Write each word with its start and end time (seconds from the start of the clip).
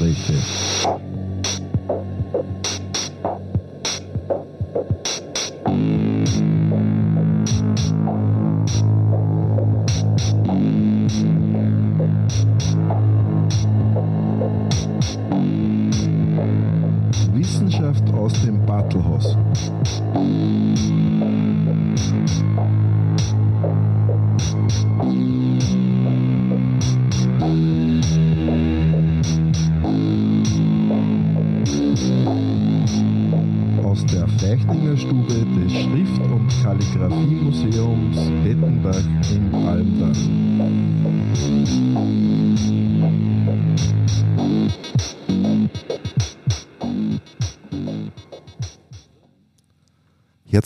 Stubengespräche. 0.00 0.40
Wissenschaft 0.40 0.69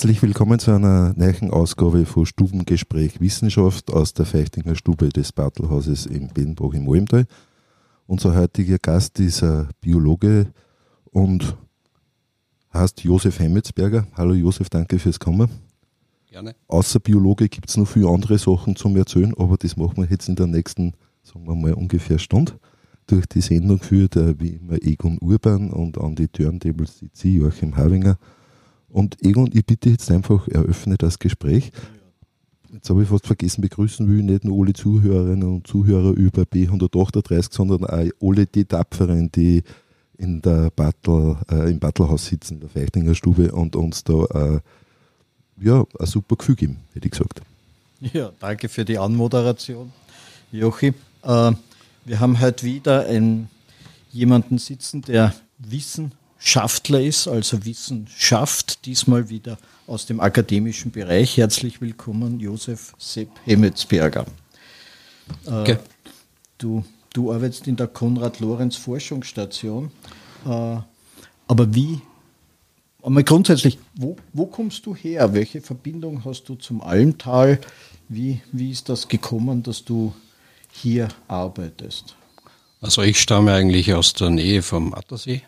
Herzlich 0.04 0.22
willkommen 0.22 0.58
zu 0.58 0.70
einer 0.70 1.14
neuen 1.16 1.50
Ausgabe 1.50 2.04
von 2.04 2.26
Stubengespräch 2.26 3.22
Wissenschaft 3.22 3.90
aus 3.90 4.12
der 4.12 4.26
Feichtinger 4.26 4.74
Stube 4.74 5.08
des 5.08 5.32
Bartelhauses 5.32 6.04
in 6.04 6.28
Benbach 6.28 6.74
im 6.74 6.90
Almtal. 6.90 7.24
Unser 8.06 8.34
heutiger 8.34 8.76
Gast 8.76 9.18
ist 9.18 9.42
ein 9.42 9.68
Biologe 9.80 10.52
und 11.10 11.56
heißt 12.74 13.02
Josef 13.02 13.38
Hemmetsberger. 13.38 14.06
Hallo 14.12 14.34
Josef, 14.34 14.68
danke 14.68 14.98
fürs 14.98 15.18
Kommen. 15.18 15.48
Gerne. 16.26 16.54
Außer 16.68 17.00
Biologe 17.00 17.48
gibt 17.48 17.70
es 17.70 17.78
noch 17.78 17.88
viele 17.88 18.10
andere 18.10 18.36
Sachen 18.36 18.76
zum 18.76 18.98
Erzählen, 18.98 19.32
aber 19.38 19.56
das 19.56 19.78
machen 19.78 19.96
wir 19.96 20.10
jetzt 20.10 20.28
in 20.28 20.36
der 20.36 20.48
nächsten, 20.48 20.92
sagen 21.22 21.46
wir 21.46 21.54
mal, 21.54 21.72
ungefähr 21.72 22.18
Stunde. 22.18 22.52
Durch 23.06 23.24
die 23.24 23.40
Sendung 23.40 23.78
führt 23.78 24.16
er 24.16 24.38
wie 24.38 24.56
immer 24.56 24.76
Egon 24.82 25.16
Urban 25.22 25.70
und 25.70 25.96
an 25.96 26.14
die 26.14 26.28
Turntables 26.28 26.98
sitzt 26.98 27.24
Joachim 27.24 27.74
Havinger. 27.74 28.18
Und 28.94 29.16
Egon, 29.24 29.50
ich 29.52 29.66
bitte 29.66 29.90
jetzt 29.90 30.08
einfach, 30.12 30.46
eröffne 30.46 30.96
das 30.96 31.18
Gespräch. 31.18 31.72
Jetzt 32.72 32.88
habe 32.90 33.02
ich 33.02 33.08
fast 33.08 33.26
vergessen, 33.26 33.60
begrüßen 33.60 34.08
will 34.08 34.20
ich 34.20 34.24
nicht 34.24 34.44
nur 34.44 34.62
alle 34.62 34.72
Zuhörerinnen 34.72 35.48
und 35.48 35.66
Zuhörer 35.66 36.12
über 36.12 36.42
B138, 36.42 37.52
sondern 37.52 37.84
auch 37.86 38.08
alle 38.22 38.46
die 38.46 38.64
Tapferen, 38.64 39.32
die 39.32 39.64
in 40.16 40.40
der 40.42 40.70
Battle, 40.70 41.36
äh, 41.50 41.72
im 41.72 41.80
Battlehaus 41.80 42.26
sitzen, 42.26 42.54
in 42.54 42.60
der 42.60 42.68
Feichtinger 42.68 43.16
Stube 43.16 43.50
und 43.50 43.74
uns 43.74 44.04
da 44.04 44.26
äh, 44.26 44.60
ja, 45.60 45.84
ein 45.98 46.06
super 46.06 46.36
Gefühl 46.36 46.54
geben, 46.54 46.76
hätte 46.92 47.06
ich 47.06 47.12
gesagt. 47.12 47.42
Ja, 48.00 48.30
danke 48.38 48.68
für 48.68 48.84
die 48.84 48.98
Anmoderation, 48.98 49.92
Jochi. 50.52 50.94
Äh, 51.24 51.52
wir 52.04 52.20
haben 52.20 52.40
heute 52.40 52.64
wieder 52.64 53.06
einen, 53.06 53.48
jemanden 54.12 54.58
sitzen, 54.58 55.02
der 55.02 55.34
Wissenschaftler 56.44 57.00
ist, 57.00 57.26
also 57.26 57.64
Wissenschaft, 57.64 58.84
diesmal 58.84 59.30
wieder 59.30 59.56
aus 59.86 60.04
dem 60.04 60.20
akademischen 60.20 60.90
Bereich. 60.90 61.38
Herzlich 61.38 61.80
willkommen, 61.80 62.38
Josef 62.38 62.92
Sepp 62.98 63.30
Hemmetsberger. 63.46 64.26
Äh, 65.46 65.50
Okay. 65.50 65.78
du, 66.58 66.84
du 67.14 67.32
arbeitest 67.32 67.66
in 67.66 67.76
der 67.76 67.86
Konrad-Lorenz-Forschungsstation. 67.86 69.90
Äh, 70.44 70.76
aber 71.48 71.74
wie, 71.74 72.02
einmal 73.02 73.24
grundsätzlich, 73.24 73.78
wo, 73.94 74.18
wo 74.34 74.44
kommst 74.44 74.84
du 74.84 74.94
her? 74.94 75.32
Welche 75.32 75.62
Verbindung 75.62 76.26
hast 76.26 76.44
du 76.50 76.56
zum 76.56 76.82
Almtal? 76.82 77.58
Wie, 78.10 78.42
wie 78.52 78.70
ist 78.70 78.90
das 78.90 79.08
gekommen, 79.08 79.62
dass 79.62 79.82
du 79.82 80.14
hier 80.72 81.08
arbeitest? 81.26 82.16
Also 82.82 83.00
ich 83.00 83.18
stamme 83.18 83.54
eigentlich 83.54 83.94
aus 83.94 84.12
der 84.12 84.28
Nähe 84.28 84.60
vom 84.60 84.92
Attersee, 84.92 85.40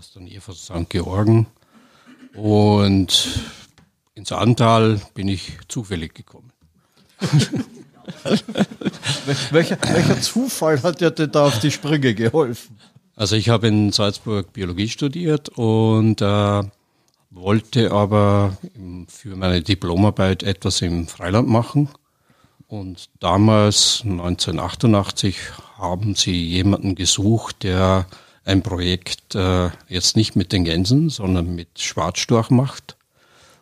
aus 0.00 0.12
der 0.14 0.22
Nähe 0.22 0.40
von 0.40 0.54
St. 0.54 0.88
Georgen. 0.88 1.46
Und 2.34 3.28
ins 4.14 4.32
Antal 4.32 4.98
bin 5.12 5.28
ich 5.28 5.58
zufällig 5.68 6.14
gekommen. 6.14 6.50
Welcher, 9.50 9.76
welcher 9.82 10.20
Zufall 10.22 10.82
hat 10.82 11.02
dir 11.02 11.10
denn 11.10 11.30
da 11.30 11.46
auf 11.48 11.58
die 11.60 11.70
Sprünge 11.70 12.14
geholfen? 12.14 12.78
Also 13.14 13.36
ich 13.36 13.50
habe 13.50 13.68
in 13.68 13.92
Salzburg 13.92 14.54
Biologie 14.54 14.88
studiert 14.88 15.50
und 15.50 16.22
äh, 16.22 16.62
wollte 17.30 17.92
aber 17.92 18.56
im- 18.74 19.06
für 19.06 19.36
meine 19.36 19.60
Diplomarbeit 19.60 20.42
etwas 20.42 20.80
im 20.80 21.06
Freiland 21.08 21.46
machen. 21.48 21.90
Und 22.68 23.10
damals, 23.20 24.00
1988, 24.04 25.36
haben 25.76 26.14
sie 26.14 26.42
jemanden 26.48 26.94
gesucht, 26.94 27.64
der 27.64 28.06
ein 28.44 28.62
Projekt 28.62 29.34
äh, 29.34 29.70
jetzt 29.88 30.16
nicht 30.16 30.36
mit 30.36 30.52
den 30.52 30.64
Gänsen, 30.64 31.10
sondern 31.10 31.54
mit 31.54 31.78
Schwarzstorch 31.78 32.50
macht. 32.50 32.96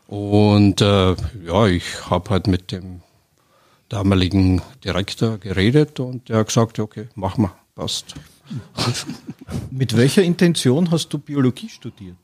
Und 0.06 0.80
äh, 0.80 1.14
ja, 1.44 1.66
ich 1.66 2.10
habe 2.10 2.30
halt 2.30 2.46
mit 2.46 2.72
dem 2.72 3.02
damaligen 3.88 4.62
Direktor 4.84 5.38
geredet 5.38 6.00
und 6.00 6.28
der 6.28 6.38
hat 6.38 6.48
gesagt, 6.48 6.78
okay, 6.78 7.08
mach 7.14 7.36
mal, 7.36 7.52
passt. 7.74 8.14
Mit 9.70 9.96
welcher 9.96 10.22
Intention 10.22 10.90
hast 10.90 11.10
du 11.10 11.18
Biologie 11.18 11.68
studiert? 11.68 12.16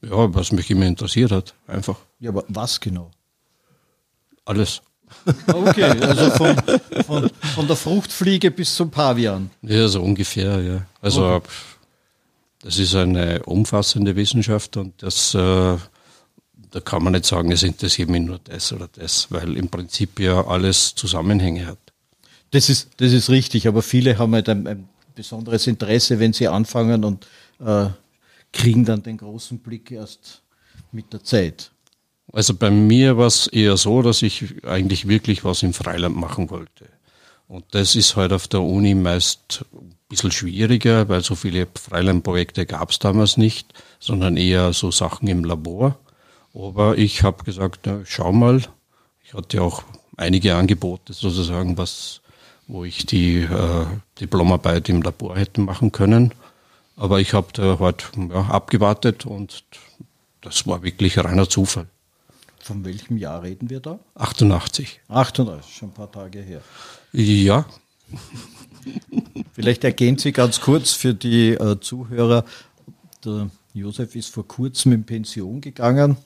Ja, 0.00 0.32
was 0.32 0.52
mich 0.52 0.70
immer 0.70 0.86
interessiert 0.86 1.32
hat, 1.32 1.54
einfach 1.66 1.98
Ja, 2.20 2.30
aber 2.30 2.44
was 2.48 2.80
genau? 2.80 3.10
alles. 4.44 4.82
Okay, 5.46 5.84
also 5.84 6.30
von, 6.30 6.56
von, 7.06 7.30
von 7.54 7.66
der 7.66 7.76
Fruchtfliege 7.76 8.50
bis 8.50 8.74
zum 8.74 8.90
Pavian. 8.90 9.50
Ja, 9.62 9.88
so 9.88 10.02
ungefähr, 10.02 10.60
ja. 10.60 10.86
Also 11.00 11.42
das 12.62 12.78
ist 12.78 12.94
eine 12.94 13.42
umfassende 13.42 14.14
Wissenschaft 14.14 14.76
und 14.76 15.02
das, 15.02 15.34
äh, 15.34 15.38
da 15.38 16.80
kann 16.84 17.02
man 17.02 17.12
nicht 17.12 17.26
sagen, 17.26 17.50
es 17.50 17.64
interessiert 17.64 18.08
mich 18.08 18.22
nur 18.22 18.38
das 18.44 18.72
oder 18.72 18.88
das, 18.92 19.26
weil 19.30 19.56
im 19.56 19.68
Prinzip 19.68 20.20
ja 20.20 20.46
alles 20.46 20.94
Zusammenhänge 20.94 21.66
hat. 21.66 21.78
Das 22.52 22.68
ist, 22.68 22.90
das 22.98 23.12
ist 23.12 23.30
richtig, 23.30 23.66
aber 23.66 23.82
viele 23.82 24.16
haben 24.16 24.32
halt 24.34 24.48
ein, 24.48 24.66
ein 24.66 24.88
besonderes 25.14 25.66
Interesse, 25.66 26.20
wenn 26.20 26.32
sie 26.32 26.46
anfangen 26.46 27.04
und 27.04 27.26
äh, 27.58 27.88
kriegen 28.52 28.84
dann 28.84 29.02
den 29.02 29.16
großen 29.16 29.58
Blick 29.58 29.90
erst 29.90 30.42
mit 30.92 31.12
der 31.12 31.24
Zeit. 31.24 31.71
Also 32.30 32.54
bei 32.54 32.70
mir 32.70 33.16
war 33.16 33.26
es 33.26 33.46
eher 33.46 33.76
so, 33.76 34.02
dass 34.02 34.22
ich 34.22 34.64
eigentlich 34.64 35.08
wirklich 35.08 35.44
was 35.44 35.62
im 35.62 35.72
Freiland 35.72 36.16
machen 36.16 36.50
wollte. 36.50 36.88
Und 37.48 37.66
das 37.72 37.96
ist 37.96 38.16
halt 38.16 38.32
auf 38.32 38.48
der 38.48 38.62
Uni 38.62 38.94
meist 38.94 39.64
ein 39.74 39.94
bisschen 40.08 40.32
schwieriger, 40.32 41.08
weil 41.08 41.22
so 41.22 41.34
viele 41.34 41.66
Freilandprojekte 41.74 42.64
gab 42.64 42.90
es 42.90 42.98
damals 42.98 43.36
nicht, 43.36 43.74
sondern 44.00 44.36
eher 44.36 44.72
so 44.72 44.90
Sachen 44.90 45.28
im 45.28 45.44
Labor. 45.44 45.98
Aber 46.54 46.96
ich 46.96 47.22
habe 47.22 47.44
gesagt, 47.44 47.80
na, 47.84 48.00
schau 48.04 48.32
mal, 48.32 48.62
ich 49.24 49.34
hatte 49.34 49.62
auch 49.62 49.82
einige 50.16 50.54
Angebote 50.54 51.12
sozusagen, 51.12 51.76
was, 51.76 52.22
wo 52.68 52.84
ich 52.84 53.04
die 53.04 53.40
äh, 53.40 53.86
Diplomarbeit 54.20 54.88
im 54.88 55.02
Labor 55.02 55.36
hätte 55.36 55.60
machen 55.60 55.92
können. 55.92 56.32
Aber 56.96 57.20
ich 57.20 57.34
habe 57.34 57.48
da 57.52 57.78
halt 57.78 58.10
ja, 58.16 58.46
abgewartet 58.46 59.26
und 59.26 59.64
das 60.40 60.66
war 60.66 60.82
wirklich 60.82 61.18
reiner 61.18 61.48
Zufall. 61.48 61.86
Von 62.62 62.84
welchem 62.84 63.16
Jahr 63.18 63.42
reden 63.42 63.68
wir 63.70 63.80
da? 63.80 63.98
88. 64.14 65.00
38, 65.08 65.74
schon 65.74 65.90
ein 65.90 65.94
paar 65.94 66.10
Tage 66.10 66.40
her. 66.40 66.62
Ja, 67.12 67.66
Vielleicht 69.52 69.84
ergänzt 69.84 70.24
Sie 70.24 70.32
ganz 70.32 70.60
kurz 70.60 70.92
für 70.92 71.14
die 71.14 71.50
äh, 71.50 71.78
Zuhörer. 71.80 72.44
Der 73.24 73.50
Josef 73.74 74.16
ist 74.16 74.28
vor 74.28 74.46
kurzem 74.46 74.92
in 74.92 75.04
Pension 75.04 75.60
gegangen. 75.60 76.16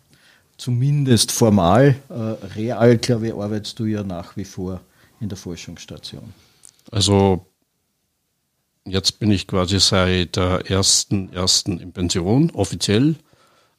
Zumindest 0.56 1.32
formal. 1.32 1.96
Äh, 2.08 2.14
real, 2.54 2.96
glaube 2.98 3.28
ich, 3.28 3.34
arbeitest 3.34 3.78
du 3.78 3.84
ja 3.84 4.02
nach 4.02 4.36
wie 4.36 4.44
vor 4.44 4.80
in 5.20 5.28
der 5.28 5.38
Forschungsstation. 5.38 6.32
also 6.90 7.46
jetzt 8.84 9.18
bin 9.18 9.30
ich 9.30 9.46
quasi 9.46 9.80
seit 9.80 10.36
der 10.36 10.70
ersten, 10.70 11.32
ersten 11.32 11.78
in 11.78 11.92
Pension, 11.92 12.50
offiziell. 12.52 13.16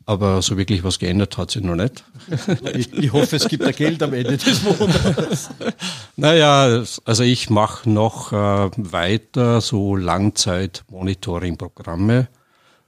Aber 0.08 0.42
so 0.42 0.58
wirklich 0.58 0.84
was 0.86 1.00
geändert 1.00 1.38
hat 1.38 1.52
sich 1.52 1.62
noch 1.62 1.76
nicht. 1.76 2.06
Ich, 2.74 2.94
ich 2.94 3.12
hoffe, 3.12 3.36
es 3.36 3.50
gibt 3.50 3.64
da 3.64 3.72
Geld 3.72 4.02
am 4.02 4.14
Ende 4.14 4.38
des 4.38 4.64
Monats. 4.64 5.50
Naja, 6.16 6.84
also 7.06 7.24
ich 7.24 7.50
mache 7.50 7.90
noch 7.90 8.32
äh, 8.32 8.70
weiter 8.78 9.60
so 9.62 9.98
Langzeit-Monitoring-Programme, 9.98 12.30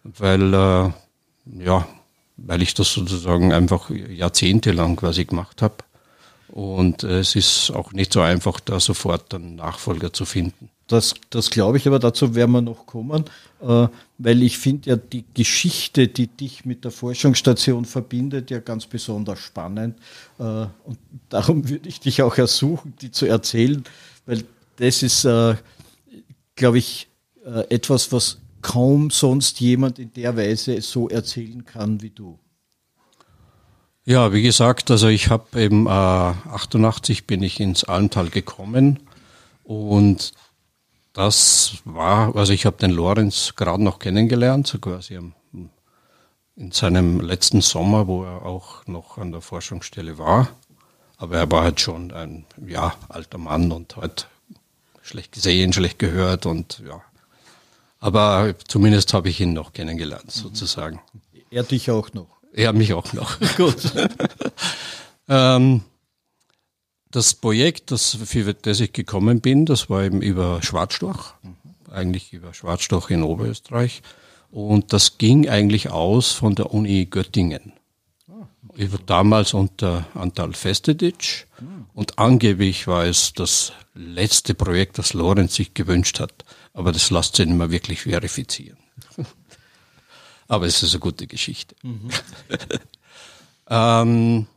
weil, 0.03 0.53
äh, 0.53 0.91
ja, 1.63 1.87
weil 2.37 2.61
ich 2.61 2.73
das 2.73 2.93
sozusagen 2.93 3.51
einfach 3.53 3.89
jahrzehntelang 3.89 4.95
quasi 4.95 5.25
gemacht 5.25 5.61
habe. 5.61 5.75
Und 6.47 7.03
äh, 7.03 7.19
es 7.19 7.35
ist 7.35 7.71
auch 7.71 7.91
nicht 7.91 8.13
so 8.13 8.21
einfach, 8.21 8.61
da 8.61 8.79
sofort 8.79 9.33
einen 9.33 9.55
Nachfolger 9.55 10.13
zu 10.13 10.23
finden. 10.25 10.69
Das, 10.89 11.13
das 11.29 11.51
glaube 11.51 11.77
ich, 11.77 11.87
aber 11.87 11.99
dazu 11.99 12.33
werden 12.33 12.51
wir 12.51 12.61
noch 12.61 12.87
kommen, 12.87 13.23
äh, 13.61 13.87
weil 14.17 14.41
ich 14.41 14.57
finde 14.57 14.89
ja 14.89 14.95
die 14.95 15.23
Geschichte, 15.35 16.07
die 16.07 16.25
dich 16.25 16.65
mit 16.65 16.83
der 16.83 16.89
Forschungsstation 16.89 17.85
verbindet, 17.85 18.49
ja 18.49 18.57
ganz 18.57 18.87
besonders 18.87 19.37
spannend. 19.37 19.99
Äh, 20.39 20.43
und 20.43 20.97
darum 21.29 21.69
würde 21.69 21.87
ich 21.87 21.99
dich 21.99 22.23
auch 22.23 22.35
ersuchen, 22.37 22.95
die 23.01 23.11
zu 23.11 23.27
erzählen, 23.27 23.83
weil 24.25 24.43
das 24.77 25.03
ist, 25.03 25.25
äh, 25.25 25.53
glaube 26.55 26.79
ich, 26.79 27.07
äh, 27.45 27.69
etwas, 27.69 28.11
was 28.11 28.39
kaum 28.63 29.11
sonst 29.11 29.59
jemand 29.59 29.99
in 29.99 30.11
der 30.13 30.35
Weise 30.35 30.81
so 30.81 31.07
erzählen 31.07 31.63
kann 31.65 32.01
wie 32.01 32.09
du. 32.09 32.39
Ja, 34.05 34.33
wie 34.33 34.41
gesagt, 34.41 34.89
also 34.89 35.07
ich 35.07 35.29
habe 35.29 35.61
eben 35.61 35.85
äh, 35.85 35.89
88 35.89 37.27
bin 37.27 37.43
ich 37.43 37.59
ins 37.59 37.83
Almtal 37.83 38.29
gekommen 38.31 38.99
und 39.63 40.33
das 41.19 41.73
war, 41.83 42.33
also 42.37 42.53
ich 42.53 42.65
habe 42.65 42.77
den 42.77 42.91
Lorenz 42.91 43.53
gerade 43.57 43.83
noch 43.83 43.99
kennengelernt, 43.99 44.67
so 44.67 44.79
quasi 44.79 45.17
am, 45.17 45.33
in 46.55 46.71
seinem 46.71 47.19
letzten 47.19 47.59
Sommer, 47.59 48.07
wo 48.07 48.23
er 48.23 48.45
auch 48.45 48.87
noch 48.87 49.17
an 49.17 49.33
der 49.33 49.41
Forschungsstelle 49.41 50.17
war. 50.17 50.47
Aber 51.17 51.35
er 51.35 51.51
war 51.51 51.63
halt 51.63 51.81
schon 51.81 52.13
ein 52.13 52.45
ja, 52.65 52.93
alter 53.09 53.37
Mann 53.37 53.73
und 53.73 53.97
halt 53.97 54.27
schlecht 55.01 55.33
gesehen, 55.33 55.73
schlecht 55.73 55.99
gehört 55.99 56.45
und 56.45 56.81
ja. 56.87 57.01
Aber 57.99 58.55
zumindest 58.69 59.13
habe 59.13 59.27
ich 59.27 59.41
ihn 59.41 59.51
noch 59.51 59.73
kennengelernt, 59.73 60.27
mhm. 60.27 60.41
sozusagen. 60.41 61.01
Er 61.51 61.63
dich 61.63 61.91
auch 61.91 62.13
noch. 62.13 62.29
Er 62.53 62.71
mich 62.71 62.93
auch 62.93 63.11
noch. 63.11 63.37
Gut. 63.57 63.91
ähm, 65.27 65.81
das 67.11 67.33
Projekt, 67.33 67.91
das, 67.91 68.17
für 68.25 68.53
das 68.53 68.79
ich 68.79 68.93
gekommen 68.93 69.41
bin, 69.41 69.65
das 69.65 69.89
war 69.89 70.03
eben 70.03 70.21
über 70.21 70.61
Schwarzstorch, 70.61 71.33
mhm. 71.41 71.55
eigentlich 71.91 72.33
über 72.33 72.53
Schwarzstorch 72.53 73.09
in 73.09 73.23
Oberösterreich. 73.23 74.01
Und 74.51 74.93
das 74.93 75.17
ging 75.17 75.47
eigentlich 75.47 75.89
aus 75.89 76.31
von 76.31 76.55
der 76.55 76.73
Uni 76.73 77.05
Göttingen. 77.05 77.73
Ah, 78.27 78.47
über 78.75 78.97
damals 78.97 79.53
unter 79.53 80.07
Antal 80.13 80.53
Festedic. 80.53 81.47
Mhm. 81.59 81.85
Und 81.93 82.17
angeblich 82.17 82.87
war 82.87 83.05
es 83.05 83.33
das 83.33 83.73
letzte 83.93 84.53
Projekt, 84.55 84.97
das 84.97 85.13
Lorenz 85.13 85.55
sich 85.55 85.73
gewünscht 85.73 86.19
hat. 86.19 86.45
Aber 86.73 86.91
das 86.91 87.11
lässt 87.11 87.35
sich 87.35 87.45
nicht 87.45 87.57
mehr 87.57 87.71
wirklich 87.71 88.01
verifizieren. 88.01 88.77
Aber 90.47 90.65
es 90.65 90.81
ist 90.81 90.93
eine 90.93 90.99
gute 90.99 91.27
Geschichte. 91.27 91.75
Mhm. 91.83 92.09
ähm, 93.69 94.47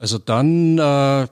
also 0.00 0.16
dann 0.18 0.78
äh, 0.78 1.28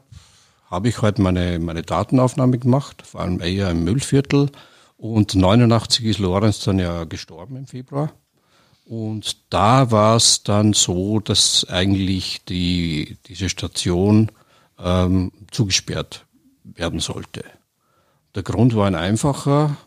habe 0.70 0.88
ich 0.88 1.00
halt 1.00 1.18
meine, 1.18 1.58
meine 1.58 1.82
Datenaufnahme 1.82 2.58
gemacht, 2.58 3.02
vor 3.02 3.22
allem 3.22 3.40
eher 3.40 3.70
im 3.70 3.82
Müllviertel. 3.82 4.50
Und 4.98 5.34
89 5.34 6.04
ist 6.04 6.18
Lorenz 6.18 6.60
dann 6.60 6.78
ja 6.78 7.04
gestorben 7.04 7.56
im 7.56 7.66
Februar. 7.66 8.12
Und 8.84 9.38
da 9.50 9.90
war 9.90 10.16
es 10.16 10.42
dann 10.42 10.74
so, 10.74 11.18
dass 11.18 11.66
eigentlich 11.68 12.44
die, 12.44 13.16
diese 13.26 13.48
Station 13.48 14.30
ähm, 14.78 15.32
zugesperrt 15.50 16.26
werden 16.62 17.00
sollte. 17.00 17.44
Der 18.34 18.42
Grund 18.42 18.76
war 18.76 18.86
ein 18.86 18.94
einfacher. 18.94 19.78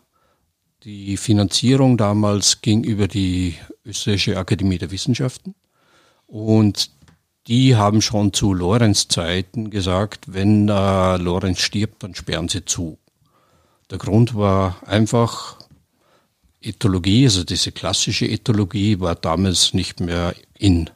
Die 0.83 1.17
Finanzierung 1.17 1.97
damals 1.97 2.61
ging 2.61 2.83
über 2.83 3.07
die 3.07 3.57
Österreichische 3.85 4.37
Akademie 4.37 4.79
der 4.79 4.89
Wissenschaften. 4.89 5.53
Und 6.25 6.89
die 7.47 7.75
haben 7.75 8.01
schon 8.01 8.33
zu 8.33 8.53
Lorenz 8.53 9.07
Zeiten 9.07 9.69
gesagt, 9.69 10.33
wenn 10.33 10.69
äh, 10.69 11.17
Lorenz 11.17 11.59
stirbt, 11.59 12.03
dann 12.03 12.15
sperren 12.15 12.47
sie 12.47 12.65
zu. 12.65 12.99
Der 13.89 13.97
Grund 13.97 14.35
war 14.35 14.75
einfach, 14.87 15.57
Ethologie, 16.61 17.25
also 17.25 17.43
diese 17.43 17.71
klassische 17.71 18.27
Ethologie 18.27 18.99
war 18.99 19.15
damals 19.15 19.73
nicht 19.73 19.99
mehr 19.99 20.35
in. 20.57 20.89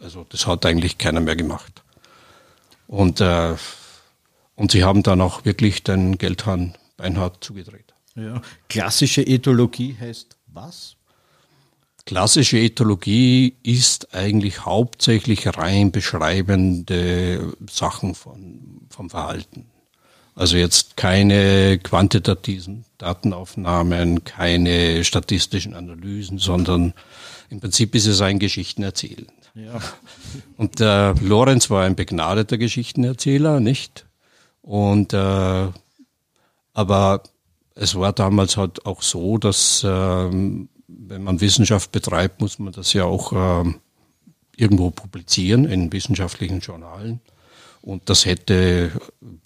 Also 0.00 0.24
das 0.28 0.46
hat 0.46 0.64
eigentlich 0.64 0.96
keiner 0.96 1.20
mehr 1.20 1.36
gemacht. 1.36 1.82
Und, 2.86 3.20
äh, 3.20 3.54
und 4.54 4.70
sie 4.70 4.82
haben 4.82 5.02
dann 5.02 5.20
auch 5.20 5.44
wirklich 5.44 5.82
den 5.82 6.16
Geldhahn 6.16 6.74
beinhart 6.96 7.44
zugedreht. 7.44 7.94
Ja. 8.16 8.40
Klassische 8.68 9.22
Ethologie 9.22 9.96
heißt 10.00 10.36
was? 10.46 10.96
Klassische 12.06 12.58
Ethologie 12.58 13.54
ist 13.62 14.14
eigentlich 14.14 14.64
hauptsächlich 14.64 15.46
rein 15.56 15.92
beschreibende 15.92 17.52
Sachen 17.70 18.14
von, 18.14 18.86
vom 18.88 19.10
Verhalten. 19.10 19.66
Also 20.34 20.56
jetzt 20.56 20.96
keine 20.96 21.78
quantitativen 21.78 22.84
Datenaufnahmen, 22.98 24.24
keine 24.24 25.04
statistischen 25.04 25.74
Analysen, 25.74 26.38
sondern 26.38 26.94
im 27.50 27.60
Prinzip 27.60 27.94
ist 27.94 28.06
es 28.06 28.20
ein 28.20 28.38
Geschichtenerzählen. 28.38 29.26
Ja. 29.54 29.80
Und 30.56 30.80
äh, 30.80 31.12
Lorenz 31.12 31.68
war 31.68 31.84
ein 31.84 31.96
begnadeter 31.96 32.56
Geschichtenerzähler, 32.58 33.60
nicht? 33.60 34.06
Und 34.62 35.12
äh, 35.12 35.68
aber 36.72 37.22
es 37.74 37.94
war 37.94 38.12
damals 38.12 38.56
halt 38.56 38.86
auch 38.86 39.02
so, 39.02 39.38
dass 39.38 39.84
ähm, 39.86 40.68
wenn 41.10 41.24
man 41.24 41.40
Wissenschaft 41.40 41.92
betreibt, 41.92 42.40
muss 42.40 42.58
man 42.58 42.72
das 42.72 42.92
ja 42.92 43.04
auch 43.04 43.32
äh, 43.32 43.74
irgendwo 44.56 44.90
publizieren 44.90 45.64
in 45.64 45.92
wissenschaftlichen 45.92 46.60
Journalen. 46.60 47.20
Und 47.82 48.08
das 48.08 48.26
hätte 48.26 48.92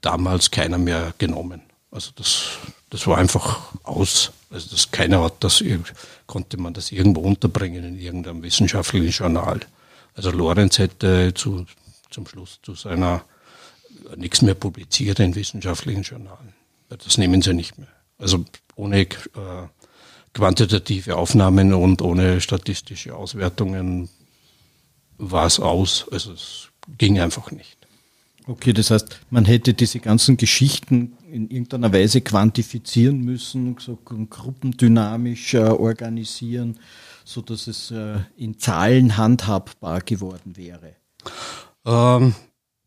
damals 0.01 0.51
keiner 0.51 0.79
mehr 0.79 1.15
genommen. 1.19 1.63
Also 1.91 2.11
das, 2.17 2.59
das 2.91 3.07
war 3.07 3.19
einfach 3.19 3.73
aus. 3.85 4.33
Also 4.51 4.69
das, 4.71 4.91
keiner 4.91 5.23
hat 5.23 5.35
das, 5.41 5.63
konnte 6.27 6.57
man 6.59 6.75
das 6.75 6.93
irgendwo 6.93 7.21
unterbringen 7.21 7.85
in 7.85 7.99
irgendeinem 7.99 8.43
wissenschaftlichen 8.43 9.11
Journal. 9.11 9.61
Also 10.15 10.31
Lorenz 10.31 10.79
hätte 10.79 11.33
zu, 11.35 11.65
zum 12.11 12.27
Schluss 12.27 12.59
zu 12.63 12.75
seiner 12.75 13.25
nichts 14.17 14.43
mehr 14.43 14.55
publiziert 14.55 15.21
in 15.21 15.35
wissenschaftlichen 15.35 16.03
Journalen. 16.03 16.53
Das 16.89 17.17
nehmen 17.17 17.41
sie 17.41 17.55
nicht 17.55 17.79
mehr. 17.79 17.89
Also 18.19 18.45
ohne 18.77 19.03
äh, 19.03 19.07
quantitative 20.35 21.17
Aufnahmen 21.17 21.73
und 21.73 22.03
ohne 22.03 22.41
statistische 22.41 23.15
Auswertungen 23.15 24.09
war 25.17 25.47
es 25.47 25.61
aus. 25.61 26.07
Also 26.11 26.33
es 26.33 26.69
ging 26.99 27.19
einfach 27.21 27.51
nicht. 27.51 27.79
Okay, 28.47 28.75
das 28.75 28.91
heißt, 28.91 29.21
man 29.31 29.47
hätte 29.47 29.73
diese 29.73 30.01
ganzen 30.01 30.37
Geschichten 30.37 31.17
in 31.33 31.49
irgendeiner 31.49 31.93
Weise 31.93 32.21
quantifizieren 32.21 33.21
müssen, 33.21 33.77
so 33.79 33.97
gruppendynamisch 33.97 35.55
äh, 35.55 35.61
organisieren, 35.61 36.79
so 37.25 37.41
dass 37.41 37.67
es 37.69 37.91
äh, 37.91 38.19
in 38.37 38.59
Zahlen 38.59 39.17
handhabbar 39.17 40.03
geworden 40.03 40.59
wäre. 40.59 40.97
Ähm, 41.87 42.35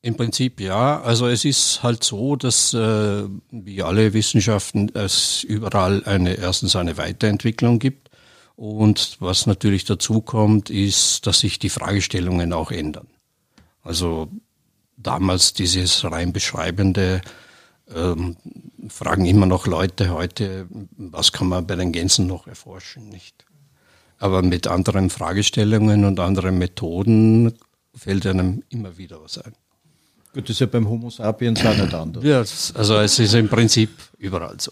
im 0.07 0.15
Prinzip 0.15 0.61
ja. 0.61 1.01
Also 1.01 1.27
es 1.27 1.43
ist 1.43 1.83
halt 1.83 2.01
so, 2.01 2.37
dass 2.37 2.73
äh, 2.73 3.23
wie 3.51 3.83
alle 3.83 4.13
Wissenschaften 4.13 4.89
es 4.95 5.43
überall 5.43 6.03
eine 6.05 6.35
erstens 6.35 6.77
eine 6.77 6.97
Weiterentwicklung 6.97 7.77
gibt 7.77 8.09
und 8.55 9.17
was 9.19 9.47
natürlich 9.47 9.83
dazu 9.83 10.21
kommt, 10.21 10.69
ist, 10.69 11.27
dass 11.27 11.41
sich 11.41 11.59
die 11.59 11.69
Fragestellungen 11.69 12.53
auch 12.53 12.71
ändern. 12.71 13.07
Also 13.83 14.29
damals 14.95 15.53
dieses 15.53 16.05
rein 16.05 16.31
beschreibende 16.31 17.21
ähm, 17.93 18.37
fragen 18.87 19.25
immer 19.25 19.45
noch 19.45 19.67
Leute 19.67 20.09
heute, 20.09 20.67
was 20.95 21.33
kann 21.33 21.49
man 21.49 21.67
bei 21.67 21.75
den 21.75 21.91
Gänsen 21.91 22.27
noch 22.27 22.47
erforschen, 22.47 23.09
nicht? 23.09 23.45
Aber 24.19 24.41
mit 24.41 24.67
anderen 24.67 25.09
Fragestellungen 25.09 26.05
und 26.05 26.19
anderen 26.21 26.57
Methoden 26.57 27.53
fällt 27.93 28.25
einem 28.25 28.63
immer 28.69 28.97
wieder 28.97 29.21
was 29.21 29.37
ein. 29.37 29.53
Gut, 30.37 30.49
das 30.49 30.57
ist 30.57 30.59
ja 30.59 30.67
beim 30.67 30.87
Homo 30.87 31.09
sapiens 31.09 31.65
auch 31.65 31.75
nicht 31.75 31.95
anders. 31.95 32.23
Ja, 32.23 32.37
also 32.77 32.97
es 32.99 33.17
ist 33.17 33.33
im 33.33 33.49
Prinzip 33.49 33.89
überall 34.19 34.59
so. 34.59 34.71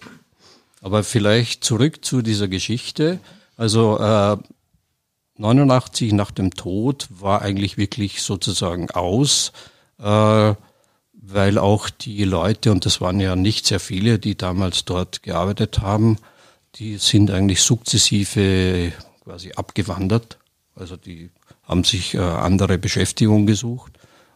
Aber 0.84 1.04
vielleicht 1.04 1.64
zurück 1.64 2.06
zu 2.06 2.22
dieser 2.22 2.48
Geschichte. 2.48 3.20
Also 3.58 3.98
äh, 3.98 4.38
89 5.38 6.14
nach 6.14 6.30
dem 6.30 6.52
Tod 6.52 7.08
war 7.10 7.42
eigentlich 7.42 7.78
wirklich 7.78 8.22
sozusagen 8.22 8.92
aus, 8.92 9.54
äh, 9.98 10.54
weil 11.14 11.58
auch 11.58 11.90
die 11.90 12.26
Leute, 12.26 12.72
und 12.72 12.86
das 12.86 13.02
waren 13.02 13.20
ja 13.20 13.36
nicht 13.36 13.66
sehr 13.66 13.80
viele, 13.80 14.20
die 14.20 14.38
damals 14.38 14.86
dort 14.86 15.24
gearbeitet 15.24 15.80
haben, 15.80 16.18
die 16.76 16.98
sind 16.98 17.32
eigentlich 17.32 17.64
sukzessive 17.64 18.94
quasi 19.24 19.54
abgewandert. 19.54 20.38
Also 20.76 20.96
die 20.96 21.32
haben 21.64 21.84
sich 21.84 22.14
äh, 22.14 22.20
andere 22.20 22.78
Beschäftigung 22.78 23.48
gesucht. 23.48 23.95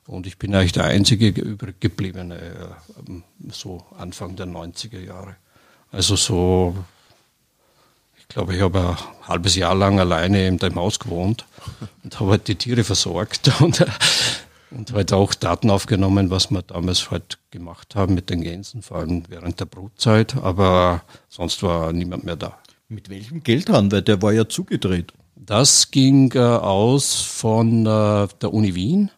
Und 0.09 0.25
ich 0.25 0.39
bin 0.39 0.55
eigentlich 0.55 0.71
der 0.71 0.85
einzige 0.85 1.27
übrig 1.27 1.79
gebliebene, 1.79 2.35
äh, 2.35 3.51
so 3.51 3.85
Anfang 3.95 4.35
der 4.35 4.47
90er 4.47 4.99
Jahre. 4.99 5.35
Also 5.91 6.15
so, 6.15 6.75
ich 8.17 8.27
glaube, 8.27 8.55
ich 8.55 8.61
habe 8.61 8.97
ein 8.97 9.27
halbes 9.27 9.55
Jahr 9.55 9.75
lang 9.75 9.99
alleine 9.99 10.47
in 10.47 10.57
dem 10.57 10.75
Haus 10.75 10.97
gewohnt 10.97 11.45
und 12.03 12.19
habe 12.19 12.31
halt 12.31 12.47
die 12.47 12.55
Tiere 12.55 12.83
versorgt. 12.83 13.51
Und, 13.61 13.85
Und 14.71 14.93
halt 14.93 15.13
auch 15.13 15.33
Daten 15.33 15.69
aufgenommen, 15.69 16.29
was 16.29 16.51
wir 16.51 16.61
damals 16.63 17.09
halt 17.09 17.37
gemacht 17.49 17.95
haben 17.95 18.13
mit 18.13 18.29
den 18.29 18.41
Gänsen, 18.41 18.81
vor 18.83 18.97
allem 18.97 19.23
während 19.27 19.59
der 19.59 19.65
Brutzeit, 19.65 20.37
aber 20.37 21.01
sonst 21.27 21.63
war 21.63 21.91
niemand 21.91 22.23
mehr 22.23 22.35
da. 22.35 22.57
Mit 22.87 23.09
welchem 23.09 23.43
Geld 23.43 23.69
dran? 23.69 23.91
Weil 23.91 24.03
der 24.03 24.21
war 24.21 24.31
ja 24.31 24.47
zugedreht. 24.47 25.11
Das 25.35 25.89
ging 25.89 26.31
äh, 26.33 26.39
aus 26.39 27.21
von 27.21 27.85
äh, 27.85 28.27
der 28.41 28.53
Uni 28.53 28.75
Wien, 28.75 29.09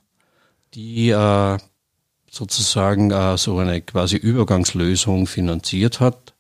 die 0.74 1.10
äh, 1.10 1.58
sozusagen 2.30 3.12
äh, 3.12 3.38
so 3.38 3.58
eine 3.58 3.82
quasi 3.82 4.16
Übergangslösung 4.16 5.28
finanziert 5.28 6.00
hat. 6.00 6.34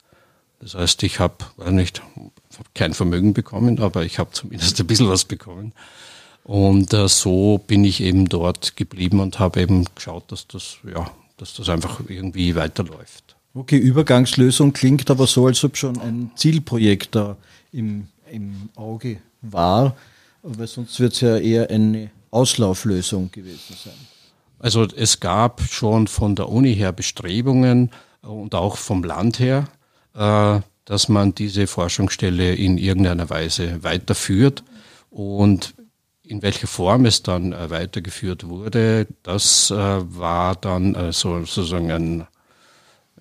Das 0.59 0.75
heißt, 0.75 1.03
ich 1.03 1.19
habe 1.19 1.35
hab 1.57 2.75
kein 2.75 2.93
Vermögen 2.93 3.33
bekommen, 3.33 3.79
aber 3.79 4.05
ich 4.05 4.19
habe 4.19 4.31
zumindest 4.31 4.79
ein 4.79 4.87
bisschen 4.87 5.09
was 5.09 5.25
bekommen. 5.25 5.73
Und 6.43 6.93
äh, 6.93 7.07
so 7.07 7.59
bin 7.67 7.83
ich 7.83 8.01
eben 8.01 8.29
dort 8.29 8.75
geblieben 8.77 9.19
und 9.19 9.39
habe 9.39 9.61
eben 9.61 9.85
geschaut, 9.95 10.31
dass 10.31 10.47
das, 10.47 10.77
ja, 10.83 11.11
dass 11.37 11.53
das 11.55 11.69
einfach 11.69 11.99
irgendwie 12.07 12.55
weiterläuft. 12.55 13.35
Okay, 13.53 13.77
Übergangslösung 13.77 14.71
klingt 14.71 15.09
aber 15.11 15.27
so, 15.27 15.45
als 15.47 15.63
ob 15.63 15.75
schon 15.75 15.99
ein 15.99 16.31
Zielprojekt 16.35 17.15
da 17.15 17.35
im, 17.73 18.07
im 18.31 18.69
Auge 18.75 19.17
war, 19.41 19.95
weil 20.41 20.67
sonst 20.67 20.99
wird 20.99 21.13
es 21.13 21.21
ja 21.21 21.37
eher 21.37 21.69
eine 21.69 22.11
Auslauflösung 22.31 23.29
gewesen 23.31 23.75
sein. 23.83 23.93
Also 24.61 24.85
es 24.95 25.19
gab 25.19 25.61
schon 25.61 26.05
von 26.05 26.35
der 26.35 26.49
Uni 26.49 26.75
her 26.75 26.91
Bestrebungen 26.91 27.89
und 28.21 28.53
auch 28.53 28.77
vom 28.77 29.03
Land 29.03 29.39
her, 29.39 29.67
äh, 30.13 30.59
dass 30.85 31.09
man 31.09 31.33
diese 31.33 31.65
Forschungsstelle 31.65 32.53
in 32.53 32.77
irgendeiner 32.77 33.31
Weise 33.31 33.83
weiterführt. 33.83 34.63
Und 35.09 35.73
in 36.23 36.43
welcher 36.43 36.67
Form 36.67 37.05
es 37.05 37.23
dann 37.23 37.53
äh, 37.53 37.71
weitergeführt 37.71 38.47
wurde, 38.47 39.07
das 39.23 39.71
äh, 39.71 39.75
war 39.75 40.55
dann 40.55 41.11
sozusagen 41.11 41.91
ein, 41.91 42.27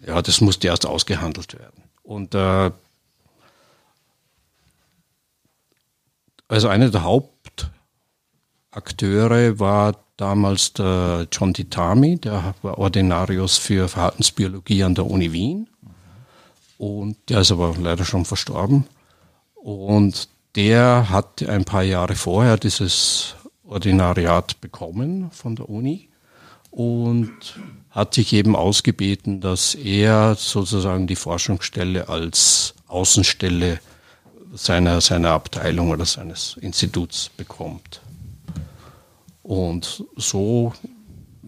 ja, 0.06 0.20
das 0.20 0.42
musste 0.42 0.66
erst 0.66 0.84
ausgehandelt 0.84 1.58
werden. 1.58 1.84
Und 2.02 2.34
also 2.34 2.74
einer 6.68 6.90
der 6.90 7.04
Hauptakteure 8.72 9.58
war 9.58 9.96
damals 10.16 10.72
der 10.74 11.26
John 11.32 11.52
Ditami, 11.52 12.18
der 12.18 12.54
war 12.62 12.78
Ordinarius 12.78 13.58
für 13.58 13.88
Verhaltensbiologie 13.88 14.84
an 14.84 14.94
der 14.94 15.06
Uni 15.06 15.32
Wien. 15.32 15.68
Und 16.78 17.16
der 17.28 17.40
ist 17.40 17.50
aber 17.50 17.74
leider 17.76 18.04
schon 18.04 18.24
verstorben. 18.24 18.86
Und 19.54 20.28
der 20.54 21.10
hat 21.10 21.42
ein 21.42 21.64
paar 21.64 21.82
Jahre 21.82 22.14
vorher 22.14 22.56
dieses 22.58 23.34
Ordinariat 23.64 24.60
bekommen 24.60 25.32
von 25.32 25.56
der 25.56 25.68
Uni 25.68 26.08
und 26.70 27.58
hat 27.90 28.14
sich 28.14 28.32
eben 28.32 28.54
ausgebeten, 28.54 29.40
dass 29.40 29.74
er 29.74 30.36
sozusagen 30.36 31.08
die 31.08 31.16
Forschungsstelle 31.16 32.08
als 32.08 32.74
Außenstelle 32.86 33.80
seiner, 34.54 35.00
seiner 35.00 35.30
Abteilung 35.30 35.90
oder 35.90 36.06
seines 36.06 36.56
Instituts 36.60 37.30
bekommt. 37.36 38.00
Und 39.50 40.04
so 40.14 40.74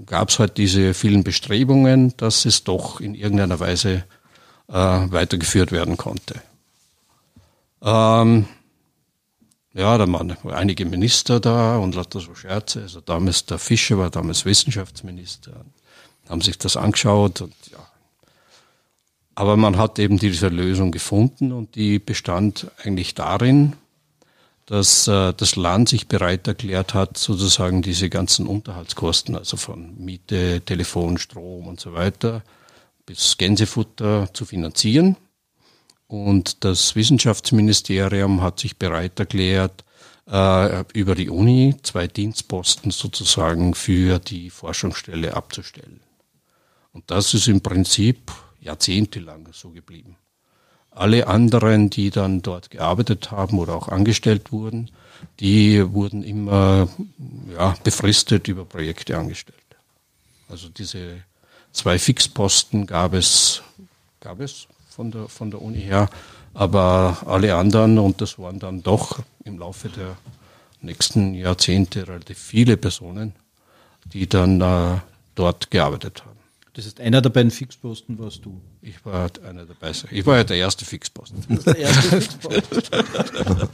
gab 0.07 0.31
es 0.31 0.41
halt 0.41 0.59
diese 0.59 0.93
vielen 0.93 1.23
Bestrebungen, 1.23 2.13
dass 2.17 2.47
es 2.47 2.65
doch 2.65 3.01
in 3.01 3.15
irgendeiner 3.15 3.61
Weise 3.61 4.03
äh, 4.67 4.73
weitergeführt 4.75 5.71
werden 5.71 5.97
konnte. 5.97 6.43
Ähm, 7.81 8.47
ja, 9.73 9.97
da 9.99 10.13
waren 10.13 10.37
einige 10.51 10.85
Minister 10.85 11.39
da 11.39 11.77
und 11.77 11.95
lauter 11.95 12.19
so 12.19 12.35
Scherze. 12.35 12.83
Also 12.83 13.01
damals 13.01 13.47
der 13.47 13.61
Fischer 13.61 13.99
war 13.99 14.11
damals 14.11 14.45
Wissenschaftsminister, 14.45 15.65
haben 16.29 16.41
sich 16.41 16.59
das 16.59 16.77
angeschaut 16.77 17.41
und 17.41 17.55
ja. 17.71 17.79
Aber 19.37 19.57
man 19.57 19.77
hat 19.77 20.01
eben 20.01 20.19
diese 20.19 20.49
Lösung 20.49 20.91
gefunden 20.91 21.53
und 21.53 21.77
die 21.77 22.01
bestand 22.01 22.67
eigentlich 22.83 23.15
darin, 23.15 23.75
dass 24.73 25.07
äh, 25.07 25.35
das 25.35 25.57
Land 25.57 25.91
sich 25.91 26.09
bereit 26.09 26.49
erklärt 26.49 26.95
hat, 26.95 27.19
sozusagen 27.19 27.83
diese 27.83 28.09
ganzen 28.09 28.47
Unterhaltskosten, 28.47 29.37
also 29.37 29.59
von 29.59 30.03
Miete, 30.03 30.63
Telefon, 30.63 31.19
Strom 31.19 31.67
und 31.67 31.79
so 31.79 31.93
weiter, 31.93 32.43
bis 33.05 33.37
Gänsefutter 33.37 34.33
zu 34.33 34.47
finanzieren. 34.47 35.19
Und 36.07 36.65
das 36.65 36.97
Wissenschaftsministerium 36.97 38.41
hat 38.41 38.61
sich 38.61 38.79
bereit 38.79 39.21
erklärt, 39.21 39.85
äh, 40.27 40.85
über 40.95 41.17
die 41.17 41.29
Uni 41.29 41.77
zwei 41.83 42.07
Dienstposten 42.07 42.93
sozusagen 42.93 43.75
für 43.75 44.21
die 44.21 44.49
Forschungsstelle 44.49 45.37
abzustellen. 45.37 46.01
Und 46.93 47.11
das 47.11 47.35
ist 47.35 47.47
im 47.47 47.61
Prinzip 47.61 48.33
jahrzehntelang 48.59 49.51
so 49.53 49.69
geblieben. 49.69 50.17
Alle 50.95 51.27
anderen, 51.27 51.91
die 51.91 52.11
dann 52.11 52.43
dort 52.43 52.71
gearbeitet 52.71 53.31
haben 53.31 53.59
oder 53.59 53.75
auch 53.75 53.89
angestellt 53.89 54.53
wurden, 54.53 54.91
die 55.41 55.93
wurden 55.93 56.23
immer 56.23 56.89
ja, 57.55 57.75
befristet 57.83 58.49
über 58.49 58.65
Projekte 58.65 59.17
angestellt. 59.17 59.59
Also 60.49 60.69
diese 60.69 61.23
zwei 61.73 61.99
Fixposten 61.99 62.87
gab 62.87 63.15
es, 63.15 63.63
gab 64.21 64.41
es 64.41 64.67
von 64.91 65.11
der, 65.11 65.29
von 65.29 65.51
der 65.51 65.63
Uni 65.63 65.81
her, 65.81 66.11
aber 66.55 67.23
alle 67.27 67.55
anderen, 67.57 67.99
und 67.99 68.21
das 68.21 68.39
waren 68.39 68.59
dann 68.59 68.83
doch 68.83 69.21
im 69.45 69.59
Laufe 69.59 69.89
der 69.89 70.17
nächsten 70.83 71.35
Jahrzehnte 71.35 72.07
relativ 72.07 72.39
viele 72.39 72.77
Personen, 72.77 73.33
die 74.13 74.29
dann 74.29 74.61
äh, 74.61 74.99
dort 75.35 75.71
gearbeitet 75.71 76.25
haben. 76.25 76.32
Das 76.75 76.87
ist 76.87 77.01
einer 77.01 77.21
der 77.21 77.31
beiden 77.31 77.51
Fixposten 77.51 78.19
warst 78.19 78.45
du. 78.45 78.61
Ich 78.81 79.05
war 79.05 79.31
einer 79.45 79.67
dabei. 79.67 79.93
Ich 80.11 80.25
war 80.25 80.39
ja 80.39 80.45
der 80.45 80.57
erste 80.57 80.85
Fixposten. 80.85 81.45
Der 81.67 81.77
erste 81.77 82.21
Fixposten. 82.21 82.83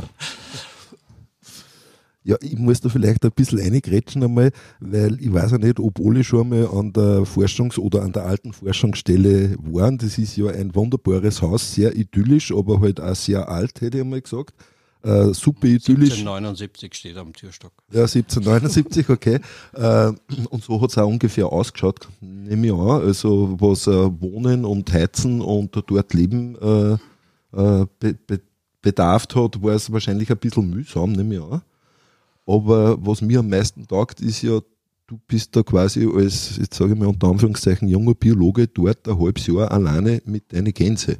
Ja, 2.28 2.37
ich 2.43 2.59
muss 2.59 2.83
da 2.83 2.90
vielleicht 2.90 3.25
ein 3.25 3.31
bisschen 3.31 3.59
reingrätschen 3.59 4.23
einmal, 4.23 4.50
weil 4.81 5.19
ich 5.19 5.33
weiß 5.33 5.52
ja 5.52 5.57
nicht, 5.57 5.81
ob 5.81 5.99
alle 5.99 6.23
schon 6.23 6.50
mal 6.50 6.69
an 6.69 6.93
der 6.93 7.23
Forschungs- 7.23 7.78
oder 7.78 8.02
an 8.02 8.12
der 8.12 8.26
alten 8.26 8.52
Forschungsstelle 8.52 9.57
waren. 9.62 9.97
Das 9.97 10.19
ist 10.19 10.37
ja 10.37 10.49
ein 10.49 10.75
wunderbares 10.75 11.40
Haus, 11.40 11.75
sehr 11.75 11.97
idyllisch, 11.97 12.52
aber 12.52 12.81
halt 12.81 13.00
auch 13.00 13.14
sehr 13.14 13.49
alt, 13.49 13.81
hätte 13.81 13.97
ich 13.97 14.05
einmal 14.05 14.21
gesagt. 14.21 14.52
Äh, 15.02 15.33
super 15.33 15.67
idyllisch. 15.67 16.19
1779 16.19 16.95
steht 16.95 17.17
am 17.17 17.33
Türstock. 17.33 17.73
Ja, 17.93 18.02
1779, 18.02 19.09
okay. 19.09 19.38
äh, 19.75 20.12
und 20.50 20.64
so 20.64 20.81
hat 20.81 20.90
es 20.90 20.99
auch 20.99 21.07
ungefähr 21.07 21.47
ausgeschaut, 21.47 22.09
nehme 22.21 22.67
ich 22.67 22.73
an. 22.73 23.02
Also 23.02 23.57
was 23.61 23.87
äh, 23.87 23.90
Wohnen 24.21 24.64
und 24.64 24.93
Heizen 24.93 25.40
und 25.40 25.76
dort 25.87 26.14
Leben 26.14 26.57
äh, 26.57 26.93
äh, 27.52 27.87
be 27.99 28.14
be 28.26 28.40
bedarf 28.81 29.26
hat, 29.35 29.61
war 29.62 29.75
es 29.75 29.90
wahrscheinlich 29.93 30.31
ein 30.31 30.38
bisschen 30.38 30.71
mühsam, 30.71 31.12
nehme 31.12 31.35
ich 31.35 31.43
an. 31.43 31.62
Aber 32.47 32.97
was 33.05 33.21
mir 33.21 33.40
am 33.40 33.49
meisten 33.49 33.87
taugt, 33.87 34.21
ist 34.21 34.43
ja, 34.43 34.61
du 35.07 35.19
bist 35.26 35.55
da 35.55 35.62
quasi 35.62 36.09
als, 36.09 36.57
jetzt 36.57 36.75
sage 36.75 36.93
ich 36.93 36.99
mal 36.99 37.07
unter 37.07 37.28
Anführungszeichen, 37.28 37.88
junger 37.88 38.14
Biologe 38.14 38.67
dort 38.69 39.07
ein 39.09 39.19
halbes 39.19 39.47
Jahr 39.47 39.71
alleine 39.71 40.23
mit 40.25 40.52
deinen 40.52 40.73
Gänse. 40.73 41.19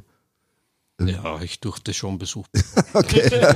Ja, 0.99 1.41
ich 1.41 1.59
durfte 1.59 1.93
schon 1.93 2.17
Besuch. 2.17 2.45
okay. 2.93 3.29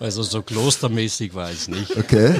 also 0.00 0.22
so 0.22 0.42
klostermäßig 0.42 1.34
war 1.34 1.50
es 1.50 1.68
nicht. 1.68 1.96
Okay. 1.96 2.34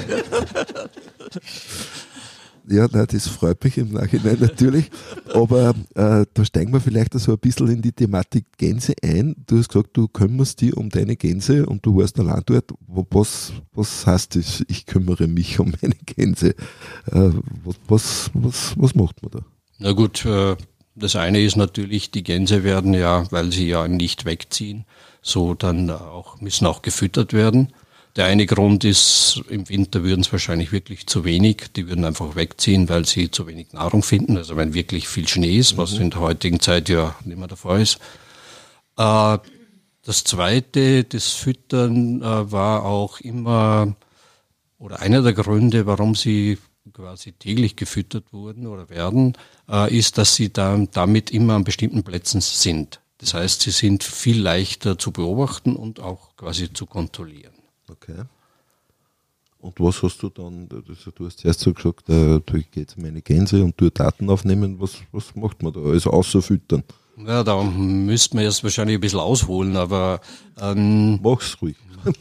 Ja, 2.67 2.87
nein, 2.91 3.07
das 3.11 3.27
freut 3.27 3.63
mich 3.63 3.77
im 3.77 3.91
Nachhinein 3.91 4.37
natürlich. 4.39 4.91
Aber 5.33 5.73
äh, 5.95 6.25
da 6.33 6.45
steigen 6.45 6.71
wir 6.71 6.79
vielleicht 6.79 7.13
so 7.19 7.33
ein 7.33 7.39
bisschen 7.39 7.67
in 7.69 7.81
die 7.81 7.91
Thematik 7.91 8.45
Gänse 8.57 8.93
ein. 9.03 9.35
Du 9.47 9.57
hast 9.57 9.69
gesagt, 9.69 9.89
du 9.93 10.07
kümmerst 10.07 10.61
dich 10.61 10.77
um 10.77 10.89
deine 10.89 11.15
Gänse 11.15 11.65
und 11.65 11.85
du 11.85 11.97
warst 11.97 12.19
allein 12.19 12.41
dort. 12.45 12.71
Was, 12.87 13.51
was 13.73 14.05
heißt 14.05 14.35
das? 14.35 14.63
Ich 14.67 14.85
kümmere 14.85 15.27
mich 15.27 15.59
um 15.59 15.73
meine 15.81 15.95
Gänse. 16.05 16.49
Äh, 17.11 17.31
was, 17.65 17.75
was, 17.87 18.31
was, 18.33 18.73
was 18.77 18.95
macht 18.95 19.21
man 19.23 19.31
da? 19.31 19.39
Na 19.79 19.93
gut, 19.93 20.25
äh, 20.25 20.55
das 20.95 21.15
eine 21.15 21.41
ist 21.41 21.55
natürlich, 21.55 22.11
die 22.11 22.23
Gänse 22.23 22.63
werden 22.63 22.93
ja, 22.93 23.25
weil 23.31 23.51
sie 23.51 23.67
ja 23.67 23.87
nicht 23.87 24.25
wegziehen, 24.25 24.85
so 25.21 25.53
dann 25.53 25.89
auch, 25.89 26.41
müssen 26.41 26.67
auch 26.67 26.81
gefüttert 26.81 27.33
werden. 27.33 27.73
Der 28.17 28.25
eine 28.25 28.45
Grund 28.45 28.83
ist, 28.83 29.41
im 29.49 29.69
Winter 29.69 30.03
würden 30.03 30.21
es 30.21 30.31
wahrscheinlich 30.33 30.73
wirklich 30.73 31.07
zu 31.07 31.23
wenig. 31.23 31.71
Die 31.77 31.87
würden 31.87 32.03
einfach 32.03 32.35
wegziehen, 32.35 32.89
weil 32.89 33.05
sie 33.05 33.31
zu 33.31 33.47
wenig 33.47 33.71
Nahrung 33.71 34.03
finden. 34.03 34.35
Also 34.35 34.57
wenn 34.57 34.73
wirklich 34.73 35.07
viel 35.07 35.29
Schnee 35.29 35.57
ist, 35.57 35.77
was 35.77 35.93
mhm. 35.93 36.01
in 36.01 36.09
der 36.09 36.19
heutigen 36.19 36.59
Zeit 36.59 36.89
ja 36.89 37.15
nicht 37.23 37.37
mehr 37.37 37.47
der 37.47 37.55
Fall 37.55 37.81
ist. 37.81 37.99
Äh, 38.97 39.37
das 40.03 40.23
zweite, 40.25 41.05
das 41.05 41.31
Füttern 41.31 42.21
äh, 42.21 42.51
war 42.51 42.83
auch 42.83 43.21
immer, 43.21 43.95
oder 44.77 44.99
einer 44.99 45.21
der 45.21 45.33
Gründe, 45.33 45.85
warum 45.85 46.15
sie 46.15 46.57
quasi 46.93 47.31
täglich 47.33 47.75
gefüttert 47.75 48.33
wurden 48.33 48.67
oder 48.67 48.89
werden, 48.89 49.37
äh, 49.69 49.95
ist, 49.95 50.17
dass 50.17 50.35
sie 50.35 50.51
dann 50.51 50.89
damit 50.91 51.31
immer 51.31 51.55
an 51.55 51.63
bestimmten 51.63 52.03
Plätzen 52.03 52.41
sind. 52.41 53.01
Das 53.19 53.33
heißt, 53.33 53.61
sie 53.61 53.71
sind 53.71 54.03
viel 54.03 54.41
leichter 54.41 54.97
zu 54.97 55.11
beobachten 55.11 55.75
und 55.75 55.99
auch 55.99 56.35
quasi 56.35 56.73
zu 56.73 56.87
kontrollieren. 56.87 57.53
Okay. 57.89 58.23
Und 59.59 59.79
was 59.79 60.01
hast 60.01 60.23
du 60.23 60.29
dann, 60.29 60.67
also 60.89 61.11
du 61.11 61.27
hast 61.27 61.37
zuerst 61.37 61.59
so 61.59 61.71
gesagt, 61.71 62.09
äh, 62.09 62.39
du 62.39 62.63
gehst 62.71 62.97
meine 62.97 63.21
Gänse 63.21 63.63
und 63.63 63.79
du 63.79 63.91
Daten 63.91 64.27
aufnehmen, 64.29 64.79
was, 64.79 64.97
was 65.11 65.35
macht 65.35 65.61
man 65.61 65.71
da? 65.71 65.81
Also 65.81 66.09
außer 66.09 66.41
füttern. 66.41 66.83
Ja, 67.17 67.43
da 67.43 67.61
müsste 67.61 68.35
man 68.35 68.45
jetzt 68.45 68.63
wahrscheinlich 68.63 68.97
ein 68.97 69.01
bisschen 69.01 69.19
ausholen, 69.19 69.77
aber 69.77 70.19
ähm, 70.59 71.19
mach's 71.21 71.61
ruhig. 71.61 71.75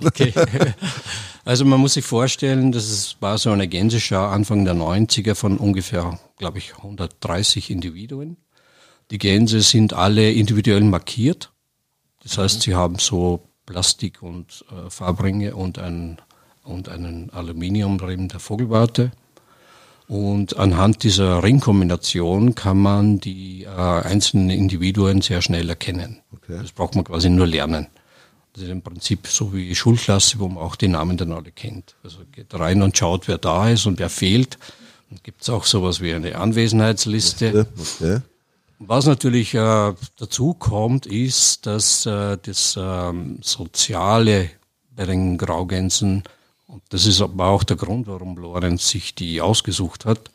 Okay. 0.04 0.34
Also 1.44 1.64
man 1.64 1.80
muss 1.80 1.94
sich 1.94 2.04
vorstellen, 2.04 2.73
das 2.73 2.90
ist, 2.90 3.16
war 3.20 3.38
so 3.38 3.50
eine 3.50 3.66
Gänseschau 3.66 4.26
Anfang 4.26 4.64
der 4.64 4.75
90er 4.75 5.35
von 5.35 5.56
ungefähr, 5.56 6.18
glaube 6.37 6.59
ich, 6.59 6.76
130 6.76 7.70
Individuen. 7.70 8.37
Die 9.11 9.18
Gänse 9.18 9.61
sind 9.62 9.92
alle 9.92 10.30
individuell 10.30 10.82
markiert. 10.82 11.52
Das 12.23 12.38
heißt, 12.38 12.62
sie 12.62 12.75
haben 12.75 12.99
so 12.99 13.42
Plastik 13.66 14.23
und 14.23 14.64
äh, 14.70 14.90
Farbringe 14.90 15.56
und, 15.56 15.78
ein, 15.78 16.18
und 16.62 16.88
einen 16.88 17.30
Aluminiumring 17.30 18.28
der 18.28 18.40
Vogelwarte. 18.40 19.11
Und 20.06 20.56
anhand 20.56 21.04
dieser 21.04 21.42
Ringkombination 21.42 22.56
kann 22.56 22.78
man 22.78 23.20
die 23.20 23.62
äh, 23.62 23.68
einzelnen 23.68 24.50
Individuen 24.50 25.23
sehr 25.23 25.40
schnell 25.40 25.68
erkennen. 25.68 26.20
Okay. 26.32 26.59
Das 26.61 26.73
braucht 26.73 26.97
man 26.97 27.04
quasi 27.04 27.30
nur 27.30 27.47
lernen. 27.47 27.87
Das 28.60 28.66
ist 28.66 28.72
im 28.72 28.82
Prinzip 28.82 29.26
so 29.26 29.54
wie 29.54 29.74
Schulklasse, 29.74 30.38
wo 30.38 30.46
man 30.46 30.62
auch 30.62 30.76
die 30.76 30.88
Namen 30.88 31.16
dann 31.16 31.32
alle 31.32 31.50
kennt. 31.50 31.94
Also 32.04 32.18
geht 32.30 32.52
rein 32.52 32.82
und 32.82 32.94
schaut, 32.94 33.26
wer 33.26 33.38
da 33.38 33.70
ist 33.70 33.86
und 33.86 33.98
wer 33.98 34.10
fehlt. 34.10 34.58
Dann 35.08 35.18
gibt 35.22 35.40
es 35.40 35.48
auch 35.48 35.64
sowas 35.64 36.02
wie 36.02 36.12
eine 36.12 36.36
Anwesenheitsliste. 36.36 37.66
Okay. 37.98 38.20
Was 38.78 39.06
natürlich 39.06 39.54
äh, 39.54 39.94
dazu 40.18 40.52
kommt, 40.52 41.06
ist, 41.06 41.64
dass 41.64 42.04
äh, 42.04 42.36
das 42.36 42.78
ähm, 42.78 43.38
Soziale 43.40 44.50
bei 44.94 45.06
den 45.06 45.38
Graugänsen, 45.38 46.24
und 46.66 46.82
das 46.90 47.06
ist 47.06 47.22
aber 47.22 47.46
auch 47.46 47.64
der 47.64 47.78
Grund, 47.78 48.08
warum 48.08 48.36
Lorenz 48.36 48.90
sich 48.90 49.14
die 49.14 49.40
ausgesucht 49.40 50.04
hat, 50.04 50.30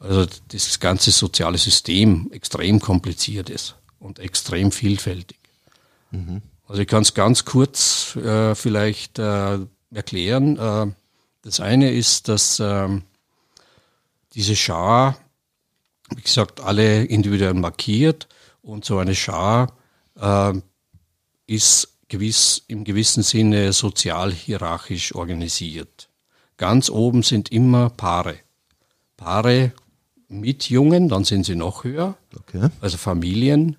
also 0.00 0.26
das 0.48 0.80
ganze 0.80 1.12
soziale 1.12 1.58
System 1.58 2.32
extrem 2.32 2.80
kompliziert 2.80 3.48
ist 3.48 3.76
und 4.00 4.18
extrem 4.18 4.72
vielfältig. 4.72 5.38
Mhm. 6.10 6.42
Also 6.70 6.82
ich 6.82 6.88
kann 6.88 7.02
es 7.02 7.14
ganz 7.14 7.44
kurz 7.44 8.14
äh, 8.16 8.54
vielleicht 8.54 9.18
äh, 9.18 9.58
erklären. 9.92 10.56
Äh, 10.56 10.92
das 11.42 11.58
eine 11.58 11.90
ist, 11.90 12.28
dass 12.28 12.60
ähm, 12.60 13.02
diese 14.34 14.54
Schar 14.54 15.16
wie 16.14 16.22
gesagt, 16.22 16.60
alle 16.60 17.04
individuell 17.04 17.54
markiert 17.54 18.28
und 18.62 18.84
so 18.84 18.98
eine 18.98 19.14
Schar 19.14 19.72
äh, 20.20 20.52
ist 21.46 21.96
gewiss, 22.08 22.64
im 22.66 22.84
gewissen 22.84 23.22
Sinne 23.22 23.72
sozial 23.72 24.32
hierarchisch 24.32 25.14
organisiert. 25.14 26.08
Ganz 26.56 26.90
oben 26.90 27.22
sind 27.22 27.50
immer 27.50 27.90
Paare. 27.90 28.38
Paare 29.16 29.72
mit 30.28 30.68
Jungen, 30.68 31.08
dann 31.08 31.24
sind 31.24 31.44
sie 31.44 31.56
noch 31.56 31.84
höher, 31.84 32.16
okay. 32.36 32.68
also 32.80 32.96
Familien. 32.96 33.76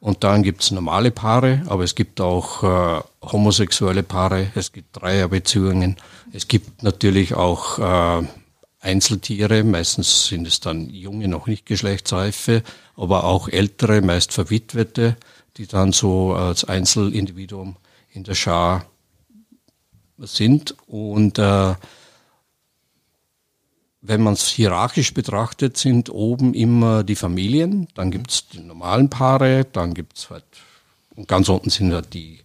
Und 0.00 0.22
dann 0.22 0.42
gibt 0.42 0.62
es 0.62 0.70
normale 0.70 1.10
Paare, 1.10 1.62
aber 1.66 1.82
es 1.82 1.94
gibt 1.94 2.20
auch 2.20 2.62
äh, 2.62 3.02
homosexuelle 3.22 4.04
Paare, 4.04 4.52
es 4.54 4.72
gibt 4.72 5.00
Dreierbeziehungen, 5.00 5.96
es 6.32 6.46
gibt 6.46 6.84
natürlich 6.84 7.34
auch 7.34 7.78
äh, 7.78 8.26
Einzeltiere, 8.80 9.64
meistens 9.64 10.26
sind 10.26 10.46
es 10.46 10.60
dann 10.60 10.88
junge, 10.88 11.26
noch 11.26 11.48
nicht 11.48 11.66
geschlechtsreife, 11.66 12.62
aber 12.96 13.24
auch 13.24 13.48
ältere, 13.48 14.00
meist 14.00 14.32
verwitwete, 14.32 15.16
die 15.56 15.66
dann 15.66 15.92
so 15.92 16.32
als 16.32 16.64
Einzelindividuum 16.64 17.76
in 18.12 18.22
der 18.22 18.34
Schar 18.34 18.86
sind. 20.18 20.76
Und 20.86 21.38
äh, 21.38 21.74
wenn 24.08 24.22
man 24.22 24.32
es 24.32 24.48
hierarchisch 24.48 25.12
betrachtet, 25.12 25.76
sind 25.76 26.08
oben 26.08 26.54
immer 26.54 27.04
die 27.04 27.14
Familien, 27.14 27.88
dann 27.94 28.10
gibt 28.10 28.30
es 28.30 28.48
die 28.48 28.60
normalen 28.60 29.10
Paare, 29.10 29.66
dann 29.70 29.92
gibt 29.92 30.16
es 30.16 30.30
halt, 30.30 30.44
und 31.14 31.28
ganz 31.28 31.50
unten 31.50 31.68
sind 31.68 31.92
halt 31.92 32.14
die 32.14 32.38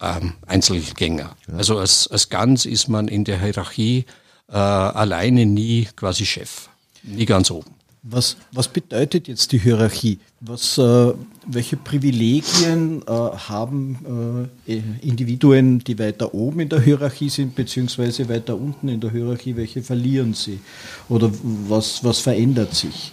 ähm, 0.00 0.34
Einzelgänger. 0.46 1.34
Ja. 1.48 1.54
Also 1.54 1.78
als, 1.78 2.06
als 2.06 2.28
ganz 2.28 2.64
ist 2.64 2.86
man 2.86 3.08
in 3.08 3.24
der 3.24 3.40
Hierarchie 3.40 4.06
äh, 4.48 4.56
alleine 4.56 5.46
nie 5.46 5.88
quasi 5.96 6.24
Chef, 6.24 6.68
nie 7.02 7.26
ganz 7.26 7.50
oben. 7.50 7.74
Was, 8.02 8.36
was 8.52 8.68
bedeutet 8.68 9.26
jetzt 9.28 9.50
die 9.52 9.58
Hierarchie? 9.58 10.18
Was, 10.40 10.78
äh, 10.78 11.12
welche 11.46 11.76
Privilegien 11.76 13.02
äh, 13.02 13.10
haben 13.10 14.48
äh, 14.66 14.80
Individuen, 15.02 15.80
die 15.80 15.98
weiter 15.98 16.32
oben 16.32 16.60
in 16.60 16.68
der 16.68 16.80
Hierarchie 16.80 17.28
sind, 17.28 17.54
beziehungsweise 17.54 18.28
weiter 18.28 18.56
unten 18.56 18.88
in 18.88 19.00
der 19.00 19.10
Hierarchie, 19.10 19.56
welche 19.56 19.82
verlieren 19.82 20.32
sie? 20.34 20.60
Oder 21.08 21.30
was, 21.68 22.04
was 22.04 22.20
verändert 22.20 22.74
sich? 22.74 23.12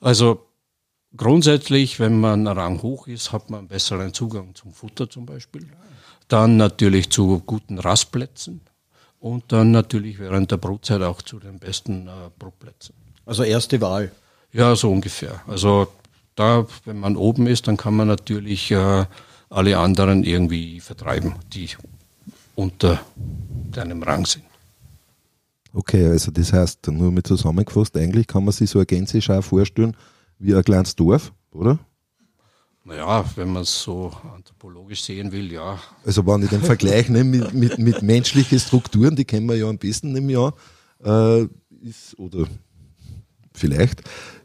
Also 0.00 0.42
grundsätzlich, 1.16 1.98
wenn 1.98 2.20
man 2.20 2.46
Rang 2.46 2.82
hoch 2.82 3.06
ist, 3.06 3.32
hat 3.32 3.48
man 3.50 3.68
besseren 3.68 4.12
Zugang 4.12 4.54
zum 4.54 4.72
Futter 4.72 5.08
zum 5.08 5.24
Beispiel. 5.24 5.66
Dann 6.28 6.56
natürlich 6.56 7.10
zu 7.10 7.40
guten 7.46 7.78
Rastplätzen 7.78 8.60
und 9.20 9.44
dann 9.52 9.70
natürlich 9.70 10.18
während 10.18 10.50
der 10.50 10.58
Brutzeit 10.58 11.00
auch 11.02 11.22
zu 11.22 11.38
den 11.38 11.58
besten 11.58 12.08
äh, 12.08 12.30
Brutplätzen. 12.38 12.94
Also 13.24 13.44
erste 13.44 13.80
Wahl? 13.80 14.12
Ja, 14.52 14.76
so 14.76 14.90
ungefähr. 14.90 15.40
Also 15.46 15.88
da, 16.34 16.66
wenn 16.84 16.98
man 16.98 17.16
oben 17.16 17.46
ist, 17.46 17.68
dann 17.68 17.76
kann 17.76 17.94
man 17.94 18.08
natürlich 18.08 18.70
äh, 18.70 19.04
alle 19.50 19.78
anderen 19.78 20.24
irgendwie 20.24 20.80
vertreiben, 20.80 21.34
die 21.52 21.68
unter 22.54 23.00
deinem 23.70 24.02
Rang 24.02 24.26
sind. 24.26 24.44
Okay, 25.74 26.06
also 26.06 26.30
das 26.30 26.52
heißt, 26.52 26.86
nur 26.88 27.10
mit 27.10 27.26
zusammengefasst, 27.26 27.96
eigentlich 27.96 28.26
kann 28.26 28.44
man 28.44 28.52
sich 28.52 28.68
so 28.68 28.78
eine 28.78 28.86
Gänseschau 28.86 29.40
vorstellen 29.40 29.96
wie 30.38 30.54
ein 30.54 30.64
kleines 30.64 30.94
Dorf, 30.96 31.32
oder? 31.52 31.78
Naja, 32.84 33.24
wenn 33.36 33.52
man 33.52 33.62
es 33.62 33.82
so 33.82 34.12
anthropologisch 34.34 35.02
sehen 35.02 35.30
will, 35.30 35.52
ja. 35.52 35.78
Also 36.04 36.26
wenn 36.26 36.42
ich 36.42 36.50
den 36.50 36.62
Vergleich 36.62 37.08
nehme 37.08 37.38
mit, 37.38 37.54
mit, 37.54 37.78
mit 37.78 38.02
menschlichen 38.02 38.58
Strukturen, 38.58 39.14
die 39.14 39.24
kennen 39.24 39.46
wir 39.46 39.56
ja 39.56 39.68
am 39.68 39.78
besten 39.78 40.14
im 40.16 40.28
Jahr, 40.28 40.52
äh, 41.04 41.46
ist, 41.82 42.18
oder 42.18 42.46
vielleicht, 43.54 44.02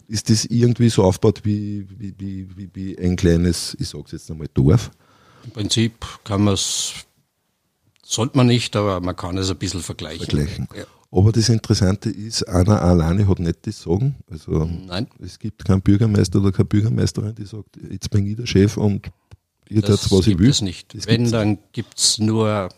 ist 0.07 0.29
das 0.29 0.45
irgendwie 0.45 0.89
so 0.89 1.03
aufgebaut 1.03 1.41
wie, 1.43 1.85
wie, 1.89 2.13
wie, 2.17 2.69
wie, 2.73 2.97
ein 2.97 3.15
kleines, 3.15 3.75
ich 3.79 3.89
sage 3.89 4.03
es 4.05 4.11
jetzt 4.13 4.31
einmal, 4.31 4.47
Dorf? 4.53 4.91
Im 5.43 5.51
Prinzip 5.51 6.05
kann 6.23 6.43
man 6.43 6.53
es, 6.53 6.93
sollte 8.03 8.37
man 8.37 8.47
nicht, 8.47 8.75
aber 8.75 9.01
man 9.01 9.15
kann 9.15 9.37
es 9.37 9.49
ein 9.49 9.57
bisschen 9.57 9.81
vergleichen. 9.81 10.25
vergleichen. 10.25 10.67
Ja. 10.75 10.85
Aber 11.11 11.31
das 11.31 11.49
Interessante 11.49 12.09
ist, 12.09 12.43
einer 12.43 12.81
alleine 12.81 13.27
hat 13.27 13.39
nicht 13.39 13.65
das 13.65 13.81
Sagen. 13.81 14.15
Also 14.29 14.65
Nein. 14.65 15.07
es 15.19 15.39
gibt 15.39 15.63
keinen 15.63 15.81
Bürgermeister 15.81 16.39
oder 16.39 16.51
keine 16.51 16.65
Bürgermeisterin, 16.65 17.33
die 17.35 17.45
sagt, 17.45 17.77
jetzt 17.89 18.09
bin 18.09 18.27
ich 18.27 18.35
der 18.35 18.45
Chef 18.45 18.75
und 18.77 19.09
ihr 19.69 19.81
das 19.81 20.11
was 20.11 20.27
ich 20.27 20.37
will. 20.37 20.49
Es 20.49 20.61
nicht. 20.61 20.93
Das 20.93 21.07
Wenn, 21.07 21.31
dann 21.31 21.59
gibt 21.71 21.97
es 21.97 22.17
nur, 22.17 22.69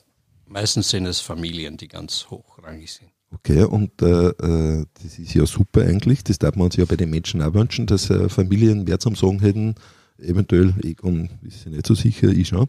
meistens 0.45 0.89
sind 0.89 1.05
es 1.05 1.19
Familien, 1.19 1.77
die 1.77 1.87
ganz 1.87 2.27
hochrangig 2.29 2.91
sind. 2.91 3.09
Okay, 3.31 3.63
und 3.63 4.01
äh, 4.01 4.29
äh, 4.29 4.85
das 5.03 5.19
ist 5.19 5.33
ja 5.35 5.45
super 5.45 5.81
eigentlich. 5.81 6.23
Das 6.23 6.39
darf 6.39 6.55
man 6.55 6.65
uns 6.65 6.77
ja 6.77 6.85
bei 6.85 6.95
den 6.95 7.11
Menschen 7.11 7.41
auch 7.41 7.53
wünschen, 7.53 7.85
dass 7.85 8.09
äh, 8.09 8.27
Familien 8.27 8.85
mehr 8.85 8.99
zum 8.99 9.15
Sagen 9.15 9.39
hätten. 9.39 9.75
Eventuell, 10.17 10.73
Egon 10.83 11.29
ist 11.43 11.67
nicht 11.67 11.85
so 11.85 11.93
sicher, 11.93 12.29
ich 12.29 12.47
schon. 12.47 12.67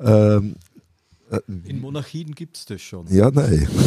Ähm, 0.00 0.54
äh, 1.30 1.40
In 1.64 1.80
Monarchien 1.80 2.34
gibt 2.34 2.56
es 2.56 2.64
das 2.66 2.80
schon. 2.80 3.06
Ja, 3.08 3.30
nein. 3.30 3.68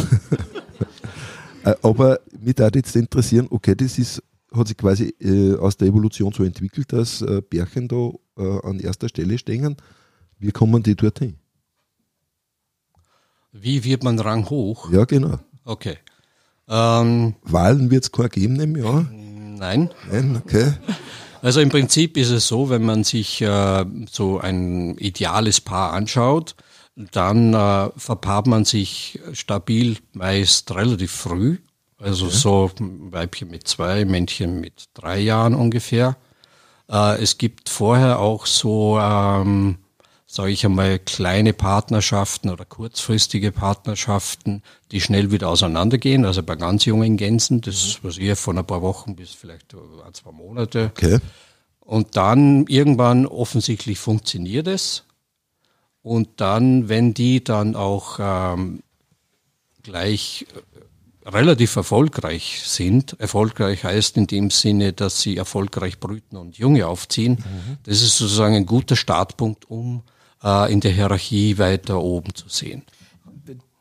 Äh, 1.62 1.74
aber 1.82 2.20
mich 2.40 2.56
würde 2.56 2.78
jetzt 2.78 2.96
interessieren, 2.96 3.46
okay, 3.50 3.74
das 3.74 3.98
ist, 3.98 4.22
hat 4.50 4.68
sich 4.68 4.78
quasi 4.78 5.14
äh, 5.20 5.56
aus 5.56 5.76
der 5.76 5.88
Evolution 5.88 6.32
so 6.32 6.42
entwickelt, 6.42 6.90
dass 6.90 7.20
äh, 7.20 7.42
Bärchen 7.42 7.86
da 7.86 8.12
äh, 8.38 8.66
an 8.66 8.80
erster 8.80 9.10
Stelle 9.10 9.36
stehen. 9.36 9.76
Wie 10.38 10.52
kommen 10.52 10.82
die 10.82 10.94
dorthin? 10.94 11.36
Wie 13.52 13.84
wird 13.84 14.04
man 14.04 14.18
Rang 14.18 14.48
hoch? 14.48 14.90
Ja, 14.90 15.04
genau. 15.04 15.38
Okay. 15.66 15.98
Ähm, 16.70 17.34
Wahlen 17.42 17.90
wird 17.90 18.04
es 18.04 18.12
keine 18.12 18.28
geben 18.28 18.60
im 18.60 18.76
Jahr? 18.76 19.06
Nein. 19.10 19.90
Nein, 20.10 20.40
okay. 20.42 20.72
Also 21.42 21.60
im 21.60 21.68
Prinzip 21.68 22.16
ist 22.16 22.30
es 22.30 22.46
so, 22.46 22.70
wenn 22.70 22.84
man 22.84 23.02
sich 23.02 23.42
äh, 23.42 23.84
so 24.10 24.38
ein 24.38 24.96
ideales 24.98 25.60
Paar 25.60 25.92
anschaut, 25.92 26.54
dann 26.94 27.54
äh, 27.54 27.90
verpaart 27.96 28.46
man 28.46 28.64
sich 28.64 29.18
stabil 29.32 29.96
meist 30.12 30.72
relativ 30.74 31.10
früh. 31.10 31.58
Also 31.98 32.26
okay. 32.26 32.36
so 32.36 32.70
Weibchen 32.78 33.50
mit 33.50 33.66
zwei, 33.66 34.04
Männchen 34.04 34.60
mit 34.60 34.84
drei 34.94 35.18
Jahren 35.18 35.54
ungefähr. 35.54 36.16
Äh, 36.90 37.22
es 37.22 37.36
gibt 37.36 37.68
vorher 37.68 38.18
auch 38.18 38.46
so, 38.46 38.98
ähm, 39.00 39.78
sage 40.32 40.52
ich 40.52 40.64
einmal, 40.64 41.00
kleine 41.00 41.52
Partnerschaften 41.52 42.50
oder 42.50 42.64
kurzfristige 42.64 43.50
Partnerschaften, 43.50 44.62
die 44.92 45.00
schnell 45.00 45.32
wieder 45.32 45.48
auseinandergehen. 45.48 46.24
Also 46.24 46.44
bei 46.44 46.54
ganz 46.54 46.84
jungen 46.84 47.16
Gänsen, 47.16 47.60
das 47.62 47.74
ist 47.84 48.04
was 48.04 48.16
eher 48.16 48.36
von 48.36 48.56
ein 48.56 48.64
paar 48.64 48.80
Wochen 48.80 49.16
bis 49.16 49.32
vielleicht 49.32 49.74
ein, 49.74 50.14
zwei 50.14 50.30
Monate. 50.30 50.92
Okay. 50.96 51.18
Und 51.80 52.16
dann 52.16 52.66
irgendwann 52.68 53.26
offensichtlich 53.26 53.98
funktioniert 53.98 54.68
es. 54.68 55.02
Und 56.00 56.28
dann, 56.40 56.88
wenn 56.88 57.12
die 57.12 57.42
dann 57.42 57.74
auch 57.74 58.18
ähm, 58.20 58.84
gleich 59.82 60.46
äh, 60.54 61.28
relativ 61.28 61.74
erfolgreich 61.74 62.62
sind. 62.64 63.18
Erfolgreich 63.18 63.82
heißt 63.82 64.16
in 64.16 64.28
dem 64.28 64.50
Sinne, 64.50 64.92
dass 64.92 65.20
sie 65.20 65.36
erfolgreich 65.36 65.98
brüten 65.98 66.36
und 66.36 66.56
Junge 66.56 66.86
aufziehen. 66.86 67.32
Mhm. 67.32 67.78
Das 67.82 68.00
ist 68.00 68.16
sozusagen 68.16 68.54
ein 68.54 68.66
guter 68.66 68.94
Startpunkt, 68.94 69.68
um 69.68 70.04
äh, 70.42 70.72
in 70.72 70.80
der 70.80 70.92
Hierarchie 70.92 71.58
weiter 71.58 72.00
oben 72.00 72.34
zu 72.34 72.48
sehen. 72.48 72.82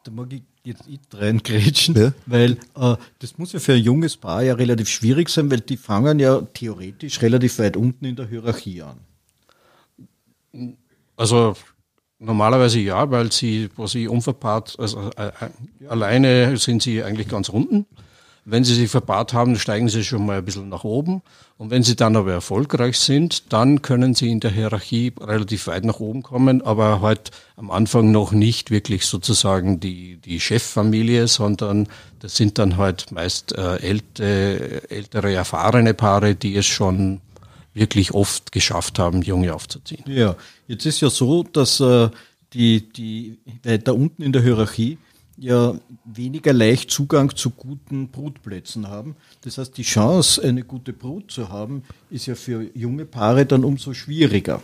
Da 0.04 0.12
mag 0.12 0.32
ich 0.32 0.44
jetzt 0.64 0.88
nicht 0.88 1.04
reingrätschen, 1.14 1.96
ja. 1.96 2.14
weil 2.26 2.54
äh, 2.76 2.96
das 3.20 3.38
muss 3.38 3.54
ja 3.54 3.60
für 3.60 3.74
ein 3.74 3.84
junges 3.84 4.18
Paar 4.18 4.44
ja 4.44 4.54
relativ 4.54 4.90
schwierig 4.90 5.30
sein, 5.30 5.52
weil 5.52 5.60
die 5.60 5.78
fangen 5.78 6.20
ja 6.20 6.42
theoretisch 6.42 7.22
relativ 7.22 7.60
weit 7.60 7.76
unten 7.76 8.06
in 8.06 8.16
der 8.16 8.28
Hierarchie 8.28 8.82
an. 8.82 8.98
Also 11.16 11.56
normalerweise 12.20 12.80
ja, 12.80 13.10
weil 13.10 13.32
sie, 13.32 13.70
wo 13.76 13.88
sie 13.88 14.08
unverpaart, 14.08 14.78
also 14.80 15.10
äh, 15.18 15.28
äh, 15.28 15.88
alleine 15.88 16.58
sind 16.58 16.82
sie 16.82 17.04
eigentlich 17.04 17.28
ganz 17.28 17.50
unten. 17.50 17.86
Wenn 18.52 18.64
sie 18.64 18.74
sich 18.74 18.90
verpaart 18.90 19.34
haben, 19.34 19.58
steigen 19.58 19.90
sie 19.90 20.04
schon 20.04 20.26
mal 20.26 20.40
ein 20.40 20.46
bisschen 20.46 20.70
nach 20.70 20.84
oben. 20.84 21.22
Und 21.58 21.72
wenn 21.72 21.84
sie 21.84 21.96
dann 21.96 22.16
aber 22.16 22.32
erfolgreich 22.32 22.98
sind, 22.98 23.52
dann 23.52 23.82
können 23.82 24.14
sie 24.14 24.32
in 24.32 24.40
der 24.40 24.52
Hierarchie 24.52 25.14
relativ 25.20 25.68
weit 25.68 25.84
nach 25.84 26.00
oben 26.00 26.24
kommen, 26.24 26.62
aber 26.62 27.02
halt 27.02 27.32
am 27.58 27.70
Anfang 27.70 28.12
noch 28.12 28.32
nicht 28.32 28.72
wirklich 28.72 29.06
sozusagen 29.06 29.80
die, 29.80 30.18
die 30.18 30.40
Cheffamilie, 30.40 31.28
sondern 31.28 31.88
das 32.20 32.36
sind 32.36 32.58
dann 32.58 32.78
halt 32.78 33.12
meist 33.12 33.58
äh, 33.58 33.78
ältere, 33.78 34.90
ältere, 34.90 35.34
erfahrene 35.34 35.94
Paare, 35.94 36.36
die 36.36 36.56
es 36.56 36.66
schon 36.66 37.22
wirklich 37.74 38.14
oft 38.14 38.52
geschafft 38.52 39.00
haben, 39.00 39.22
Junge 39.22 39.54
aufzuziehen. 39.54 40.04
Ja, 40.08 40.36
jetzt 40.68 40.86
ist 40.86 41.02
ja 41.02 41.10
so, 41.10 41.44
dass 41.44 41.80
äh, 41.80 42.10
die, 42.54 42.90
die 42.90 43.38
weiter 43.64 43.94
unten 43.94 44.24
in 44.24 44.32
der 44.32 44.42
Hierarchie 44.42 44.98
ja 45.40 45.76
weniger 46.06 46.54
leicht 46.54 46.92
Zugang 46.92 47.36
zu 47.36 47.50
guten 47.52 48.10
Brutplätzen 48.10 48.88
haben. 48.88 49.16
Das 49.42 49.58
heißt, 49.58 49.78
die 49.78 49.84
Chance, 49.84 50.44
eine 50.44 50.64
gute 50.64 50.94
Brut 50.94 51.32
zu 51.32 51.50
haben, 51.50 51.84
ist 52.10 52.26
ja 52.26 52.36
für 52.36 52.70
junge 52.76 53.06
Paare 53.06 53.46
dann 53.46 53.64
umso 53.64 53.94
schwieriger. 53.94 54.62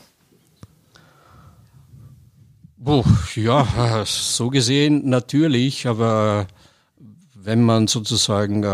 Puh, 2.83 3.03
ja, 3.35 4.03
so 4.05 4.49
gesehen 4.49 5.09
natürlich, 5.09 5.88
aber 5.88 6.47
wenn 7.33 7.63
man 7.63 7.88
sozusagen, 7.88 8.63
äh, 8.63 8.67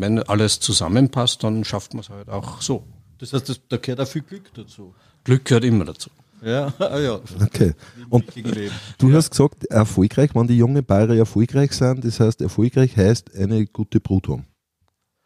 wenn 0.00 0.22
alles 0.22 0.60
zusammenpasst, 0.60 1.42
dann 1.44 1.64
schafft 1.64 1.94
man 1.94 2.02
es 2.02 2.08
halt 2.08 2.28
auch 2.28 2.62
so. 2.62 2.84
Das 3.18 3.32
heißt, 3.32 3.48
das, 3.48 3.60
da 3.68 3.76
gehört 3.78 4.00
auch 4.00 4.08
viel 4.08 4.22
Glück 4.22 4.54
dazu. 4.54 4.94
Glück 5.24 5.44
gehört 5.44 5.64
immer 5.64 5.84
dazu. 5.84 6.10
Ja, 6.42 6.72
ah, 6.78 6.98
ja. 6.98 7.20
Okay. 7.40 7.74
Und 8.08 8.24
du 8.98 9.12
hast 9.12 9.30
gesagt, 9.30 9.64
erfolgreich, 9.66 10.30
wenn 10.34 10.46
die 10.46 10.56
jungen 10.56 10.84
Paare 10.84 11.16
erfolgreich 11.16 11.72
sind, 11.72 12.04
das 12.04 12.20
heißt, 12.20 12.40
erfolgreich 12.40 12.96
heißt 12.96 13.34
eine 13.34 13.66
gute 13.66 14.00
Brut 14.00 14.28
haben. 14.28 14.46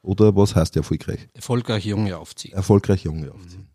Oder 0.03 0.35
was 0.35 0.57
heißt 0.57 0.77
erfolgreich? 0.77 1.29
Erfolgreich 1.33 1.85
Junge 1.87 2.17
aufziehen. 2.17 2.55
Erfolgreich 2.55 3.05
Junge 3.05 3.31
aufziehen. 3.33 3.69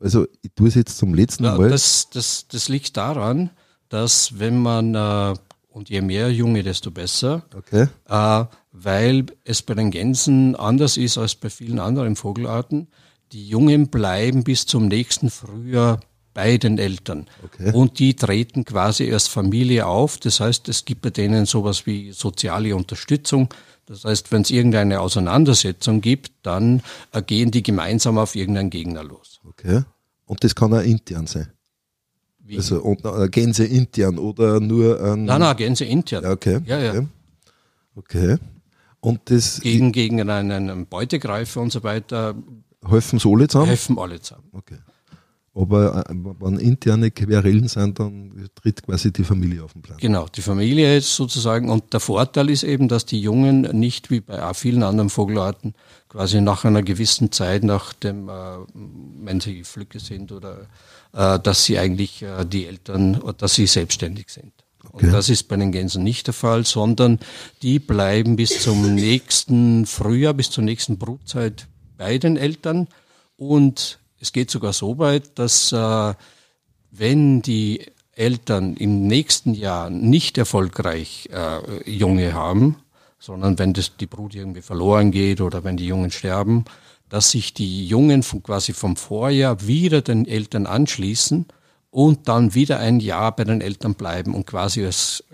Also, 0.00 0.26
ich 0.42 0.52
tue 0.54 0.68
es 0.68 0.74
jetzt 0.74 0.96
zum 0.96 1.12
letzten 1.12 1.42
Na, 1.42 1.58
Mal. 1.58 1.70
Das, 1.70 2.08
das, 2.10 2.46
das 2.48 2.68
liegt 2.68 2.96
daran, 2.96 3.50
dass 3.88 4.38
wenn 4.38 4.58
man, 4.58 4.94
äh, 4.94 5.34
und 5.68 5.90
je 5.90 6.00
mehr 6.00 6.32
Junge, 6.32 6.62
desto 6.62 6.90
besser, 6.90 7.42
okay. 7.54 7.88
äh, 8.08 8.44
weil 8.72 9.26
es 9.44 9.62
bei 9.62 9.74
den 9.74 9.90
Gänsen 9.90 10.56
anders 10.56 10.96
ist 10.96 11.18
als 11.18 11.34
bei 11.34 11.50
vielen 11.50 11.80
anderen 11.80 12.16
Vogelarten. 12.16 12.88
Die 13.32 13.46
Jungen 13.46 13.88
bleiben 13.88 14.44
bis 14.44 14.64
zum 14.64 14.88
nächsten 14.88 15.28
Frühjahr 15.28 16.00
bei 16.38 16.56
den 16.56 16.78
Eltern. 16.78 17.26
Okay. 17.44 17.72
Und 17.72 17.98
die 17.98 18.14
treten 18.14 18.64
quasi 18.64 19.12
als 19.12 19.26
Familie 19.26 19.86
auf. 19.86 20.18
Das 20.18 20.38
heißt, 20.38 20.68
es 20.68 20.84
gibt 20.84 21.02
bei 21.02 21.10
denen 21.10 21.46
sowas 21.46 21.84
wie 21.84 22.12
soziale 22.12 22.76
Unterstützung. 22.76 23.48
Das 23.86 24.04
heißt, 24.04 24.30
wenn 24.30 24.42
es 24.42 24.52
irgendeine 24.52 25.00
Auseinandersetzung 25.00 26.00
gibt, 26.00 26.30
dann 26.42 26.80
äh, 27.10 27.22
gehen 27.22 27.50
die 27.50 27.64
gemeinsam 27.64 28.18
auf 28.18 28.36
irgendeinen 28.36 28.70
Gegner 28.70 29.02
los. 29.02 29.40
Okay. 29.48 29.82
Und 30.26 30.44
das 30.44 30.54
kann 30.54 30.72
auch 30.72 30.80
intern 30.80 31.26
sein. 31.26 31.48
Wie? 32.38 32.56
Also 32.56 32.82
und, 32.82 33.04
äh, 33.04 33.28
Gänse 33.28 33.64
intern 33.64 34.20
oder 34.20 34.60
nur 34.60 35.02
ein. 35.02 35.24
Nein, 35.24 35.40
nein, 35.40 35.56
Gänse 35.56 35.86
intern. 35.86 36.22
Ja, 36.22 36.30
okay. 36.30 36.60
Ja, 36.66 36.78
ja. 36.78 36.90
Okay. 36.92 37.06
okay. 37.96 38.36
Und 39.00 39.22
das. 39.24 39.60
Gegen, 39.60 39.90
gegen 39.90 40.20
einen, 40.20 40.52
einen 40.52 40.86
Beutegreifer 40.86 41.60
und 41.60 41.72
so 41.72 41.82
weiter. 41.82 42.36
Helfen 42.86 43.18
sie 43.18 43.28
alle 43.28 43.48
zusammen? 43.48 43.66
Helfen 43.66 43.98
alle 43.98 44.20
zusammen. 44.20 44.50
Okay. 44.52 44.78
Aber 45.58 46.06
äh, 46.08 46.14
wenn 46.40 46.58
interne 46.58 47.10
Querelen 47.10 47.68
sind, 47.68 47.98
dann 47.98 48.48
tritt 48.54 48.82
quasi 48.82 49.12
die 49.12 49.24
Familie 49.24 49.64
auf 49.64 49.72
den 49.72 49.82
Plan. 49.82 49.98
Genau, 49.98 50.26
die 50.28 50.42
Familie 50.42 50.96
ist 50.96 51.14
sozusagen. 51.14 51.68
Und 51.68 51.92
der 51.92 52.00
Vorteil 52.00 52.48
ist 52.50 52.62
eben, 52.62 52.88
dass 52.88 53.06
die 53.06 53.20
Jungen 53.20 53.62
nicht 53.62 54.10
wie 54.10 54.20
bei 54.20 54.54
vielen 54.54 54.82
anderen 54.82 55.10
Vogelarten 55.10 55.74
quasi 56.08 56.40
nach 56.40 56.64
einer 56.64 56.82
gewissen 56.82 57.32
Zeit, 57.32 57.64
nach 57.64 57.92
dem, 57.92 58.28
äh, 58.28 58.32
wenn 59.22 59.40
sie 59.40 59.64
Flücke 59.64 59.98
sind 59.98 60.30
oder 60.30 60.68
äh, 61.12 61.38
dass 61.40 61.64
sie 61.64 61.78
eigentlich 61.78 62.24
die 62.52 62.66
Eltern, 62.66 63.20
dass 63.38 63.54
sie 63.54 63.66
selbstständig 63.66 64.30
sind. 64.30 64.52
Okay. 64.84 65.06
Und 65.06 65.12
das 65.12 65.28
ist 65.28 65.48
bei 65.48 65.56
den 65.56 65.72
Gänsen 65.72 66.04
nicht 66.04 66.28
der 66.28 66.34
Fall, 66.34 66.64
sondern 66.64 67.18
die 67.62 67.78
bleiben 67.78 68.36
bis 68.36 68.62
zum 68.62 68.94
nächsten 68.94 69.86
Frühjahr, 69.86 70.34
bis 70.34 70.50
zur 70.50 70.64
nächsten 70.64 70.98
Brutzeit 70.98 71.66
bei 71.96 72.18
den 72.18 72.36
Eltern 72.36 72.86
und 73.36 73.98
es 74.20 74.32
geht 74.32 74.50
sogar 74.50 74.72
so 74.72 74.98
weit, 74.98 75.38
dass 75.38 75.72
äh, 75.72 76.14
wenn 76.90 77.42
die 77.42 77.86
Eltern 78.12 78.76
im 78.76 79.06
nächsten 79.06 79.54
Jahr 79.54 79.90
nicht 79.90 80.38
erfolgreich 80.38 81.28
äh, 81.32 81.90
Junge 81.90 82.32
haben, 82.32 82.76
sondern 83.18 83.58
wenn 83.58 83.72
das, 83.72 83.96
die 83.96 84.06
Brut 84.06 84.34
irgendwie 84.34 84.62
verloren 84.62 85.10
geht 85.10 85.40
oder 85.40 85.64
wenn 85.64 85.76
die 85.76 85.86
Jungen 85.86 86.10
sterben, 86.10 86.64
dass 87.08 87.30
sich 87.30 87.54
die 87.54 87.86
Jungen 87.86 88.22
von, 88.22 88.42
quasi 88.42 88.72
vom 88.72 88.96
Vorjahr 88.96 89.66
wieder 89.66 90.02
den 90.02 90.26
Eltern 90.26 90.66
anschließen 90.66 91.46
und 91.90 92.28
dann 92.28 92.54
wieder 92.54 92.78
ein 92.80 93.00
Jahr 93.00 93.34
bei 93.34 93.44
den 93.44 93.60
Eltern 93.60 93.94
bleiben 93.94 94.34
und 94.34 94.46
quasi 94.46 94.84
als 94.84 95.24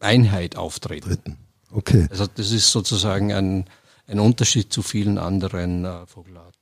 Einheit 0.00 0.56
auftreten. 0.56 1.38
Okay. 1.70 2.06
Also 2.10 2.26
das 2.26 2.50
ist 2.50 2.70
sozusagen 2.70 3.32
ein, 3.32 3.64
ein 4.06 4.20
Unterschied 4.20 4.72
zu 4.72 4.82
vielen 4.82 5.18
anderen 5.18 5.84
äh, 5.84 6.06
Vogelarten. 6.06 6.61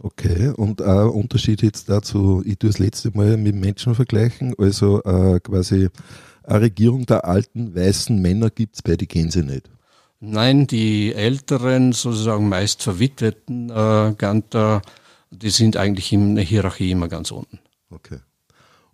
Okay, 0.00 0.50
und 0.50 0.80
ein 0.80 1.08
Unterschied 1.08 1.62
jetzt 1.62 1.88
dazu, 1.88 2.42
ich 2.44 2.58
tue 2.58 2.70
das 2.70 2.78
letzte 2.78 3.10
Mal 3.16 3.36
mit 3.36 3.56
Menschen 3.56 3.96
vergleichen, 3.96 4.54
also 4.56 5.02
äh, 5.02 5.40
quasi 5.40 5.88
eine 6.44 6.60
Regierung 6.60 7.04
der 7.04 7.24
alten 7.24 7.74
weißen 7.74 8.20
Männer 8.20 8.50
gibt 8.50 8.76
es 8.76 8.82
bei 8.82 8.96
den 8.96 9.08
Gänse 9.08 9.40
nicht. 9.40 9.68
Nein, 10.20 10.66
die 10.66 11.12
älteren, 11.14 11.92
sozusagen 11.92 12.48
meist 12.48 12.82
verwitweten 12.82 13.70
äh, 13.70 14.14
Ganter, 14.16 14.82
die 15.30 15.50
sind 15.50 15.76
eigentlich 15.76 16.12
in 16.12 16.36
der 16.36 16.44
Hierarchie 16.44 16.90
immer 16.90 17.08
ganz 17.08 17.30
unten. 17.30 17.58
Okay. 17.90 18.18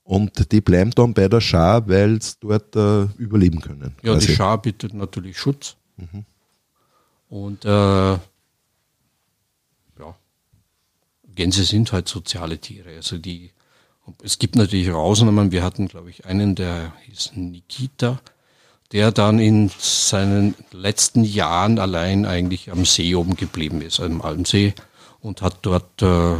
Und 0.02 0.52
die 0.52 0.60
bleiben 0.60 0.90
dann 0.90 1.14
bei 1.14 1.28
der 1.28 1.40
Schar, 1.40 1.88
weil 1.88 2.20
sie 2.20 2.34
dort 2.40 2.76
äh, 2.76 3.04
überleben 3.16 3.60
können. 3.60 3.94
Ja, 4.02 4.12
quasi. 4.12 4.26
die 4.26 4.34
Schar 4.34 4.60
bietet 4.60 4.92
natürlich 4.92 5.38
Schutz. 5.38 5.76
Mhm. 5.96 6.24
Und 7.28 7.64
äh, 7.64 8.18
Gänse 11.34 11.64
sind 11.64 11.92
halt 11.92 12.08
soziale 12.08 12.58
Tiere. 12.58 12.90
Also 12.96 13.18
die, 13.18 13.50
es 14.22 14.38
gibt 14.38 14.56
natürlich 14.56 14.90
Ausnahmen. 14.90 15.52
Wir 15.52 15.62
hatten, 15.62 15.88
glaube 15.88 16.10
ich, 16.10 16.26
einen, 16.26 16.54
der 16.54 16.92
hieß 17.06 17.32
Nikita, 17.34 18.20
der 18.92 19.12
dann 19.12 19.38
in 19.38 19.70
seinen 19.78 20.54
letzten 20.72 21.24
Jahren 21.24 21.78
allein 21.78 22.26
eigentlich 22.26 22.70
am 22.70 22.84
See 22.84 23.14
oben 23.14 23.36
geblieben 23.36 23.82
ist, 23.82 24.00
am 24.00 24.22
Almsee, 24.22 24.74
und 25.20 25.42
hat 25.42 25.58
dort, 25.62 26.02
äh, 26.02 26.36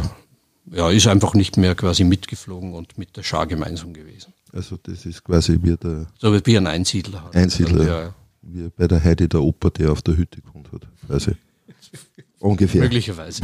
ja, 0.71 0.89
ist 0.91 1.07
einfach 1.07 1.33
nicht 1.33 1.57
mehr 1.57 1.75
quasi 1.75 2.03
mitgeflogen 2.03 2.73
und 2.73 2.97
mit 2.97 3.17
der 3.17 3.23
Schar 3.23 3.47
gemeinsam 3.47 3.93
gewesen. 3.93 4.33
Also 4.53 4.77
das 4.81 5.05
ist 5.05 5.23
quasi 5.23 5.59
wie 5.61 5.75
der... 5.75 6.07
So 6.19 6.33
wie 6.33 6.57
ein 6.57 6.67
Einsiedler. 6.67 7.23
Halt. 7.23 7.35
Einsiedler, 7.35 7.85
ja. 7.85 8.15
wie 8.43 8.69
bei 8.69 8.87
der 8.87 9.03
Heidi 9.03 9.27
der 9.27 9.41
Oper, 9.41 9.71
der 9.71 9.91
auf 9.91 10.01
der 10.01 10.15
Hütte 10.15 10.41
gewohnt 10.41 10.71
hat, 10.71 10.87
quasi. 11.07 11.31
Ungefähr. 12.39 12.81
Möglicherweise. 12.81 13.41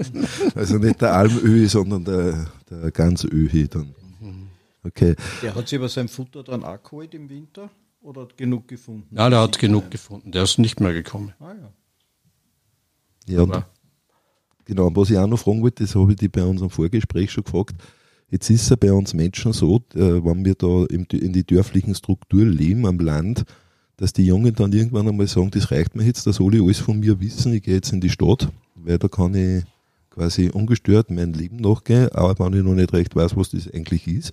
also 0.54 0.78
nicht 0.78 1.00
der 1.00 1.14
Almöhi, 1.14 1.66
sondern 1.66 2.04
der, 2.04 2.46
der 2.68 2.90
ganze 2.90 3.28
Öhi 3.28 3.68
dann. 3.68 3.94
Okay. 4.82 5.14
Der 5.42 5.54
hat 5.54 5.68
sich 5.68 5.78
aber 5.78 5.88
sein 5.88 6.08
Futter 6.08 6.42
dann 6.42 6.62
auch 6.62 6.82
geholt 6.82 7.14
im 7.14 7.30
Winter 7.30 7.70
oder 8.02 8.22
hat 8.22 8.36
genug 8.36 8.68
gefunden? 8.68 9.16
Ja, 9.16 9.30
der 9.30 9.40
hat 9.40 9.58
genug 9.58 9.90
gefunden. 9.90 10.30
Der 10.30 10.42
ist 10.42 10.58
nicht 10.58 10.78
mehr 10.80 10.92
gekommen. 10.92 11.32
Ah 11.40 11.54
ja. 11.54 11.72
Ja, 13.26 13.42
und, 13.42 13.64
genau. 14.66 14.88
Und 14.88 14.96
was 14.96 15.08
ich 15.08 15.16
auch 15.16 15.26
noch 15.26 15.38
fragen 15.38 15.62
wollte, 15.62 15.84
das 15.84 15.94
habe 15.94 16.12
ich 16.12 16.18
dich 16.18 16.30
bei 16.30 16.44
unserem 16.44 16.68
Vorgespräch 16.68 17.32
schon 17.32 17.44
gefragt. 17.44 17.76
Jetzt 18.30 18.50
ist 18.50 18.62
es 18.62 18.68
ja 18.68 18.76
bei 18.76 18.92
uns 18.92 19.14
Menschen 19.14 19.52
so, 19.52 19.76
äh, 19.94 20.22
wenn 20.24 20.44
wir 20.44 20.54
da 20.54 20.84
in 20.86 21.32
die 21.32 21.46
dörflichen 21.46 21.94
Strukturen 21.94 22.50
leben 22.50 22.86
am 22.86 22.98
Land, 22.98 23.44
dass 23.96 24.12
die 24.12 24.26
Jungen 24.26 24.54
dann 24.54 24.72
irgendwann 24.72 25.08
einmal 25.08 25.26
sagen, 25.26 25.50
das 25.50 25.70
reicht 25.70 25.94
mir 25.94 26.04
jetzt, 26.04 26.26
das 26.26 26.36
soll 26.36 26.54
ich 26.54 26.62
alles 26.62 26.78
von 26.78 26.98
mir 27.00 27.20
wissen, 27.20 27.52
ich 27.52 27.62
gehe 27.62 27.74
jetzt 27.74 27.92
in 27.92 28.00
die 28.00 28.10
Stadt, 28.10 28.48
weil 28.74 28.98
da 28.98 29.08
kann 29.08 29.34
ich 29.34 29.64
quasi 30.10 30.48
ungestört 30.48 31.10
mein 31.10 31.32
Leben 31.32 31.56
nachgehen, 31.56 32.08
aber 32.12 32.46
wenn 32.46 32.58
ich 32.58 32.64
noch 32.64 32.74
nicht 32.74 32.92
recht 32.92 33.14
weiß, 33.16 33.36
was 33.36 33.50
das 33.50 33.72
eigentlich 33.72 34.06
ist. 34.06 34.32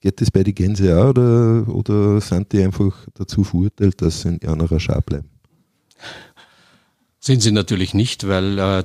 Geht 0.00 0.20
das 0.20 0.30
bei 0.30 0.44
den 0.44 0.54
Gänse 0.54 0.96
auch 0.96 1.10
oder, 1.10 1.68
oder 1.68 2.20
sind 2.20 2.52
die 2.52 2.62
einfach 2.62 3.06
dazu 3.14 3.42
verurteilt, 3.42 4.00
dass 4.00 4.22
sie 4.22 4.28
in 4.28 4.48
einer 4.48 4.80
Schar 4.80 5.02
bleiben? 5.02 5.28
Sind 7.18 7.42
sie 7.42 7.50
natürlich 7.50 7.92
nicht, 7.92 8.28
weil 8.28 8.58
äh, 8.58 8.84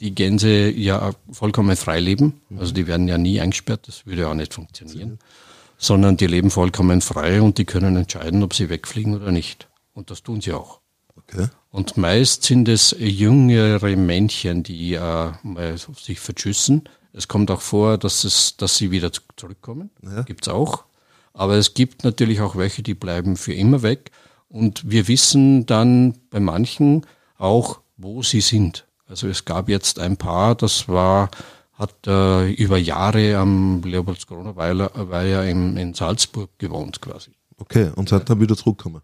die 0.00 0.14
Gänse 0.14 0.70
ja 0.70 1.12
vollkommen 1.30 1.76
frei 1.76 2.00
leben. 2.00 2.34
Also 2.56 2.72
die 2.72 2.86
werden 2.86 3.08
ja 3.08 3.18
nie 3.18 3.40
eingesperrt, 3.40 3.88
das 3.88 4.06
würde 4.06 4.22
ja 4.22 4.28
auch 4.28 4.34
nicht 4.34 4.54
funktionieren. 4.54 5.18
Sondern 5.84 6.16
die 6.16 6.26
leben 6.26 6.50
vollkommen 6.50 7.02
frei 7.02 7.42
und 7.42 7.58
die 7.58 7.66
können 7.66 7.96
entscheiden, 7.96 8.42
ob 8.42 8.54
sie 8.54 8.70
wegfliegen 8.70 9.14
oder 9.14 9.30
nicht. 9.30 9.68
Und 9.92 10.10
das 10.10 10.22
tun 10.22 10.40
sie 10.40 10.54
auch. 10.54 10.80
Okay. 11.14 11.48
Und 11.70 11.98
meist 11.98 12.44
sind 12.44 12.68
es 12.68 12.96
jüngere 12.98 13.94
Männchen, 13.94 14.62
die 14.62 14.94
äh, 14.94 15.32
sich 15.76 16.20
verschüssen. 16.20 16.88
Es 17.12 17.28
kommt 17.28 17.50
auch 17.50 17.60
vor, 17.60 17.98
dass, 17.98 18.24
es, 18.24 18.56
dass 18.56 18.78
sie 18.78 18.90
wieder 18.90 19.10
zurückkommen. 19.36 19.90
Ja. 20.02 20.22
Gibt's 20.22 20.48
auch. 20.48 20.84
Aber 21.34 21.56
es 21.56 21.74
gibt 21.74 22.02
natürlich 22.02 22.40
auch 22.40 22.56
welche, 22.56 22.82
die 22.82 22.94
bleiben 22.94 23.36
für 23.36 23.52
immer 23.52 23.82
weg. 23.82 24.10
Und 24.48 24.88
wir 24.90 25.06
wissen 25.06 25.66
dann 25.66 26.14
bei 26.30 26.40
manchen 26.40 27.04
auch, 27.36 27.80
wo 27.98 28.22
sie 28.22 28.40
sind. 28.40 28.86
Also 29.06 29.28
es 29.28 29.44
gab 29.44 29.68
jetzt 29.68 29.98
ein 29.98 30.16
Paar, 30.16 30.54
das 30.54 30.88
war, 30.88 31.30
hat 31.74 32.06
äh, 32.06 32.52
über 32.52 32.78
Jahre 32.78 33.36
am 33.36 33.82
Leopoldskrona-Weiher 33.82 35.44
in, 35.44 35.76
in 35.76 35.94
Salzburg 35.94 36.50
gewohnt 36.58 37.00
quasi. 37.00 37.32
Okay, 37.56 37.90
und 37.94 38.08
sind 38.08 38.28
dann 38.30 38.40
wieder 38.40 38.56
zurückgekommen? 38.56 39.02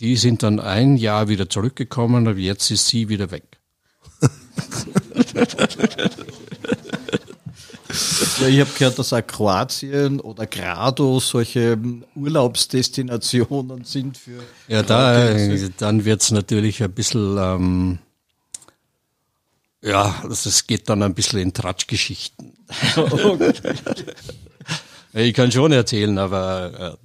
Die 0.00 0.16
sind 0.16 0.42
dann 0.42 0.60
ein 0.60 0.96
Jahr 0.96 1.28
wieder 1.28 1.48
zurückgekommen, 1.48 2.28
aber 2.28 2.38
jetzt 2.38 2.70
ist 2.70 2.86
sie 2.88 3.08
wieder 3.08 3.30
weg. 3.30 3.58
ja, 8.40 8.48
ich 8.48 8.60
habe 8.60 8.70
gehört, 8.78 8.98
dass 8.98 9.12
auch 9.12 9.26
Kroatien 9.26 10.20
oder 10.20 10.46
Grado 10.46 11.20
solche 11.20 11.78
Urlaubsdestinationen 12.14 13.84
sind 13.84 14.18
für. 14.18 14.42
Ja, 14.68 14.82
da, 14.82 15.34
dann 15.78 16.04
wird 16.04 16.22
es 16.22 16.30
natürlich 16.30 16.82
ein 16.82 16.92
bisschen 16.92 17.36
ähm, 17.38 17.98
ja, 19.86 20.16
also 20.22 20.48
es 20.48 20.66
geht 20.66 20.88
dann 20.88 21.02
ein 21.02 21.14
bisschen 21.14 21.38
in 21.38 21.52
Tratschgeschichten. 21.52 22.52
ich 25.12 25.32
kann 25.32 25.52
schon 25.52 25.72
erzählen, 25.72 26.18
aber. 26.18 26.98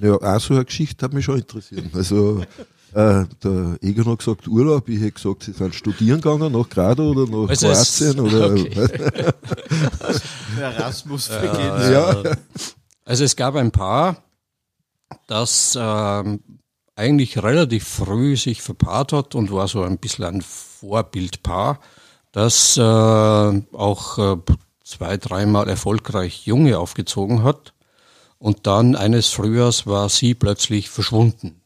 Äh. 0.00 0.06
Ja, 0.06 0.14
auch 0.14 0.40
so 0.40 0.54
eine 0.54 0.64
Geschichte 0.64 1.04
hat 1.04 1.12
mich 1.12 1.24
schon 1.24 1.38
interessiert. 1.38 1.94
Also, 1.94 2.40
äh, 2.92 3.24
der 3.42 3.78
Egon 3.80 4.06
hat 4.06 4.18
gesagt 4.18 4.48
Urlaub, 4.48 4.88
ich 4.88 5.00
hätte 5.00 5.12
gesagt, 5.12 5.44
sie 5.44 5.52
sind 5.52 5.76
studieren 5.76 6.20
gegangen 6.20 6.52
nach 6.52 6.68
Grado 6.68 7.10
oder 7.10 7.30
nach 7.30 7.48
also 7.48 7.68
Kroatien 7.68 8.20
oder. 8.20 8.50
Okay. 8.54 9.32
Erasmus 10.60 11.28
äh, 11.28 11.92
ja. 11.92 12.22
Also 13.04 13.24
es 13.24 13.36
gab 13.36 13.54
ein 13.54 13.70
Paar, 13.70 14.24
das 15.28 15.76
äh, 15.76 16.38
eigentlich 16.96 17.42
relativ 17.42 17.84
früh 17.86 18.36
sich 18.36 18.62
verpaart 18.62 19.12
hat 19.12 19.34
und 19.36 19.52
war 19.52 19.68
so 19.68 19.82
ein 19.82 19.98
bisschen 19.98 20.24
ein 20.24 20.42
Vorbildpaar 20.42 21.80
das 22.34 22.76
äh, 22.76 22.80
auch 22.82 24.18
äh, 24.18 24.36
zwei, 24.82 25.16
dreimal 25.16 25.68
erfolgreich 25.68 26.46
Junge 26.46 26.78
aufgezogen 26.78 27.44
hat. 27.44 27.72
Und 28.38 28.66
dann 28.66 28.96
eines 28.96 29.28
Frühjahrs 29.28 29.86
war 29.86 30.08
sie 30.08 30.34
plötzlich 30.34 30.90
verschwunden. 30.90 31.60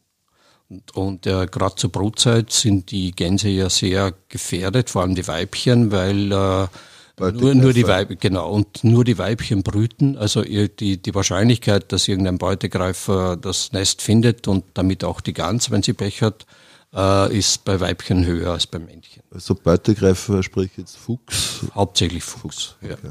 Und, 0.69 0.95
und 0.95 1.27
äh, 1.27 1.47
gerade 1.47 1.75
zur 1.75 1.91
Brutzeit 1.91 2.51
sind 2.51 2.91
die 2.91 3.11
Gänse 3.11 3.49
ja 3.49 3.69
sehr 3.69 4.13
gefährdet, 4.29 4.91
vor 4.91 5.01
allem 5.01 5.15
die 5.15 5.27
Weibchen, 5.27 5.91
weil 5.91 6.31
äh, 6.31 6.67
nur, 7.31 7.55
nur 7.55 7.73
die 7.73 7.87
Weibchen, 7.87 8.19
genau, 8.19 8.51
und 8.51 8.83
nur 8.83 9.03
die 9.03 9.17
Weibchen 9.17 9.63
brüten. 9.63 10.17
Also 10.17 10.43
die, 10.43 11.01
die 11.01 11.15
Wahrscheinlichkeit, 11.15 11.91
dass 11.91 12.07
irgendein 12.07 12.37
Beutegreifer 12.37 13.35
das 13.35 13.73
Nest 13.73 14.03
findet 14.03 14.47
und 14.47 14.65
damit 14.75 15.03
auch 15.03 15.19
die 15.19 15.33
Gans, 15.33 15.71
wenn 15.71 15.81
sie 15.81 15.93
Pech 15.93 16.21
hat, 16.21 16.45
äh, 16.93 17.37
ist 17.37 17.65
bei 17.65 17.79
Weibchen 17.79 18.25
höher 18.25 18.51
als 18.53 18.67
bei 18.67 18.79
Männchen. 18.79 19.23
Also 19.31 19.55
Beutegreifer 19.55 20.43
sprich 20.43 20.71
jetzt 20.77 20.97
Fuchs? 20.97 21.65
Hauptsächlich 21.73 22.23
Fuchs, 22.23 22.41
Fuchs. 22.41 22.75
ja. 22.81 22.93
Okay. 22.93 23.09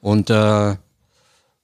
Und 0.00 0.30
äh, 0.30 0.76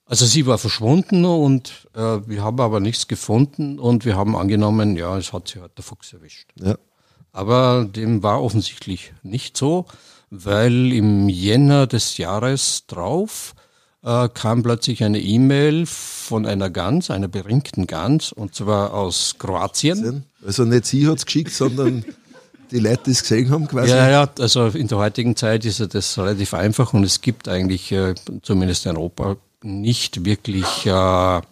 also 0.05 0.27
sie 0.27 0.47
war 0.47 0.59
verschwunden 0.59 1.25
und 1.25 1.89
äh, 1.95 2.19
wir 2.27 2.43
haben 2.43 2.61
aber 2.61 2.81
nichts 2.81 3.09
gefunden 3.09 3.79
und 3.79 4.05
wir 4.05 4.17
haben 4.17 4.37
angenommen, 4.37 4.97
ja, 4.97 5.17
es 5.17 5.33
hat 5.33 5.49
sie 5.49 5.61
halt 5.61 5.77
der 5.79 5.85
Fuchs 5.85 6.13
erwischt. 6.13 6.51
Ja. 6.61 6.77
Aber 7.33 7.85
dem 7.85 8.23
war 8.23 8.43
offensichtlich 8.43 9.15
nicht 9.23 9.57
so, 9.57 9.87
weil 10.29 10.93
im 10.93 11.29
Jänner 11.29 11.87
des 11.87 12.19
Jahres 12.19 12.87
drauf 12.87 13.55
äh, 14.05 14.29
kam 14.29 14.63
plötzlich 14.63 15.05
eine 15.05 15.21
E-Mail 15.21 15.87
von 15.87 16.47
einer 16.47 16.71
Gans, 16.71 17.11
einer 17.11 17.29
beringten 17.29 17.87
Gans, 17.87 18.33
und 18.33 18.55
zwar 18.55 18.95
aus 18.95 19.37
Kroatien. 19.39 20.25
Also 20.45 20.65
nicht 20.65 20.87
sie 20.87 21.07
hat 21.07 21.19
es 21.19 21.27
geschickt, 21.27 21.53
sondern 21.53 22.05
die 22.71 22.81
Leute, 22.81 23.03
die 23.07 23.11
es 23.13 23.23
gesehen 23.23 23.51
haben 23.51 23.69
quasi. 23.69 23.91
Ja, 23.91 24.11
ja, 24.11 24.29
also 24.39 24.67
in 24.69 24.89
der 24.89 24.99
heutigen 24.99 25.37
Zeit 25.37 25.65
ist 25.65 25.79
ja 25.79 25.87
das 25.87 26.19
relativ 26.19 26.55
einfach 26.55 26.93
und 26.95 27.05
es 27.05 27.21
gibt 27.21 27.49
eigentlich, 27.49 27.93
äh, 27.93 28.15
zumindest 28.43 28.87
in 28.87 28.97
Europa, 28.97 29.37
nicht 29.63 30.25
wirklich 30.25 30.87
äh, 30.87 31.37
äh, 31.37 31.43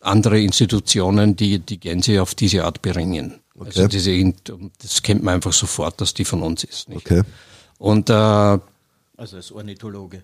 andere 0.00 0.40
Institutionen, 0.40 1.34
die 1.34 1.58
die 1.58 1.80
Gänse 1.80 2.22
auf 2.22 2.34
diese 2.34 2.64
Art 2.64 2.82
beringen. 2.82 3.40
Okay. 3.56 3.66
Also 3.66 3.88
diese, 3.88 4.34
das 4.80 5.02
kennt 5.02 5.22
man 5.22 5.34
einfach 5.34 5.52
sofort, 5.52 6.00
dass 6.00 6.14
die 6.14 6.24
von 6.24 6.42
uns 6.42 6.64
ist. 6.64 6.88
Nicht? 6.88 7.10
Okay. 7.10 7.22
Und 7.78 8.10
äh, 8.10 8.58
also 9.16 9.36
als 9.36 9.52
Ornithologe. 9.52 10.22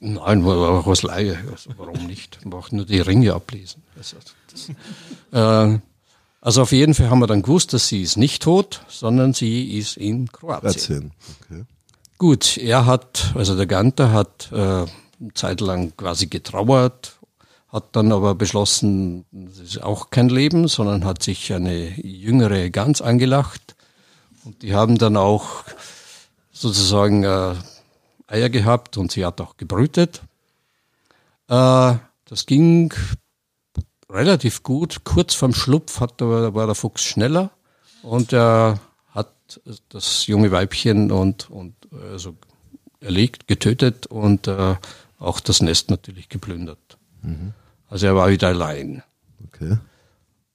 Nein, 0.00 0.44
auch 0.44 0.86
als 0.86 1.02
Laie. 1.02 1.38
Also 1.50 1.70
warum 1.76 2.06
nicht? 2.06 2.38
Man 2.42 2.50
braucht 2.50 2.72
nur 2.72 2.84
die 2.84 3.00
Ringe 3.00 3.34
ablesen. 3.34 3.82
Also, 3.96 4.16
das, 4.50 4.68
äh, 5.32 5.78
also 6.40 6.62
auf 6.62 6.72
jeden 6.72 6.94
Fall 6.94 7.10
haben 7.10 7.18
wir 7.18 7.26
dann 7.26 7.42
gewusst, 7.42 7.72
dass 7.72 7.88
sie 7.88 8.02
ist 8.02 8.16
nicht 8.16 8.42
tot, 8.42 8.82
sondern 8.88 9.34
sie 9.34 9.76
ist 9.76 9.96
in 9.96 10.30
Kroatien. 10.30 11.12
Okay. 11.42 11.64
Gut, 12.16 12.56
er 12.56 12.86
hat, 12.86 13.32
also 13.34 13.56
der 13.56 13.66
Ganter 13.66 14.12
hat 14.12 14.50
äh, 14.52 14.56
eine 14.56 15.34
Zeit 15.34 15.60
lang 15.60 15.96
quasi 15.96 16.26
getrauert, 16.26 17.18
hat 17.68 17.94
dann 17.96 18.12
aber 18.12 18.34
beschlossen, 18.34 19.24
das 19.30 19.58
ist 19.58 19.82
auch 19.82 20.10
kein 20.10 20.28
Leben, 20.28 20.68
sondern 20.68 21.04
hat 21.04 21.22
sich 21.22 21.52
eine 21.52 21.90
jüngere 22.00 22.70
Gans 22.70 23.02
angelacht. 23.02 23.76
Und 24.44 24.62
die 24.62 24.74
haben 24.74 24.96
dann 24.96 25.16
auch 25.16 25.64
sozusagen 26.52 27.24
äh, 27.24 27.54
Eier 28.28 28.50
gehabt 28.50 28.96
und 28.96 29.10
sie 29.10 29.24
hat 29.24 29.40
auch 29.40 29.56
gebrütet. 29.56 30.22
Äh, 31.48 31.94
das 32.26 32.46
ging 32.46 32.92
relativ 34.10 34.62
gut. 34.62 35.04
Kurz 35.04 35.34
vorm 35.34 35.54
Schlupf 35.54 36.00
hat, 36.00 36.20
war 36.20 36.66
der 36.66 36.74
Fuchs 36.74 37.02
schneller 37.02 37.50
und 38.02 38.32
er 38.32 38.80
hat 39.10 39.60
das 39.88 40.26
junge 40.26 40.52
Weibchen 40.52 41.10
und, 41.10 41.50
und 41.50 41.74
also 42.12 42.36
erlegt, 43.00 43.48
getötet 43.48 44.06
und 44.06 44.46
äh, 44.46 44.76
auch 45.18 45.40
das 45.40 45.62
Nest 45.62 45.90
natürlich 45.90 46.28
geplündert. 46.28 46.98
Mhm. 47.22 47.54
Also 47.88 48.06
er 48.06 48.14
war 48.14 48.28
wieder 48.28 48.48
allein. 48.48 49.02
Okay. 49.46 49.78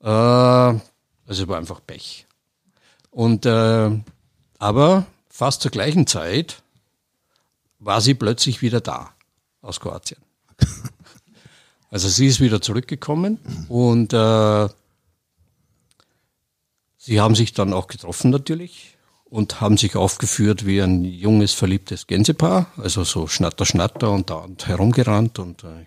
Äh, 0.02 0.08
also 1.28 1.48
war 1.48 1.58
einfach 1.58 1.82
Pech. 1.86 2.28
Und 3.10 3.46
äh, 3.46 3.92
aber 4.60 5.06
fast 5.30 5.62
zur 5.62 5.72
gleichen 5.72 6.08
Zeit 6.08 6.63
war 7.84 8.02
sie 8.02 8.14
plötzlich 8.14 8.62
wieder 8.62 8.82
da 8.82 9.14
aus 9.62 9.80
Kroatien. 9.80 10.22
Also 11.90 12.10
sie 12.10 12.26
ist 12.26 12.40
wieder 12.40 12.60
zurückgekommen 12.60 13.38
und 13.70 14.14
äh, 14.14 14.68
sie 16.98 17.22
haben 17.22 17.36
sich 17.36 17.54
dann 17.54 17.72
auch 17.72 17.86
getroffen 17.86 18.32
natürlich 18.32 18.98
und 19.26 19.62
haben 19.62 19.78
sich 19.78 19.96
aufgeführt 19.96 20.66
wie 20.66 20.82
ein 20.82 21.06
junges, 21.06 21.54
verliebtes 21.54 22.08
Gänsepaar, 22.08 22.66
also 22.78 23.04
so 23.04 23.28
Schnatter, 23.28 23.68
Schnatter 23.68 24.10
und 24.10 24.32
da 24.32 24.38
und 24.38 24.66
herumgerannt 24.66 25.38
und, 25.38 25.64
äh, 25.66 25.86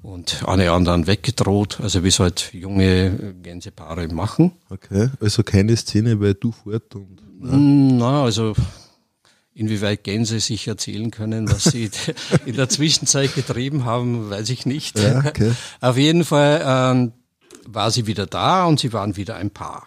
und 0.00 0.42
eine 0.48 0.72
anderen 0.72 1.06
weggedroht, 1.06 1.80
also 1.82 2.02
wie 2.02 2.08
es 2.08 2.18
halt 2.18 2.54
junge 2.54 3.34
Gänsepaare 3.42 4.08
machen. 4.08 4.52
Okay, 4.70 5.10
also 5.20 5.42
keine 5.42 5.76
Szene 5.76 6.16
bei 6.16 6.32
Du 6.32 6.52
fort 6.52 6.94
und... 6.94 7.20
Na, 7.42 8.22
also 8.22 8.54
Inwieweit 9.54 10.04
Gänse 10.04 10.40
sich 10.40 10.68
erzählen 10.68 11.10
können, 11.10 11.50
was 11.50 11.64
sie 11.64 11.90
in 12.46 12.56
der 12.56 12.68
Zwischenzeit 12.68 13.34
getrieben 13.34 13.84
haben, 13.84 14.30
weiß 14.30 14.48
ich 14.50 14.64
nicht. 14.64 14.98
Ja, 14.98 15.18
okay. 15.26 15.52
Auf 15.80 15.96
jeden 15.96 16.24
Fall 16.24 16.62
ähm, 16.64 17.12
war 17.66 17.90
sie 17.90 18.06
wieder 18.06 18.26
da 18.26 18.64
und 18.66 18.80
sie 18.80 18.92
waren 18.92 19.16
wieder 19.16 19.36
ein 19.36 19.50
Paar. 19.50 19.86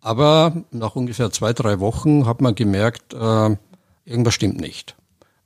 Aber 0.00 0.64
nach 0.70 0.96
ungefähr 0.96 1.30
zwei, 1.30 1.52
drei 1.52 1.80
Wochen 1.80 2.26
hat 2.26 2.40
man 2.40 2.54
gemerkt, 2.54 3.14
äh, 3.14 3.56
irgendwas 4.04 4.34
stimmt 4.34 4.60
nicht. 4.60 4.96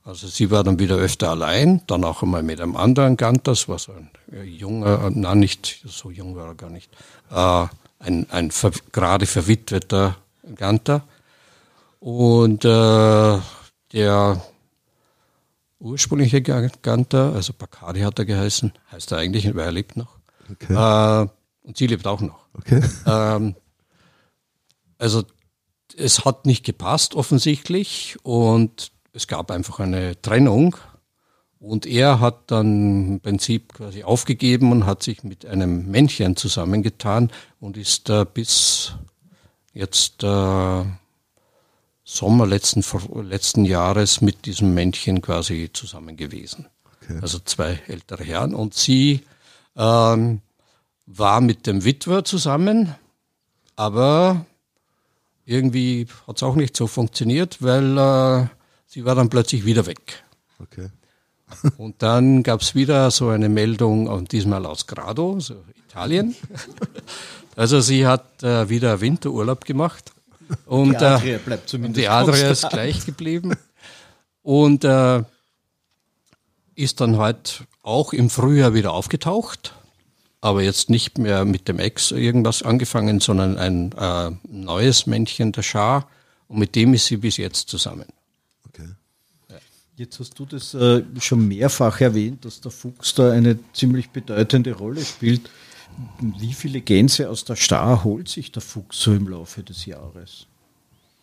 Also 0.03 0.27
sie 0.27 0.51
war 0.51 0.63
dann 0.63 0.79
wieder 0.79 0.95
öfter 0.95 1.29
allein, 1.29 1.81
dann 1.87 2.03
auch 2.05 2.23
einmal 2.23 2.41
mit 2.41 2.61
einem 2.61 2.77
anderen 2.77 3.17
Gantas, 3.17 3.67
was 3.67 3.89
ein 3.89 4.09
junger, 4.45 5.09
nein, 5.13 5.39
nicht, 5.39 5.81
so 5.85 6.11
jung 6.11 6.35
war 6.35 6.47
er 6.47 6.55
gar 6.55 6.69
nicht, 6.69 6.89
äh, 7.29 7.65
ein, 7.99 8.25
ein 8.29 8.51
ver 8.51 8.71
gerade 8.91 9.25
verwitweter 9.25 10.15
Ganter. 10.55 11.03
Und 11.99 12.65
äh, 12.65 13.39
der 13.93 14.41
ursprüngliche 15.79 16.41
Ganther, 16.41 17.33
also 17.33 17.53
Bacardi 17.53 18.01
hat 18.01 18.19
er 18.19 18.25
geheißen, 18.25 18.73
heißt 18.91 19.11
er 19.11 19.19
eigentlich, 19.19 19.53
weil 19.55 19.65
er 19.65 19.71
lebt 19.71 19.97
noch. 19.97 20.17
Okay. 20.51 20.73
Äh, 20.73 21.27
und 21.63 21.77
sie 21.77 21.87
lebt 21.87 22.07
auch 22.07 22.21
noch. 22.21 22.45
Okay. 22.53 22.81
Ähm, 23.05 23.55
also 24.97 25.23
es 25.95 26.25
hat 26.25 26.45
nicht 26.45 26.65
gepasst 26.65 27.15
offensichtlich 27.15 28.17
und 28.23 28.91
es 29.13 29.27
gab 29.27 29.51
einfach 29.51 29.79
eine 29.79 30.19
Trennung. 30.21 30.75
Und 31.59 31.87
er 31.87 32.19
hat 32.19 32.51
dann 32.51 33.13
im 33.13 33.19
Prinzip 33.19 33.73
quasi 33.73 34.03
aufgegeben 34.03 34.71
und 34.71 34.85
hat 34.85 35.01
sich 35.01 35.23
mit 35.23 35.45
einem 35.45 35.89
Männchen 35.89 36.35
zusammengetan 36.35 37.31
und 37.59 37.77
ist 37.77 38.09
äh, 38.09 38.25
bis 38.31 38.93
jetzt 39.73 40.23
äh, 40.23 40.83
Sommer 42.09 42.47
letzten, 42.47 42.85
letzten 43.27 43.65
Jahres 43.65 44.21
mit 44.21 44.45
diesem 44.45 44.73
Männchen 44.73 45.21
quasi 45.21 45.71
zusammen 45.73 46.15
gewesen. 46.15 46.67
Okay. 47.03 47.19
Also 47.21 47.39
zwei 47.39 47.81
ältere 47.87 48.23
Herren. 48.23 48.55
Und 48.55 48.75
sie 48.75 49.25
ähm, 49.75 50.39
war 51.05 51.41
mit 51.41 51.67
dem 51.67 51.83
Witwer 51.83 52.23
zusammen, 52.23 52.95
aber 53.75 54.45
irgendwie 55.43 56.07
hat 56.25 56.37
es 56.37 56.43
auch 56.43 56.55
nicht 56.55 56.77
so 56.77 56.87
funktioniert, 56.87 57.61
weil 57.61 57.97
äh, 57.97 58.47
sie 58.85 59.03
war 59.03 59.15
dann 59.15 59.27
plötzlich 59.27 59.65
wieder 59.65 59.85
weg. 59.85 60.23
Okay. 60.59 60.89
und 61.77 62.01
dann 62.01 62.41
gab 62.41 62.61
es 62.61 62.73
wieder 62.73 63.11
so 63.11 63.27
eine 63.27 63.49
Meldung, 63.49 64.07
und 64.07 64.31
diesmal 64.31 64.65
aus 64.65 64.87
Grado, 64.87 65.41
so 65.41 65.61
Italien. 65.85 66.37
also 67.57 67.81
sie 67.81 68.07
hat 68.07 68.43
äh, 68.43 68.69
wieder 68.69 69.01
Winterurlaub 69.01 69.65
gemacht. 69.65 70.13
Und, 70.65 70.91
die 70.91 71.05
Adria 71.05 71.35
äh, 71.35 71.39
bleibt 71.39 71.69
zumindest 71.69 71.97
Die 71.97 72.07
Adria 72.07 72.49
ist 72.49 72.69
gleich 72.69 73.05
geblieben. 73.05 73.55
Und 74.43 74.83
äh, 74.83 75.23
ist 76.75 77.01
dann 77.01 77.17
halt 77.17 77.63
auch 77.83 78.13
im 78.13 78.29
Frühjahr 78.29 78.73
wieder 78.73 78.93
aufgetaucht 78.93 79.73
aber 80.41 80.63
jetzt 80.63 80.89
nicht 80.89 81.17
mehr 81.17 81.45
mit 81.45 81.67
dem 81.67 81.79
Ex 81.79 82.11
irgendwas 82.11 82.61
angefangen, 82.63 83.19
sondern 83.19 83.57
ein 83.57 83.91
äh, 83.93 84.31
neues 84.47 85.07
Männchen, 85.07 85.51
der 85.51 85.63
Schar, 85.63 86.09
und 86.47 86.59
mit 86.59 86.75
dem 86.75 86.93
ist 86.93 87.07
sie 87.07 87.17
bis 87.17 87.37
jetzt 87.37 87.69
zusammen. 87.69 88.05
Okay. 88.69 88.87
Jetzt 89.97 90.19
hast 90.19 90.37
du 90.37 90.45
das 90.45 90.73
äh, 90.73 91.03
schon 91.19 91.47
mehrfach 91.47 91.99
erwähnt, 91.99 92.45
dass 92.45 92.61
der 92.61 92.71
Fuchs 92.71 93.15
da 93.15 93.31
eine 93.31 93.59
ziemlich 93.73 94.11
bedeutende 94.11 94.73
Rolle 94.73 95.03
spielt. 95.03 95.49
Wie 96.19 96.53
viele 96.53 96.81
Gänse 96.81 97.29
aus 97.29 97.43
der 97.45 97.55
Star 97.55 98.03
holt 98.03 98.29
sich 98.29 98.51
der 98.51 98.61
Fuchs 98.61 99.01
so 99.01 99.13
im 99.13 99.27
Laufe 99.27 99.63
des 99.63 99.85
Jahres? 99.85 100.47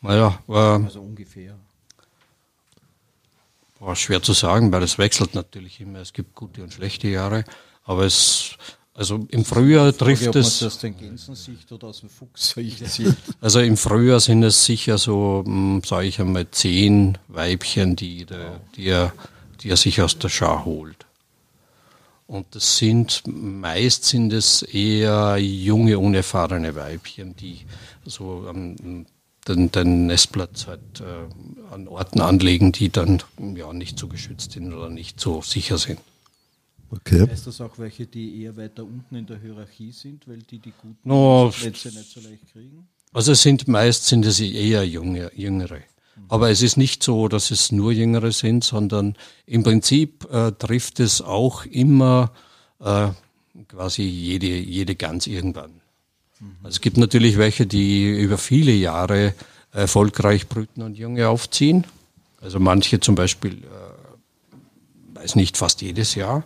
Naja, 0.01 0.39
äh, 0.49 0.53
also 0.53 1.01
ungefähr. 1.01 1.57
War 3.81 3.97
schwer 3.97 4.23
zu 4.23 4.33
sagen, 4.33 4.73
weil 4.73 4.83
es 4.83 4.99
wechselt 4.99 5.35
natürlich 5.35 5.81
immer. 5.81 6.01
Es 6.01 6.13
gibt 6.13 6.35
gute 6.35 6.63
und 6.63 6.73
schlechte 6.73 7.09
Jahre, 7.09 7.45
aber 7.85 8.05
es 8.05 8.57
also 8.97 9.27
im 9.31 9.45
Frühjahr 9.45 9.97
trifft 9.97 10.25
Frage, 10.25 10.39
es. 10.39 10.63
aus 10.63 10.79
den 10.79 10.97
Gänsensicht 10.97 11.71
oder 11.73 11.89
aus 11.89 12.01
dem 12.01 12.09
Fuchssicht 12.09 12.81
Also 13.41 13.59
im 13.59 13.77
Frühjahr 13.77 14.21
sind 14.21 14.45
es 14.45 14.65
sicher 14.65 14.99
so, 14.99 15.43
hm, 15.45 15.83
sage 15.85 16.07
ich 16.07 16.21
einmal, 16.21 16.49
zehn 16.53 17.19
Weibchen, 17.27 17.97
die, 17.97 18.25
der, 18.25 18.61
die, 18.77 18.87
er, 18.87 19.13
die 19.61 19.71
er 19.71 19.77
sich 19.77 20.01
aus 20.01 20.19
der 20.19 20.29
Schar 20.29 20.65
holt. 20.65 21.07
Und 22.27 22.55
das 22.55 22.79
sind 22.79 23.23
meist 23.27 24.05
sind 24.05 24.33
es 24.33 24.63
eher 24.63 25.37
junge, 25.37 25.99
unerfahrene 25.99 26.75
Weibchen, 26.75 27.37
die 27.37 27.61
so 28.07 28.47
ähm, 28.49 29.07
den, 29.47 29.71
den 29.71 30.07
Nestplatz 30.07 30.67
halt 30.67 31.01
äh, 31.01 31.73
an 31.73 31.87
Orten 31.87 32.21
anlegen, 32.21 32.73
die 32.73 32.89
dann 32.89 33.23
ja 33.55 33.73
nicht 33.73 33.99
so 33.99 34.09
geschützt 34.09 34.53
sind 34.53 34.73
oder 34.73 34.89
nicht 34.89 35.21
so 35.21 35.43
sicher 35.43 35.77
sind. 35.77 36.01
Okay. 36.91 37.27
Heißt 37.29 37.47
das 37.47 37.61
auch 37.61 37.79
welche, 37.79 38.07
die 38.07 38.43
eher 38.43 38.57
weiter 38.57 38.85
unten 38.85 39.17
in 39.17 39.27
der 39.27 39.39
Hierarchie 39.41 39.93
sind, 39.93 40.29
weil 40.29 40.39
die 40.39 40.59
die 40.59 40.73
guten 40.81 40.97
no, 41.03 41.51
Plätze 41.55 41.89
nicht 41.89 42.11
so 42.11 42.21
leicht 42.21 42.53
kriegen? 42.53 42.89
Also 43.13 43.33
es 43.33 43.43
sind 43.43 43.69
meist 43.69 44.07
sind 44.07 44.25
es 44.25 44.41
eher 44.41 44.87
junge, 44.87 45.31
jüngere. 45.35 45.81
Aber 46.29 46.51
es 46.51 46.63
ist 46.63 46.77
nicht 46.77 47.03
so, 47.03 47.29
dass 47.29 47.51
es 47.51 47.73
nur 47.73 47.93
Jüngere 47.93 48.33
sind, 48.33 48.65
sondern 48.65 49.17
im 49.47 49.63
Prinzip 49.63 50.27
äh, 50.33 50.53
trifft 50.53 51.01
es 51.01 51.21
auch 51.21 51.65
immer 51.67 52.33
äh, 52.81 53.09
quasi 53.69 54.03
jede, 54.03 54.47
jede 54.47 54.95
Gans 54.95 55.27
irgendwann. 55.27 55.81
Also 56.63 56.77
es 56.77 56.81
gibt 56.81 56.97
natürlich 56.97 57.39
welche, 57.39 57.67
die 57.67 58.05
über 58.05 58.39
viele 58.39 58.73
Jahre 58.73 59.35
erfolgreich 59.73 60.49
brüten 60.49 60.83
und 60.83 60.97
Junge 60.97 61.29
aufziehen. 61.29 61.87
Also 62.41 62.61
manche 62.61 63.01
zum 63.01 63.15
Beispiel, 63.15 63.63
äh, 63.65 65.17
weiß 65.17 65.37
nicht, 65.37 65.57
fast 65.57 65.83
jedes 65.83 66.15
Jahr. 66.15 66.45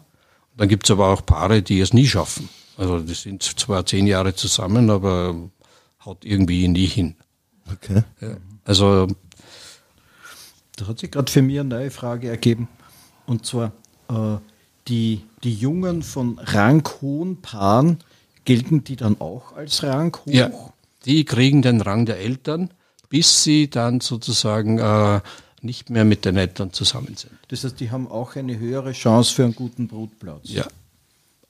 Dann 0.57 0.68
gibt 0.68 0.87
es 0.87 0.90
aber 0.90 1.09
auch 1.09 1.24
Paare, 1.24 1.62
die 1.62 1.81
es 1.81 1.92
nie 1.92 2.07
schaffen. 2.07 2.48
Also 2.76 3.00
die 3.00 3.14
sind 3.14 3.42
zwar 3.42 3.85
zehn 3.87 4.07
Jahre 4.07 4.35
zusammen, 4.35 4.90
aber 4.90 5.35
haut 6.04 6.24
irgendwie 6.24 6.68
nie 6.68 6.87
hin. 6.87 7.16
Okay. 7.70 8.02
Ja, 8.20 8.37
also 8.64 9.09
da 10.80 10.86
hat 10.86 10.98
sich 10.98 11.10
gerade 11.10 11.30
für 11.30 11.42
mich 11.42 11.58
eine 11.58 11.68
neue 11.68 11.90
Frage 11.90 12.28
ergeben. 12.28 12.68
Und 13.26 13.44
zwar 13.44 13.72
äh, 14.08 14.36
die, 14.86 15.22
die 15.42 15.54
Jungen 15.54 16.02
von 16.02 16.38
ranghohen 16.38 17.40
Paaren, 17.42 17.98
gelten 18.44 18.84
die 18.84 18.96
dann 18.96 19.20
auch 19.20 19.54
als 19.54 19.82
ranghoch? 19.82 20.26
Ja, 20.26 20.50
die 21.04 21.24
kriegen 21.24 21.62
den 21.62 21.80
Rang 21.80 22.06
der 22.06 22.18
Eltern, 22.18 22.70
bis 23.08 23.44
sie 23.44 23.68
dann 23.68 24.00
sozusagen 24.00 24.78
äh, 24.78 25.20
nicht 25.60 25.90
mehr 25.90 26.04
mit 26.04 26.24
den 26.24 26.36
Eltern 26.36 26.72
zusammen 26.72 27.16
sind. 27.16 27.32
Das 27.48 27.64
heißt, 27.64 27.78
die 27.80 27.90
haben 27.90 28.08
auch 28.08 28.36
eine 28.36 28.58
höhere 28.58 28.92
Chance 28.92 29.34
für 29.34 29.44
einen 29.44 29.54
guten 29.54 29.88
Brutplatz. 29.88 30.42
Ja. 30.44 30.66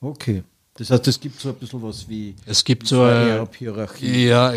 Okay. 0.00 0.42
Das 0.74 0.90
heißt, 0.90 1.08
es 1.08 1.20
gibt 1.20 1.40
so 1.40 1.50
ein 1.50 1.56
bisschen 1.56 1.82
was 1.82 2.08
wie 2.08 2.34
es 2.46 2.64
gibt 2.64 2.86
so 2.86 3.02
eine 3.02 3.48
Hierarchie. 3.58 4.26
Ja, 4.26 4.52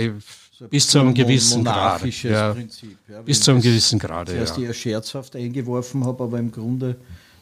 so 0.61 0.67
bis 0.67 0.87
zu 0.87 0.99
einem 0.99 1.15
gewissen 1.15 1.63
Grad. 1.63 2.05
Ja. 2.21 2.53
Prinzip, 2.53 2.95
ja, 3.09 3.21
bis 3.23 3.41
zu 3.41 3.49
einem 3.49 3.61
gewissen 3.61 3.97
Grad. 3.97 4.29
Das 4.29 4.37
heißt, 4.37 4.57
ja. 4.57 4.61
ich 4.61 4.67
eher 4.67 4.73
scherzhaft 4.75 5.35
eingeworfen 5.35 6.05
habe, 6.05 6.23
aber 6.23 6.37
im 6.37 6.51
Grunde 6.51 6.97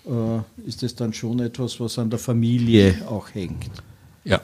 äh, 0.06 0.68
ist 0.68 0.84
das 0.84 0.96
dann 0.96 1.12
schon 1.12 1.42
etwas, 1.42 1.82
was 1.82 2.00
an 2.00 2.10
der 2.10 2.20
Familie 2.20 3.06
auch 3.10 3.34
hängt. 3.34 3.72
Ja. 4.24 4.40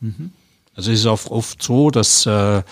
Mhm. 0.00 0.32
Also 0.74 0.92
es 0.92 1.00
ist 1.00 1.06
auch 1.06 1.30
oft 1.30 1.62
so, 1.62 1.90
dass 1.90 2.26
äh, 2.26 2.62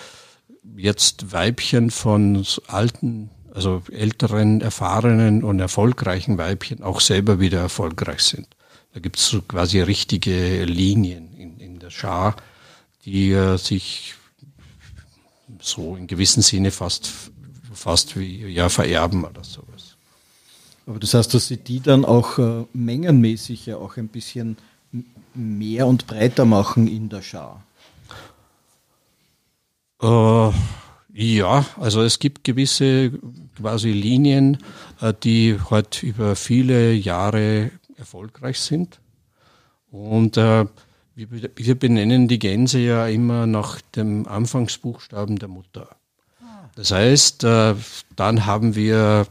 jetzt 0.75 1.31
Weibchen 1.31 1.89
von 1.89 2.45
alten 2.67 3.31
also 3.51 3.81
älteren, 3.91 4.61
erfahrenen 4.61 5.43
und 5.43 5.59
erfolgreichen 5.59 6.37
Weibchen 6.37 6.83
auch 6.83 7.01
selber 7.01 7.39
wieder 7.39 7.59
erfolgreich 7.59 8.21
sind. 8.21 8.47
Da 8.93 8.99
gibt 8.99 9.17
es 9.17 9.25
so 9.25 9.41
quasi 9.41 9.81
richtige 9.81 10.65
Linien 10.65 11.33
in, 11.33 11.59
in 11.59 11.79
der 11.79 11.89
Schar, 11.89 12.35
die 13.05 13.31
äh, 13.31 13.57
sich 13.57 14.13
so 15.67 15.95
in 15.95 16.07
gewissem 16.07 16.41
Sinne 16.41 16.71
fast, 16.71 17.11
fast 17.73 18.17
wie 18.17 18.45
ja, 18.47 18.69
vererben 18.69 19.23
oder 19.25 19.43
sowas. 19.43 19.95
Aber 20.85 20.99
das 20.99 21.13
heißt, 21.13 21.33
dass 21.33 21.47
Sie 21.47 21.57
die 21.57 21.81
dann 21.81 22.05
auch 22.05 22.37
äh, 22.37 22.65
mengenmäßig 22.73 23.65
ja 23.65 23.77
auch 23.77 23.97
ein 23.97 24.07
bisschen 24.07 24.57
mehr 25.33 25.87
und 25.87 26.07
breiter 26.07 26.45
machen 26.45 26.87
in 26.87 27.09
der 27.09 27.21
Schar? 27.21 27.63
Äh, 30.01 30.51
ja, 31.13 31.65
also 31.79 32.01
es 32.03 32.19
gibt 32.19 32.43
gewisse 32.43 33.11
quasi 33.57 33.91
Linien, 33.91 34.57
äh, 35.01 35.13
die 35.23 35.57
halt 35.69 36.03
über 36.03 36.35
viele 36.35 36.93
Jahre 36.93 37.71
erfolgreich 37.97 38.59
sind. 38.59 38.99
Und 39.91 40.37
wir 41.17 41.75
benennen 41.75 42.27
die 42.27 42.39
Gänse 42.39 42.79
ja 42.79 43.07
immer 43.07 43.47
nach 43.47 43.81
dem 43.81 44.27
Anfangsbuchstaben 44.27 45.39
der 45.39 45.47
Mutter. 45.47 45.95
Das 46.75 46.91
heißt, 46.91 47.43
äh, 47.43 47.73
dann 48.15 48.45
haben 48.45 48.75
wir 48.75 49.27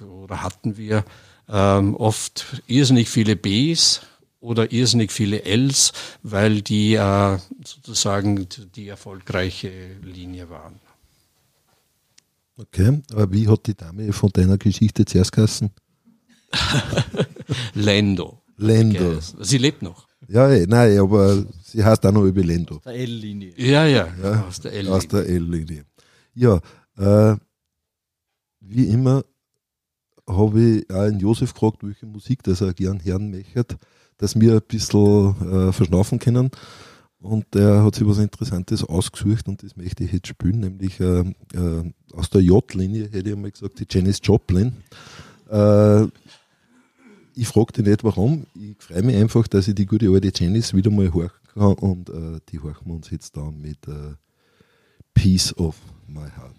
oder 0.00 0.42
hatten 0.42 0.76
wir 0.76 1.04
ähm, 1.48 1.94
oft 1.94 2.62
irrsinnig 2.66 3.08
viele 3.08 3.36
Bs 3.36 4.00
oder 4.40 4.72
irrsinnig 4.72 5.12
viele 5.12 5.44
Ls, 5.44 5.92
weil 6.22 6.60
die 6.62 6.98
sozusagen 7.64 8.48
die 8.74 8.88
erfolgreiche 8.88 9.70
Linie 10.02 10.50
waren. 10.50 10.80
Okay, 12.58 13.02
aber 13.12 13.30
wie 13.32 13.48
hat 13.48 13.66
die 13.66 13.74
Dame 13.74 14.12
von 14.12 14.30
deiner 14.30 14.56
Geschichte 14.56 15.04
zuerst 15.04 15.32
geheißen? 15.32 15.70
Lendo. 17.74 18.40
Lendo. 18.56 19.20
Sie 19.40 19.58
lebt 19.58 19.82
noch. 19.82 20.05
Ja, 20.28 20.50
eh, 20.50 20.66
nein, 20.66 20.98
aber 20.98 21.44
sie 21.62 21.84
heißt 21.84 22.04
auch 22.06 22.12
noch 22.12 22.24
über 22.24 22.42
Lendo. 22.42 22.80
Der 22.84 22.94
L-Linie. 22.94 23.52
Ja, 23.56 23.86
ja, 23.86 24.08
ja, 24.22 24.44
aus 24.46 24.60
der 24.60 24.72
L-Linie. 24.72 24.92
Aus 24.92 25.08
der 25.08 25.26
L-Linie. 25.26 25.84
Ja, 26.34 26.60
äh, 26.98 27.36
wie 28.60 28.88
immer 28.88 29.24
habe 30.28 30.60
ich 30.60 30.90
auch 30.90 31.00
einen 31.02 31.20
Josef 31.20 31.54
gefragt, 31.54 31.78
welche 31.82 32.06
Musik 32.06 32.42
das 32.42 32.60
er 32.60 32.74
gern 32.74 33.04
hören 33.04 33.30
möchte, 33.30 33.76
dass 34.18 34.38
wir 34.38 34.54
ein 34.54 34.62
bisschen 34.66 35.68
äh, 35.68 35.72
verschnaufen 35.72 36.18
können. 36.18 36.50
Und 37.18 37.46
der 37.54 37.82
hat 37.82 37.94
sich 37.94 38.06
was 38.06 38.18
Interessantes 38.18 38.84
ausgesucht 38.84 39.48
und 39.48 39.62
das 39.62 39.76
möchte 39.76 40.04
ich 40.04 40.12
jetzt 40.12 40.28
spielen, 40.28 40.60
nämlich 40.60 41.00
äh, 41.00 41.20
äh, 41.20 41.92
aus 42.12 42.30
der 42.30 42.42
J-Linie, 42.42 43.08
hätte 43.10 43.30
ich 43.30 43.36
mal 43.36 43.50
gesagt, 43.50 43.80
die 43.80 43.86
Janis 43.88 44.20
Joplin. 44.22 44.74
Äh, 45.48 46.06
ich 47.36 47.48
frage 47.48 47.72
dich 47.74 47.84
nicht 47.84 48.02
warum. 48.02 48.46
Ich 48.54 48.76
freue 48.78 49.02
mich 49.02 49.16
einfach, 49.16 49.46
dass 49.46 49.68
ich 49.68 49.74
die 49.74 49.86
gute 49.86 50.08
alte 50.08 50.32
Janice 50.34 50.74
wieder 50.74 50.90
mal 50.90 51.12
horchen 51.12 51.38
kann 51.52 51.74
und 51.74 52.08
äh, 52.08 52.40
die 52.48 52.58
horchen 52.58 52.86
wir 52.86 52.94
uns 52.94 53.10
jetzt 53.10 53.36
dann 53.36 53.60
mit 53.60 53.86
äh, 53.86 54.14
Peace 55.14 55.56
of 55.56 55.76
My 56.08 56.22
Heart. 56.22 56.56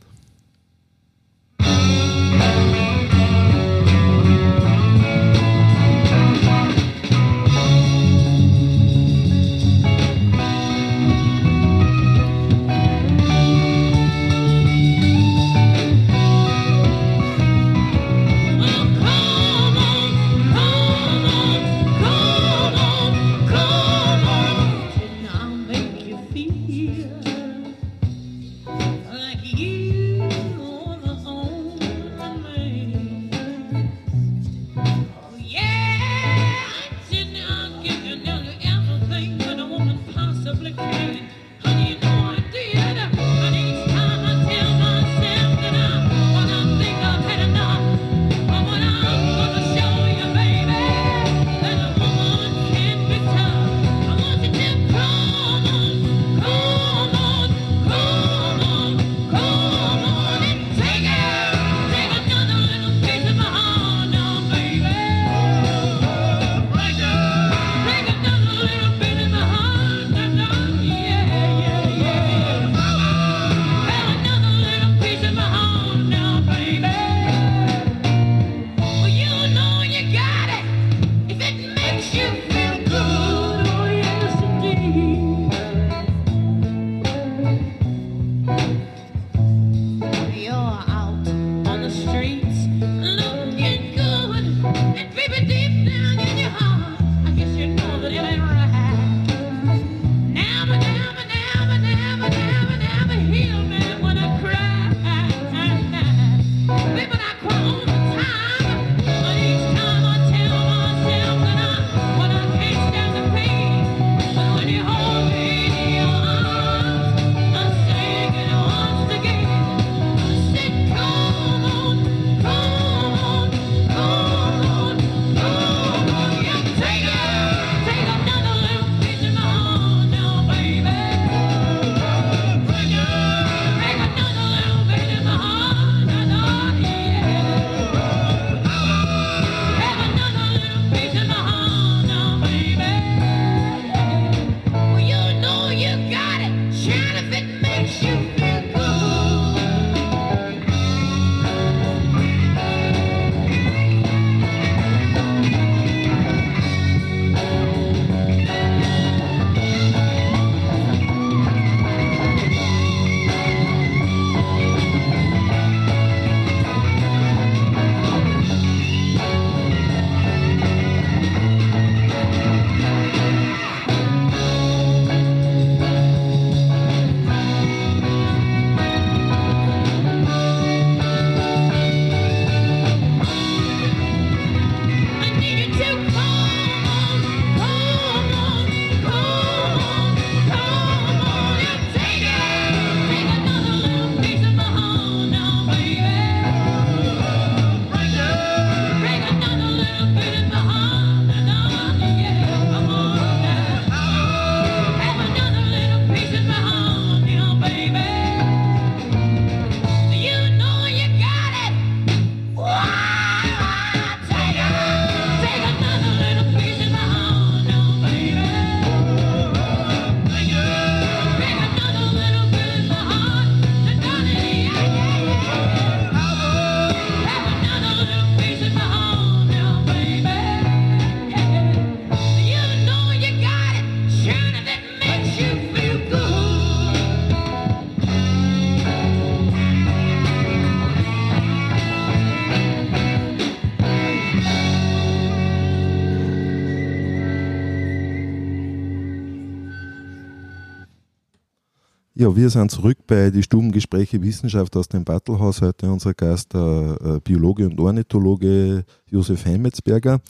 Wir 252.37 252.51
sind 252.51 252.69
zurück 252.69 252.99
bei 253.07 253.31
die 253.31 253.41
Stubengespräche 253.41 254.21
Wissenschaft 254.21 254.77
aus 254.77 254.87
dem 254.87 255.03
Battlehaus. 255.03 255.63
Heute 255.63 255.91
unser 255.91 256.13
Gast, 256.13 256.53
der 256.53 256.97
äh, 257.03 257.19
Biologe 257.19 257.65
und 257.65 257.79
Ornithologe 257.79 258.85
Josef 259.09 259.43
Heimetzberger. 259.43 260.21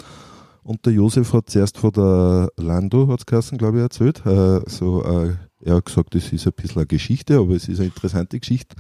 Und 0.64 0.86
der 0.86 0.94
Josef 0.94 1.34
hat 1.34 1.50
zuerst 1.50 1.78
von 1.78 1.92
der 1.92 2.50
Lando, 2.56 3.10
hat 3.10 3.30
es 3.30 3.52
glaube 3.52 3.80
ich, 3.80 3.84
erzählt. 3.84 4.26
Äh, 4.26 4.62
so, 4.68 5.04
äh, 5.04 5.36
er 5.60 5.76
hat 5.76 5.86
gesagt, 5.86 6.16
das 6.16 6.32
ist 6.32 6.48
ein 6.48 6.54
bisschen 6.54 6.78
eine 6.78 6.86
Geschichte, 6.88 7.40
aber 7.40 7.56
es 7.56 7.68
ist 7.68 7.80
eine 7.80 7.88
interessante 7.88 8.40
Geschichte. 8.40 8.78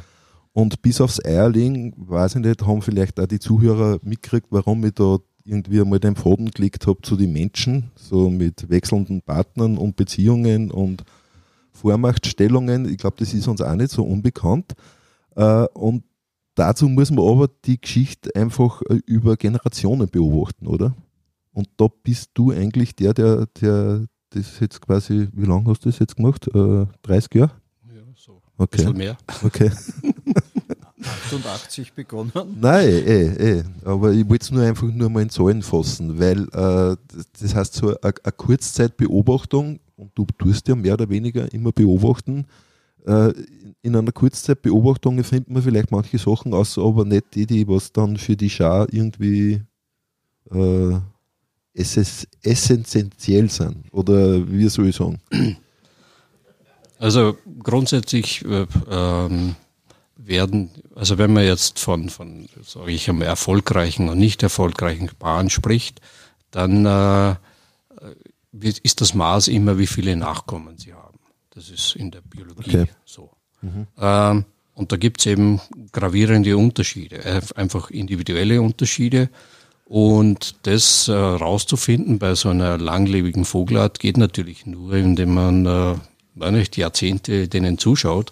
Und 0.54 0.82
bis 0.82 1.02
aufs 1.02 1.24
Eierling, 1.24 1.96
weiß 1.98 2.36
ich 2.36 2.42
nicht, 2.44 2.66
haben 2.66 2.82
vielleicht 2.82 3.20
auch 3.20 3.28
die 3.28 3.40
Zuhörer 3.40 4.00
mitgekriegt, 4.04 4.48
warum 4.52 4.86
ich 4.86 4.94
da 4.94 5.18
irgendwie 5.44 5.82
einmal 5.82 6.00
den 6.00 6.16
Faden 6.16 6.50
gelegt 6.52 6.88
habe 6.88 7.02
zu 7.02 7.18
den 7.18 7.34
Menschen, 7.34 7.92
so 7.96 8.30
mit 8.30 8.70
wechselnden 8.70 9.22
Partnern 9.22 9.78
und 9.78 9.98
Beziehungen 9.98 10.72
und 10.72 11.04
Vormachtstellungen. 11.78 12.90
Ich 12.90 12.98
glaube, 12.98 13.16
das 13.20 13.34
ist 13.34 13.48
uns 13.48 13.62
auch 13.62 13.76
nicht 13.76 13.92
so 13.92 14.04
unbekannt. 14.04 14.74
Äh, 15.36 15.66
und 15.74 16.04
dazu 16.56 16.88
muss 16.90 17.12
man 17.12 17.26
aber 17.28 17.48
die 17.66 17.80
Geschichte 17.80 18.36
einfach 18.36 18.82
äh, 18.90 19.00
über 19.06 19.38
Generationen 19.38 20.08
beobachten, 20.10 20.68
oder? 20.68 20.96
Und 21.52 21.70
da 21.78 21.88
bist 22.04 22.32
du 22.34 22.52
eigentlich 22.52 22.96
der, 22.96 23.14
der, 23.14 23.46
der 23.62 24.06
das 24.32 24.60
jetzt 24.60 24.82
quasi, 24.82 25.28
wie 25.34 25.46
lange 25.46 25.66
hast 25.70 25.86
du 25.86 25.90
das 25.90 26.00
jetzt 26.00 26.16
gemacht? 26.16 26.48
Äh, 26.54 26.86
30 27.04 27.34
Jahre? 27.36 27.52
Ja, 27.88 28.02
so. 28.16 28.34
Ein 28.34 28.42
Okay. 28.64 28.78
bisschen 28.78 28.98
mehr. 28.98 29.18
Okay. 29.44 29.72
88 31.04 31.94
begonnen. 31.94 32.32
Nein, 32.60 32.88
eh, 32.88 33.58
eh. 33.60 33.64
Aber 33.86 34.12
ich 34.12 34.28
wollte 34.28 34.44
es 34.46 34.52
nur 34.52 34.64
einfach 34.64 34.88
nur 34.88 35.10
mal 35.10 35.22
in 35.24 35.30
Zahlen 35.30 35.62
fassen, 35.62 36.20
weil 36.20 36.44
äh, 36.50 36.96
das- 37.40 37.54
heißt 37.56 37.74
so 37.76 37.88
eine, 37.90 38.00
eine 38.24 38.32
Kurzzeitbeobachtung, 38.36 39.80
und 39.96 40.12
du 40.16 40.26
tust 40.38 40.68
ja 40.68 40.76
mehr 40.76 40.94
oder 40.94 41.10
weniger 41.10 41.52
immer 41.54 41.72
beobachten. 41.72 42.46
Äh, 43.06 43.34
in 43.84 43.96
einer 43.96 44.12
Kurzzeitbeobachtung 44.12 45.24
findet 45.24 45.50
man 45.50 45.62
vielleicht 45.62 45.92
manche 45.92 46.18
Sachen 46.18 46.54
aus, 46.54 46.78
aber 46.78 47.06
nicht 47.06 47.36
die, 47.36 47.46
die 47.46 47.68
was 47.68 47.92
dann 47.92 48.18
für 48.18 48.36
die 48.36 48.50
Schau 48.50 48.86
irgendwie 48.92 49.62
äh, 50.52 50.96
essentiell 51.74 53.50
sind. 53.50 53.78
Oder 53.92 54.50
wie 54.50 54.68
soll 54.68 54.88
ich 54.88 54.96
sagen? 54.96 55.20
Also 57.00 57.38
grundsätzlich 57.60 58.44
äh, 58.46 58.66
ähm, 58.90 59.56
werden, 60.18 60.72
also 60.96 61.18
wenn 61.18 61.34
man 61.34 61.46
jetzt 61.46 61.80
von, 61.80 62.10
von 62.10 62.48
sage 62.64 62.92
ich 62.92 63.10
einmal, 63.10 63.28
erfolgreichen 63.28 64.10
und 64.10 64.18
nicht 64.18 64.44
erfolgreichen 64.44 65.10
Paaren 65.20 65.50
spricht, 65.50 66.02
dann 66.52 66.86
äh, 66.86 67.36
ist 68.84 69.02
das 69.02 69.14
Maß 69.14 69.48
immer, 69.48 69.78
wie 69.78 69.88
viele 69.88 70.16
Nachkommen 70.16 70.78
sie 70.78 70.94
haben. 70.94 71.20
Das 71.52 71.70
ist 71.70 71.96
in 71.96 72.12
der 72.12 72.22
Biologie 72.22 72.70
Okay. 72.70 72.86
so. 73.06 73.32
Ähm, 73.98 74.46
und 74.74 74.92
da 74.92 74.98
gibt 74.98 75.22
es 75.22 75.26
eben 75.26 75.60
gravierende 75.92 76.56
Unterschiede, 76.58 77.24
äh, 77.26 77.42
einfach 77.56 77.90
individuelle 77.90 78.62
Unterschiede. 78.62 79.30
Und 79.86 80.56
das 80.64 81.08
äh, 81.08 81.14
rauszufinden 81.14 82.20
bei 82.20 82.36
so 82.36 82.50
einer 82.50 82.78
langlebigen 82.78 83.46
Vogelart 83.46 84.00
geht 84.00 84.18
natürlich 84.18 84.66
nur, 84.66 84.94
indem 84.94 85.34
man 85.34 85.66
äh, 85.66 85.96
weiß 86.36 86.52
nicht, 86.52 86.78
Jahrzehnte 86.78 87.48
denen 87.48 87.78
zuschaut, 87.78 88.32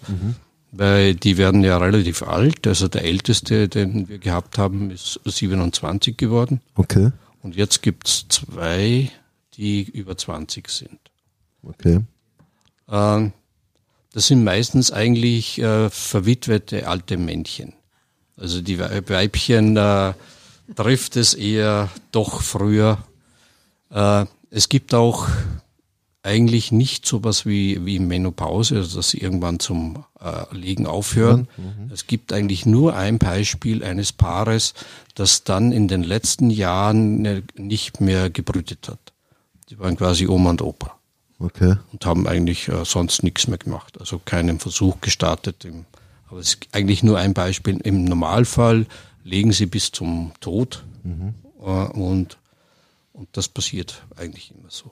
weil 0.72 1.14
die 1.14 1.36
werden 1.38 1.64
ja 1.64 1.78
relativ 1.78 2.22
alt. 2.22 2.66
Also 2.66 2.88
der 2.88 3.04
älteste, 3.04 3.68
den 3.68 4.08
wir 4.08 4.18
gehabt 4.18 4.58
haben, 4.58 4.90
ist 4.90 5.20
27 5.24 6.16
geworden. 6.16 6.60
Okay. 6.74 7.10
Und 7.42 7.56
jetzt 7.56 7.82
gibt's 7.82 8.26
zwei, 8.28 9.10
die 9.54 9.82
über 9.82 10.16
20 10.16 10.68
sind. 10.68 10.98
Okay. 11.62 12.00
Ähm, 12.88 13.32
das 14.12 14.26
sind 14.28 14.44
meistens 14.44 14.90
eigentlich 14.92 15.58
äh, 15.60 15.90
verwitwete 15.90 16.88
alte 16.88 17.16
Männchen. 17.16 17.72
Also 18.36 18.60
die 18.62 18.78
Wei- 18.78 19.02
Weibchen 19.08 19.76
äh, 19.76 20.12
trifft 20.74 21.16
es 21.16 21.34
eher 21.34 21.88
doch 22.12 22.42
früher. 22.42 22.98
Äh, 23.90 24.26
es 24.50 24.68
gibt 24.68 24.94
auch 24.94 25.28
eigentlich 26.26 26.72
nicht 26.72 27.06
sowas 27.06 27.46
wie, 27.46 27.86
wie 27.86 27.98
Menopause, 28.00 28.76
also 28.76 28.96
dass 28.96 29.10
sie 29.10 29.18
irgendwann 29.18 29.60
zum 29.60 30.04
äh, 30.20 30.54
Legen 30.54 30.86
aufhören. 30.86 31.48
Es 31.92 32.06
gibt 32.06 32.32
eigentlich 32.32 32.66
nur 32.66 32.96
ein 32.96 33.18
Beispiel 33.18 33.84
eines 33.84 34.12
Paares, 34.12 34.74
das 35.14 35.44
dann 35.44 35.72
in 35.72 35.88
den 35.88 36.02
letzten 36.02 36.50
Jahren 36.50 37.24
äh, 37.24 37.42
nicht 37.56 38.00
mehr 38.00 38.28
gebrütet 38.28 38.88
hat. 38.88 39.12
Die 39.70 39.78
waren 39.78 39.96
quasi 39.96 40.26
Oma 40.26 40.50
und 40.50 40.62
Opa 40.62 40.98
Okay. 41.38 41.76
und 41.92 42.06
haben 42.06 42.26
eigentlich 42.26 42.68
äh, 42.68 42.84
sonst 42.84 43.22
nichts 43.22 43.46
mehr 43.46 43.58
gemacht. 43.58 44.00
Also 44.00 44.18
keinen 44.18 44.58
Versuch 44.58 45.00
gestartet. 45.00 45.64
Im, 45.64 45.84
aber 46.28 46.40
es 46.40 46.54
ist 46.54 46.68
eigentlich 46.72 47.02
nur 47.02 47.18
ein 47.18 47.34
Beispiel. 47.34 47.78
Im 47.84 48.04
Normalfall 48.04 48.86
legen 49.22 49.52
sie 49.52 49.66
bis 49.66 49.92
zum 49.92 50.32
Tod 50.40 50.84
äh, 51.60 51.62
und, 51.64 52.38
und 53.12 53.28
das 53.32 53.48
passiert 53.48 54.02
eigentlich 54.16 54.50
immer 54.50 54.70
so. 54.70 54.90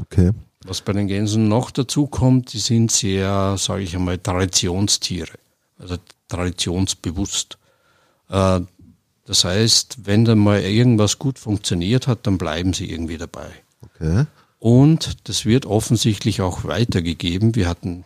Okay. 0.00 0.32
Was 0.64 0.82
bei 0.82 0.92
den 0.92 1.06
Gänsen 1.06 1.48
noch 1.48 1.70
dazu 1.70 2.06
kommt, 2.06 2.52
die 2.52 2.58
sind 2.58 2.92
sehr, 2.92 3.56
sage 3.56 3.82
ich 3.82 3.94
einmal, 3.96 4.18
Traditionstiere, 4.18 5.32
also 5.78 5.96
traditionsbewusst. 6.28 7.58
Äh, 8.28 8.60
das 9.24 9.44
heißt, 9.44 9.98
wenn 10.04 10.24
dann 10.24 10.38
mal 10.38 10.60
irgendwas 10.60 11.18
gut 11.18 11.38
funktioniert 11.38 12.06
hat, 12.06 12.26
dann 12.26 12.36
bleiben 12.36 12.72
sie 12.72 12.90
irgendwie 12.90 13.16
dabei. 13.16 13.48
Okay. 13.82 14.26
Und 14.58 15.28
das 15.28 15.46
wird 15.46 15.66
offensichtlich 15.66 16.42
auch 16.42 16.64
weitergegeben. 16.64 17.54
Wir 17.54 17.68
hatten 17.68 18.04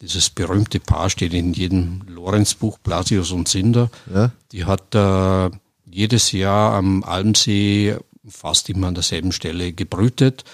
dieses 0.00 0.30
berühmte 0.30 0.80
Paar, 0.80 1.10
steht 1.10 1.32
in 1.32 1.52
jedem 1.52 2.02
Lorenzbuch, 2.08 2.78
Blasius 2.78 3.30
und 3.30 3.48
Sinder. 3.48 3.90
Ja. 4.12 4.32
Die 4.52 4.64
hat 4.64 4.94
äh, 4.94 5.50
jedes 5.88 6.32
Jahr 6.32 6.74
am 6.74 7.04
Almsee 7.04 7.96
fast 8.28 8.68
immer 8.68 8.88
an 8.88 8.94
derselben 8.94 9.32
Stelle 9.32 9.72
gebrütet, 9.72 10.44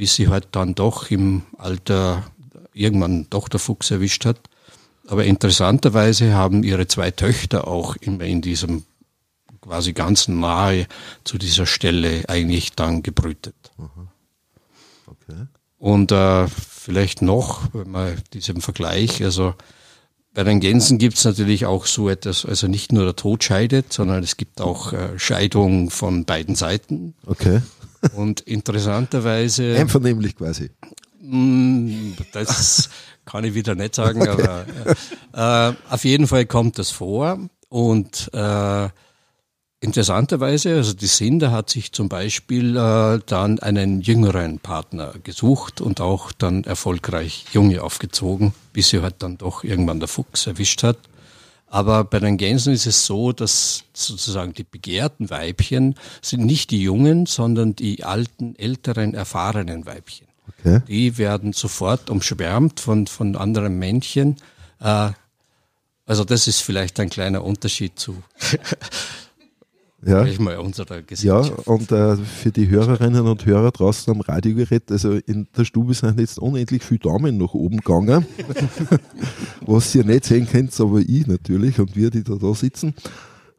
bis 0.00 0.14
sie 0.14 0.28
halt 0.28 0.48
dann 0.52 0.74
doch 0.74 1.10
im 1.10 1.42
Alter 1.58 2.24
irgendwann 2.72 3.26
doch 3.28 3.50
der 3.50 3.60
Fuchs 3.60 3.90
erwischt 3.90 4.24
hat. 4.24 4.40
Aber 5.06 5.26
interessanterweise 5.26 6.32
haben 6.32 6.62
ihre 6.62 6.86
zwei 6.86 7.10
Töchter 7.10 7.68
auch 7.68 7.96
immer 7.96 8.24
in 8.24 8.40
diesem 8.40 8.84
quasi 9.60 9.92
ganz 9.92 10.26
nahe 10.26 10.86
zu 11.24 11.36
dieser 11.36 11.66
Stelle 11.66 12.24
eigentlich 12.28 12.72
dann 12.72 13.02
gebrütet. 13.02 13.54
Okay. 15.06 15.46
Und 15.76 16.12
äh, 16.12 16.48
vielleicht 16.48 17.20
noch, 17.20 17.68
wenn 17.74 17.90
man 17.90 18.22
diesem 18.32 18.62
Vergleich, 18.62 19.22
also 19.22 19.52
bei 20.32 20.44
den 20.44 20.60
Gänsen 20.60 20.96
gibt 20.96 21.18
es 21.18 21.26
natürlich 21.26 21.66
auch 21.66 21.84
so 21.84 22.08
etwas, 22.08 22.46
also 22.46 22.68
nicht 22.68 22.90
nur 22.90 23.04
der 23.04 23.16
Tod 23.16 23.44
scheidet, 23.44 23.92
sondern 23.92 24.22
es 24.22 24.38
gibt 24.38 24.62
auch 24.62 24.94
äh, 24.94 25.18
Scheidung 25.18 25.90
von 25.90 26.24
beiden 26.24 26.54
Seiten. 26.54 27.12
Okay. 27.26 27.60
Und 28.14 28.40
interessanterweise, 28.40 29.76
Einvernehmlich 29.76 30.36
quasi. 30.36 30.70
mh, 31.20 32.16
das 32.32 32.88
kann 33.24 33.44
ich 33.44 33.54
wieder 33.54 33.74
nicht 33.74 33.94
sagen, 33.94 34.26
aber 34.26 34.64
äh, 35.32 35.74
auf 35.92 36.04
jeden 36.04 36.26
Fall 36.26 36.46
kommt 36.46 36.78
das 36.78 36.90
vor. 36.90 37.38
Und 37.68 38.30
äh, 38.32 38.88
Interessanterweise, 39.82 40.74
also 40.74 40.92
die 40.92 41.06
Sinder 41.06 41.52
hat 41.52 41.70
sich 41.70 41.92
zum 41.92 42.10
Beispiel 42.10 42.76
äh, 42.76 43.18
dann 43.24 43.58
einen 43.60 44.02
jüngeren 44.02 44.58
Partner 44.58 45.14
gesucht 45.24 45.80
und 45.80 46.02
auch 46.02 46.32
dann 46.32 46.64
erfolgreich 46.64 47.46
Junge 47.54 47.82
aufgezogen, 47.82 48.52
bis 48.74 48.90
sie 48.90 49.00
halt 49.00 49.22
dann 49.22 49.38
doch 49.38 49.64
irgendwann 49.64 49.98
der 49.98 50.08
Fuchs 50.08 50.46
erwischt 50.46 50.82
hat. 50.82 50.98
Aber 51.72 52.02
bei 52.02 52.18
den 52.18 52.36
Gänsen 52.36 52.72
ist 52.72 52.86
es 52.86 53.06
so, 53.06 53.32
dass 53.32 53.84
sozusagen 53.94 54.52
die 54.52 54.64
begehrten 54.64 55.30
Weibchen 55.30 55.94
sind 56.20 56.44
nicht 56.44 56.72
die 56.72 56.82
jungen, 56.82 57.26
sondern 57.26 57.76
die 57.76 58.02
alten, 58.02 58.56
älteren, 58.56 59.14
erfahrenen 59.14 59.86
Weibchen. 59.86 60.26
Okay. 60.48 60.82
Die 60.88 61.16
werden 61.16 61.52
sofort 61.52 62.10
umschwärmt 62.10 62.80
von, 62.80 63.06
von 63.06 63.36
anderen 63.36 63.78
Männchen. 63.78 64.36
Äh, 64.80 65.10
also 66.06 66.24
das 66.24 66.48
ist 66.48 66.60
vielleicht 66.60 66.98
ein 66.98 67.08
kleiner 67.08 67.44
Unterschied 67.44 68.00
zu 68.00 68.20
Ja. 70.04 70.26
mal, 70.38 70.56
unserer 70.58 71.02
Ja, 71.20 71.40
und 71.66 71.92
äh, 71.92 72.16
für 72.16 72.50
die 72.50 72.68
Hörerinnen 72.68 73.26
und 73.26 73.44
Hörer 73.44 73.70
draußen 73.70 74.12
am 74.12 74.22
Radiogerät, 74.22 74.90
also 74.90 75.12
in 75.12 75.46
der 75.56 75.64
Stube 75.64 75.92
sind 75.92 76.18
jetzt 76.18 76.38
unendlich 76.38 76.82
viele 76.82 77.00
Daumen 77.00 77.36
nach 77.36 77.52
oben 77.52 77.78
gegangen, 77.78 78.24
was 79.66 79.94
ihr 79.94 80.04
nicht 80.04 80.24
sehen 80.24 80.48
könnt, 80.48 80.78
aber 80.80 81.00
ich 81.00 81.26
natürlich 81.26 81.78
und 81.78 81.94
wir, 81.96 82.10
die 82.10 82.24
da, 82.24 82.36
da 82.36 82.54
sitzen. 82.54 82.94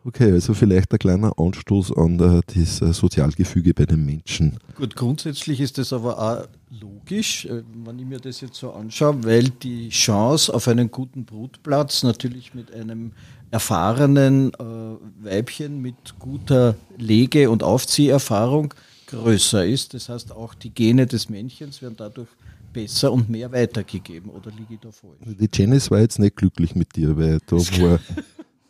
Okay, 0.03 0.31
also 0.31 0.55
vielleicht 0.55 0.91
ein 0.91 0.97
kleiner 0.97 1.37
Anstoß 1.37 1.95
an 1.95 2.19
äh, 2.19 2.41
das 2.55 2.81
äh, 2.81 2.91
Sozialgefüge 2.91 3.75
bei 3.75 3.85
den 3.85 4.03
Menschen. 4.03 4.57
Gut, 4.75 4.95
grundsätzlich 4.95 5.61
ist 5.61 5.77
das 5.77 5.93
aber 5.93 6.17
auch 6.17 6.47
logisch, 6.71 7.45
äh, 7.45 7.61
wenn 7.85 7.99
ich 7.99 8.05
mir 8.05 8.19
das 8.19 8.41
jetzt 8.41 8.55
so 8.55 8.71
anschaue, 8.71 9.23
weil 9.23 9.49
die 9.49 9.89
Chance 9.89 10.51
auf 10.51 10.67
einen 10.67 10.89
guten 10.89 11.25
Brutplatz 11.25 12.01
natürlich 12.01 12.55
mit 12.55 12.73
einem 12.73 13.11
erfahrenen 13.51 14.53
äh, 14.53 15.25
Weibchen 15.25 15.81
mit 15.81 15.95
guter 16.17 16.75
Lege- 16.97 17.49
und 17.49 17.63
Aufzieherfahrung 17.63 18.73
größer 19.07 19.65
ist. 19.65 19.93
Das 19.93 20.09
heißt, 20.09 20.31
auch 20.31 20.53
die 20.53 20.69
Gene 20.69 21.05
des 21.05 21.29
Männchens 21.29 21.81
werden 21.81 21.95
dadurch 21.97 22.29
besser 22.71 23.11
und 23.11 23.29
mehr 23.29 23.51
weitergegeben. 23.51 24.31
Oder 24.31 24.51
liege 24.51 24.75
ich 24.75 24.79
da 24.79 24.91
falsch? 24.91 25.17
Die 25.25 25.49
Janice 25.51 25.91
war 25.91 25.99
jetzt 25.99 26.19
nicht 26.19 26.37
glücklich 26.37 26.75
mit 26.75 26.95
dir, 26.95 27.17
weil 27.17 27.39
da 27.45 27.57
war, 27.57 27.95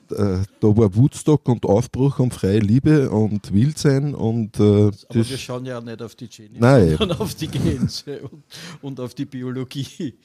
äh, 0.09 0.43
da 0.59 0.77
war 0.77 0.95
Woodstock 0.95 1.47
und 1.47 1.63
Aufbruch 1.65 2.17
und 2.17 2.33
freie 2.33 2.59
Liebe 2.59 3.09
und 3.11 3.53
Wildsein 3.53 4.15
und 4.15 4.59
äh, 4.59 4.63
Aber 4.63 4.93
wir 5.09 5.37
schauen 5.37 5.65
ja 5.65 5.79
nicht 5.79 6.01
auf 6.01 6.15
die 6.15 6.27
Gene, 6.27 6.57
Nein. 6.57 6.97
sondern 6.97 7.19
auf 7.19 7.35
die 7.35 7.47
Gänse 7.47 8.21
und, 8.23 8.43
und 8.81 8.99
auf 8.99 9.13
die 9.13 9.25
Biologie. 9.25 10.15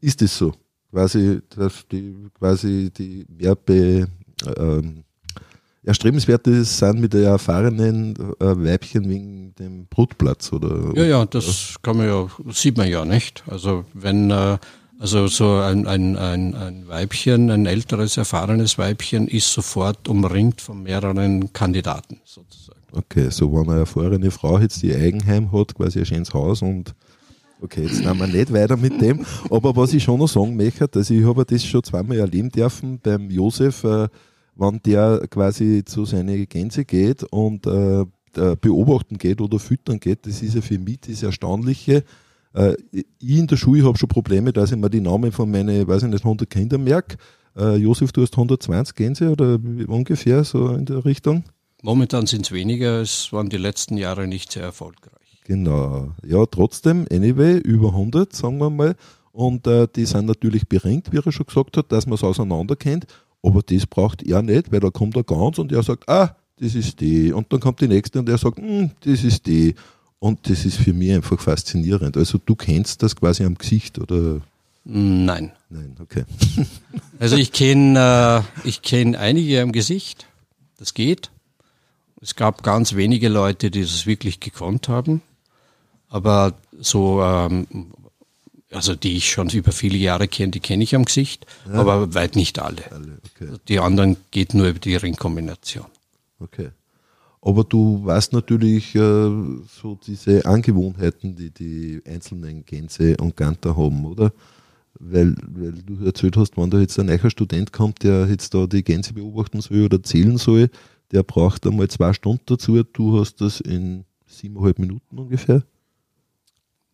ist 0.00 0.22
es 0.22 0.36
so. 0.38 0.54
Quasi, 0.94 1.40
dass 1.56 1.88
die, 1.90 2.14
quasi 2.38 2.88
die 2.96 3.26
mehr 3.28 3.56
be, 3.56 4.06
ähm, 4.56 5.02
erstrebenswerte 5.82 6.62
sind 6.62 7.00
mit 7.00 7.14
der 7.14 7.30
erfahrenen 7.30 8.14
äh, 8.38 8.44
Weibchen 8.44 9.08
wegen 9.08 9.56
dem 9.56 9.86
Brutplatz 9.86 10.52
oder 10.52 10.92
Ja, 10.94 11.02
ja, 11.02 11.26
das 11.26 11.74
kann 11.82 11.96
man 11.96 12.06
ja, 12.06 12.28
sieht 12.52 12.76
man 12.76 12.88
ja 12.88 13.04
nicht. 13.04 13.42
Also 13.48 13.84
wenn, 13.92 14.30
äh, 14.30 14.56
also 15.00 15.26
so 15.26 15.56
ein, 15.56 15.88
ein, 15.88 16.16
ein, 16.16 16.54
ein 16.54 16.86
Weibchen, 16.86 17.50
ein 17.50 17.66
älteres, 17.66 18.16
erfahrenes 18.16 18.78
Weibchen 18.78 19.26
ist 19.26 19.52
sofort 19.52 20.06
umringt 20.06 20.60
von 20.60 20.84
mehreren 20.84 21.52
Kandidaten 21.52 22.20
sozusagen. 22.24 22.78
Okay, 22.92 23.30
so 23.30 23.52
wenn 23.52 23.68
eine 23.68 23.80
erfahrene 23.80 24.30
Frau 24.30 24.60
jetzt 24.60 24.80
ihr 24.84 24.96
Eigenheim 24.96 25.50
hat, 25.50 25.74
quasi 25.74 25.98
ein 25.98 26.06
schönes 26.06 26.32
Haus 26.32 26.62
und 26.62 26.94
okay, 27.64 27.82
jetzt 27.82 28.00
nehmen 28.04 28.18
wir 28.18 28.26
nicht 28.26 28.52
weiter 28.52 28.76
mit 28.76 29.00
dem. 29.00 29.24
Aber 29.50 29.74
was 29.74 29.92
ich 29.92 30.02
schon 30.02 30.18
noch 30.18 30.28
sagen 30.28 30.56
möchte, 30.56 30.88
also 30.94 31.14
ich 31.14 31.24
habe 31.24 31.44
das 31.44 31.64
schon 31.64 31.82
zweimal 31.82 32.18
erleben 32.18 32.50
dürfen 32.50 33.00
beim 33.02 33.30
Josef, 33.30 33.82
äh, 33.84 34.08
wenn 34.56 34.80
der 34.82 35.26
quasi 35.28 35.84
zu 35.84 36.04
seinen 36.04 36.48
Gänse 36.48 36.84
geht 36.84 37.24
und 37.24 37.66
äh, 37.66 38.04
beobachten 38.60 39.16
geht 39.18 39.40
oder 39.40 39.58
füttern 39.58 40.00
geht, 40.00 40.26
das 40.26 40.42
ist 40.42 40.54
ja 40.54 40.60
für 40.60 40.78
mich 40.78 41.00
das 41.00 41.22
Erstaunliche. 41.22 42.04
Äh, 42.52 42.74
ich 42.92 43.06
in 43.20 43.46
der 43.46 43.56
Schule 43.56 43.84
habe 43.84 43.98
schon 43.98 44.08
Probleme, 44.08 44.52
dass 44.52 44.70
ich 44.70 44.78
mir 44.78 44.90
die 44.90 45.00
Namen 45.00 45.32
von 45.32 45.50
meinen, 45.50 45.86
weiß 45.86 46.04
ich 46.04 46.08
nicht, 46.08 46.24
100 46.24 46.48
Kindern 46.48 46.84
merke. 46.84 47.16
Äh, 47.56 47.76
Josef, 47.76 48.12
du 48.12 48.22
hast 48.22 48.34
120 48.34 48.94
Gänse 48.94 49.30
oder 49.30 49.58
ungefähr 49.86 50.44
so 50.44 50.68
in 50.68 50.84
der 50.86 51.04
Richtung? 51.04 51.44
Momentan 51.82 52.26
sind 52.26 52.46
es 52.46 52.52
weniger, 52.52 53.00
es 53.00 53.32
waren 53.32 53.50
die 53.50 53.58
letzten 53.58 53.96
Jahre 53.96 54.26
nicht 54.26 54.52
sehr 54.52 54.62
erfolgreich. 54.62 55.23
Genau. 55.44 56.12
Ja, 56.26 56.44
trotzdem, 56.46 57.06
anyway, 57.10 57.58
über 57.58 57.88
100, 57.88 58.34
sagen 58.34 58.58
wir 58.58 58.70
mal. 58.70 58.96
Und 59.32 59.66
äh, 59.66 59.86
die 59.94 60.06
sind 60.06 60.26
natürlich 60.26 60.68
beringt, 60.68 61.12
wie 61.12 61.18
er 61.18 61.32
schon 61.32 61.46
gesagt 61.46 61.76
hat, 61.76 61.92
dass 61.92 62.06
man 62.06 62.14
es 62.14 62.24
auseinander 62.24 62.76
kennt. 62.76 63.06
Aber 63.42 63.62
das 63.62 63.86
braucht 63.86 64.22
er 64.22 64.42
nicht, 64.42 64.72
weil 64.72 64.80
da 64.80 64.90
kommt 64.90 65.16
er 65.16 65.24
ganz 65.24 65.58
und 65.58 65.70
er 65.70 65.82
sagt, 65.82 66.08
ah, 66.08 66.36
das 66.58 66.74
ist 66.74 67.00
die. 67.00 67.32
Und 67.32 67.52
dann 67.52 67.60
kommt 67.60 67.80
die 67.80 67.88
nächste 67.88 68.20
und 68.20 68.28
er 68.28 68.38
sagt, 68.38 68.58
hm, 68.58 68.92
das 69.00 69.22
ist 69.22 69.46
die. 69.46 69.74
Und 70.18 70.48
das 70.48 70.64
ist 70.64 70.78
für 70.78 70.94
mich 70.94 71.12
einfach 71.12 71.38
faszinierend. 71.38 72.16
Also 72.16 72.38
du 72.38 72.54
kennst 72.54 73.02
das 73.02 73.14
quasi 73.14 73.44
am 73.44 73.56
Gesicht 73.56 73.98
oder? 73.98 74.40
Nein. 74.84 75.52
Nein, 75.68 75.96
okay. 76.00 76.24
also 77.18 77.36
ich 77.36 77.52
kenne 77.52 78.44
äh, 78.64 78.68
ich 78.68 78.82
kenn 78.82 79.16
einige 79.16 79.60
am 79.60 79.72
Gesicht. 79.72 80.26
Das 80.78 80.94
geht. 80.94 81.30
Es 82.20 82.36
gab 82.36 82.62
ganz 82.62 82.94
wenige 82.94 83.28
Leute, 83.28 83.70
die 83.70 83.82
das 83.82 84.06
wirklich 84.06 84.40
gekonnt 84.40 84.88
haben. 84.88 85.20
Aber 86.14 86.54
so, 86.80 87.20
ähm, 87.22 87.66
also 88.70 88.94
die 88.94 89.16
ich 89.16 89.28
schon 89.28 89.48
über 89.50 89.72
viele 89.72 89.96
Jahre 89.96 90.28
kenne, 90.28 90.52
die 90.52 90.60
kenne 90.60 90.84
ich 90.84 90.94
am 90.94 91.06
Gesicht, 91.06 91.44
ja. 91.66 91.72
aber 91.72 92.14
weit 92.14 92.36
nicht 92.36 92.60
alle. 92.60 92.88
alle 92.92 93.18
okay. 93.34 93.48
Die 93.66 93.80
anderen 93.80 94.16
geht 94.30 94.54
nur 94.54 94.68
über 94.68 94.78
die 94.78 94.94
Ringkombination. 94.94 95.86
Okay. 96.38 96.70
Aber 97.40 97.64
du 97.64 98.04
weißt 98.04 98.32
natürlich 98.32 98.94
äh, 98.94 99.00
so 99.00 99.98
diese 100.06 100.46
Angewohnheiten, 100.46 101.34
die 101.34 101.50
die 101.50 102.00
einzelnen 102.06 102.64
Gänse 102.64 103.16
und 103.16 103.36
Ganter 103.36 103.76
haben, 103.76 104.06
oder? 104.06 104.32
Weil, 105.00 105.34
weil 105.48 105.72
du 105.72 106.04
erzählt 106.04 106.36
hast, 106.36 106.56
wenn 106.56 106.70
da 106.70 106.78
jetzt 106.78 106.96
ein 107.00 107.06
neuer 107.06 107.28
Student 107.28 107.72
kommt, 107.72 108.04
der 108.04 108.28
jetzt 108.28 108.54
da 108.54 108.68
die 108.68 108.84
Gänse 108.84 109.14
beobachten 109.14 109.60
soll 109.60 109.82
oder 109.82 110.00
zählen 110.00 110.38
soll, 110.38 110.70
der 111.10 111.24
braucht 111.24 111.66
einmal 111.66 111.88
zwei 111.88 112.12
Stunden 112.12 112.44
dazu. 112.46 112.80
Du 112.84 113.18
hast 113.18 113.40
das 113.40 113.58
in 113.58 114.04
siebeneinhalb 114.28 114.78
Minuten 114.78 115.18
ungefähr. 115.18 115.64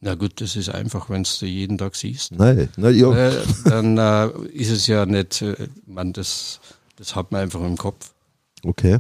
Na 0.01 0.15
gut, 0.15 0.41
das 0.41 0.57
ist 0.57 0.71
einfach, 0.71 1.11
wenn 1.11 1.25
du 1.25 1.47
jeden 1.47 1.77
Tag 1.77 1.95
siehst. 1.95 2.33
Nein, 2.33 2.71
na 2.77 2.89
ja. 2.89 3.13
Äh, 3.13 3.37
dann 3.65 3.99
äh, 3.99 4.29
ist 4.53 4.71
es 4.71 4.87
ja 4.87 5.05
nicht, 5.05 5.43
äh, 5.43 5.69
man, 5.87 6.15
das, 6.15 6.61
das 6.97 7.15
hat 7.15 7.33
man 7.33 7.43
einfach 7.43 7.61
im 7.63 7.77
Kopf. 7.77 8.13
Okay. 8.65 8.99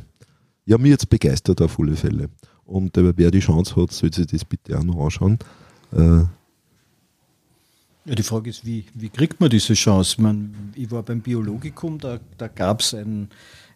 Ja, 0.66 0.76
mir 0.76 0.90
jetzt 0.90 1.09
begeistert 1.09 1.62
auf 1.62 1.78
alle 1.80 1.96
Fälle. 1.96 2.28
Und 2.64 2.96
äh, 2.98 3.16
wer 3.16 3.30
die 3.30 3.40
Chance 3.40 3.76
hat, 3.76 3.92
soll 3.92 4.12
sich 4.12 4.26
das 4.26 4.44
bitte 4.44 4.78
auch 4.78 4.84
noch 4.84 5.03
anschauen. 5.03 5.38
Äh, 8.11 8.12
ja, 8.12 8.14
die 8.16 8.22
Frage 8.22 8.50
ist, 8.50 8.66
wie, 8.66 8.84
wie 8.94 9.08
kriegt 9.08 9.40
man 9.40 9.50
diese 9.50 9.74
Chance? 9.74 10.20
Man, 10.20 10.72
ich 10.74 10.90
war 10.90 11.02
beim 11.02 11.20
Biologikum, 11.20 11.98
da, 11.98 12.18
da 12.38 12.48
gab 12.48 12.80
es 12.80 12.94
ein, 12.94 13.28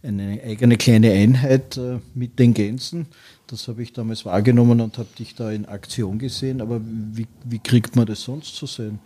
eine 0.03 0.41
eigene 0.45 0.77
kleine 0.77 1.13
Einheit 1.13 1.77
äh, 1.77 2.01
mit 2.15 2.39
den 2.39 2.53
Gänsen. 2.53 3.07
Das 3.47 3.69
habe 3.69 3.83
ich 3.83 3.93
damals 3.93 4.25
wahrgenommen 4.25 4.81
und 4.81 4.99
habe 4.99 5.09
dich 5.19 5.35
da 5.35 5.51
in 5.51 5.67
Aktion 5.67 6.19
gesehen. 6.19 6.61
Aber 6.61 6.81
wie, 6.83 7.27
wie 7.45 7.59
kriegt 7.59 7.97
man 7.97 8.07
das 8.07 8.23
sonst 8.23 8.57
zu 8.57 8.67
sehen? 8.67 8.99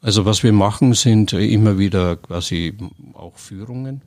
Also 0.00 0.24
was 0.24 0.42
wir 0.42 0.52
machen, 0.52 0.94
sind 0.94 1.32
immer 1.32 1.78
wieder 1.78 2.16
quasi 2.16 2.74
auch 3.14 3.36
Führungen. 3.36 4.02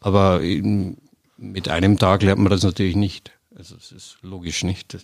Aber 0.00 0.40
in, 0.42 0.98
mit 1.36 1.68
einem 1.68 1.98
Tag 1.98 2.22
lernt 2.22 2.40
man 2.40 2.50
das 2.50 2.62
natürlich 2.62 2.96
nicht. 2.96 3.32
Also 3.56 3.76
es 3.76 3.90
ist 3.90 4.18
logisch 4.22 4.62
nicht. 4.64 4.96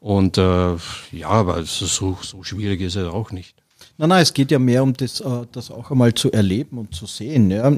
Und 0.00 0.38
äh, 0.38 0.76
ja, 1.12 1.28
aber 1.28 1.64
so, 1.64 2.18
so 2.20 2.42
schwierig 2.42 2.80
ist 2.80 2.96
es 2.96 3.06
auch 3.06 3.32
nicht. 3.32 3.54
Nein, 3.96 4.10
nein, 4.10 4.22
es 4.22 4.32
geht 4.32 4.52
ja 4.52 4.60
mehr 4.60 4.82
um 4.84 4.92
das, 4.92 5.20
äh, 5.20 5.46
das 5.50 5.70
auch 5.70 5.90
einmal 5.90 6.14
zu 6.14 6.30
erleben 6.30 6.78
und 6.78 6.94
zu 6.94 7.06
sehen. 7.06 7.50
Ja. 7.50 7.70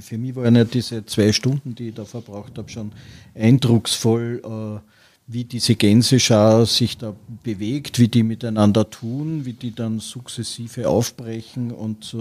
Für 0.00 0.18
mich 0.18 0.34
waren 0.34 0.56
ja 0.56 0.64
diese 0.64 1.06
zwei 1.06 1.32
Stunden, 1.32 1.74
die 1.74 1.88
ich 1.88 1.94
da 1.94 2.04
verbraucht 2.04 2.58
habe, 2.58 2.68
schon 2.68 2.92
eindrucksvoll, 3.34 4.42
äh, 4.44 4.80
wie 5.28 5.44
diese 5.44 5.76
Gänseschar 5.76 6.66
sich 6.66 6.96
da 6.96 7.14
bewegt, 7.44 7.98
wie 7.98 8.08
die 8.08 8.22
miteinander 8.22 8.88
tun, 8.88 9.44
wie 9.44 9.52
die 9.52 9.74
dann 9.74 10.00
sukzessive 10.00 10.88
aufbrechen 10.88 11.70
und 11.70 12.16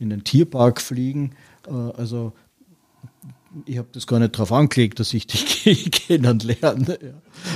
in 0.00 0.10
den 0.10 0.24
Tierpark 0.24 0.80
fliegen. 0.80 1.32
Äh, 1.66 1.70
also 1.70 2.32
ich 3.66 3.78
habe 3.78 3.88
das 3.92 4.06
gar 4.06 4.18
nicht 4.18 4.34
darauf 4.34 4.52
angelegt, 4.52 5.00
dass 5.00 5.14
ich 5.14 5.26
dich 5.26 5.90
kennenlerne. 5.90 6.98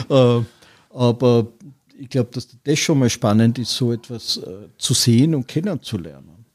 Ja. 0.09 0.45
Aber 0.91 1.47
ich 1.99 2.09
glaube, 2.09 2.31
dass 2.33 2.49
das 2.63 2.79
schon 2.79 3.01
mal 3.01 3.11
spannend 3.11 3.59
ist, 3.59 3.75
so 3.75 3.93
etwas 3.93 4.39
äh, 4.39 4.69
zu 4.79 4.95
sehen 4.95 5.35
und 5.35 5.49
kennenzulernen. 5.49 6.47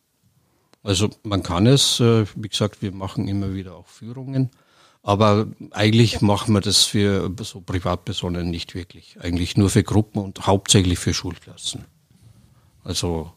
Also 0.83 1.09
man 1.23 1.43
kann 1.43 1.67
es, 1.67 1.99
äh, 1.99 2.25
wie 2.35 2.49
gesagt, 2.49 2.81
wir 2.81 2.91
machen 2.91 3.27
immer 3.27 3.53
wieder 3.53 3.75
auch 3.75 3.87
Führungen, 3.87 4.49
aber 5.01 5.47
eigentlich 5.71 6.21
machen 6.21 6.53
wir 6.53 6.61
das 6.61 6.83
für 6.83 7.33
so 7.41 7.61
Privatpersonen 7.61 8.49
nicht 8.49 8.73
wirklich. 8.73 9.17
Eigentlich 9.19 9.57
nur 9.57 9.69
für 9.69 9.83
Gruppen 9.83 10.19
und 10.19 10.47
hauptsächlich 10.47 10.99
für 10.99 11.13
Schulklassen. 11.13 11.85
Also 12.83 13.31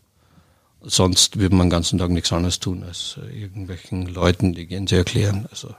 sonst 0.80 1.38
würde 1.38 1.56
man 1.56 1.66
den 1.66 1.70
ganzen 1.70 1.98
Tag 1.98 2.10
nichts 2.10 2.32
anderes 2.32 2.60
tun, 2.60 2.84
als 2.84 3.18
äh, 3.22 3.42
irgendwelchen 3.42 4.06
Leuten 4.06 4.54
die 4.54 4.66
Gänse 4.66 4.96
erklären. 4.96 5.46
Also 5.50 5.74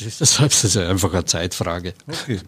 deshalb 0.00 0.50
ist 0.50 0.64
das 0.64 0.76
einfach 0.76 1.12
eine 1.12 1.24
Zeitfrage. 1.24 1.94
Okay. 2.06 2.40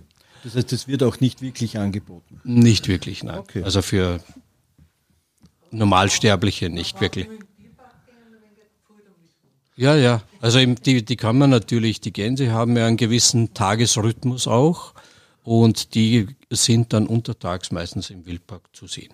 Das 0.44 0.54
heißt, 0.54 0.72
es 0.72 0.86
wird 0.86 1.02
auch 1.02 1.20
nicht 1.20 1.40
wirklich 1.42 1.78
angeboten? 1.78 2.40
Nicht 2.44 2.86
wirklich, 2.86 3.24
nein. 3.24 3.38
Okay. 3.38 3.62
Also 3.62 3.82
für 3.82 4.20
Normalsterbliche 5.70 6.68
nicht 6.68 7.00
wirklich. 7.00 7.26
Ja, 9.76 9.96
ja. 9.96 10.22
Also 10.40 10.64
die, 10.64 11.04
die 11.04 11.16
kann 11.16 11.38
man 11.38 11.50
natürlich, 11.50 12.00
die 12.00 12.12
Gänse 12.12 12.52
haben 12.52 12.76
ja 12.76 12.86
einen 12.86 12.96
gewissen 12.96 13.54
Tagesrhythmus 13.54 14.46
auch 14.46 14.94
und 15.42 15.94
die 15.94 16.28
sind 16.50 16.92
dann 16.92 17.06
untertags 17.06 17.72
meistens 17.72 18.10
im 18.10 18.24
Wildpark 18.26 18.62
zu 18.72 18.86
sehen. 18.86 19.12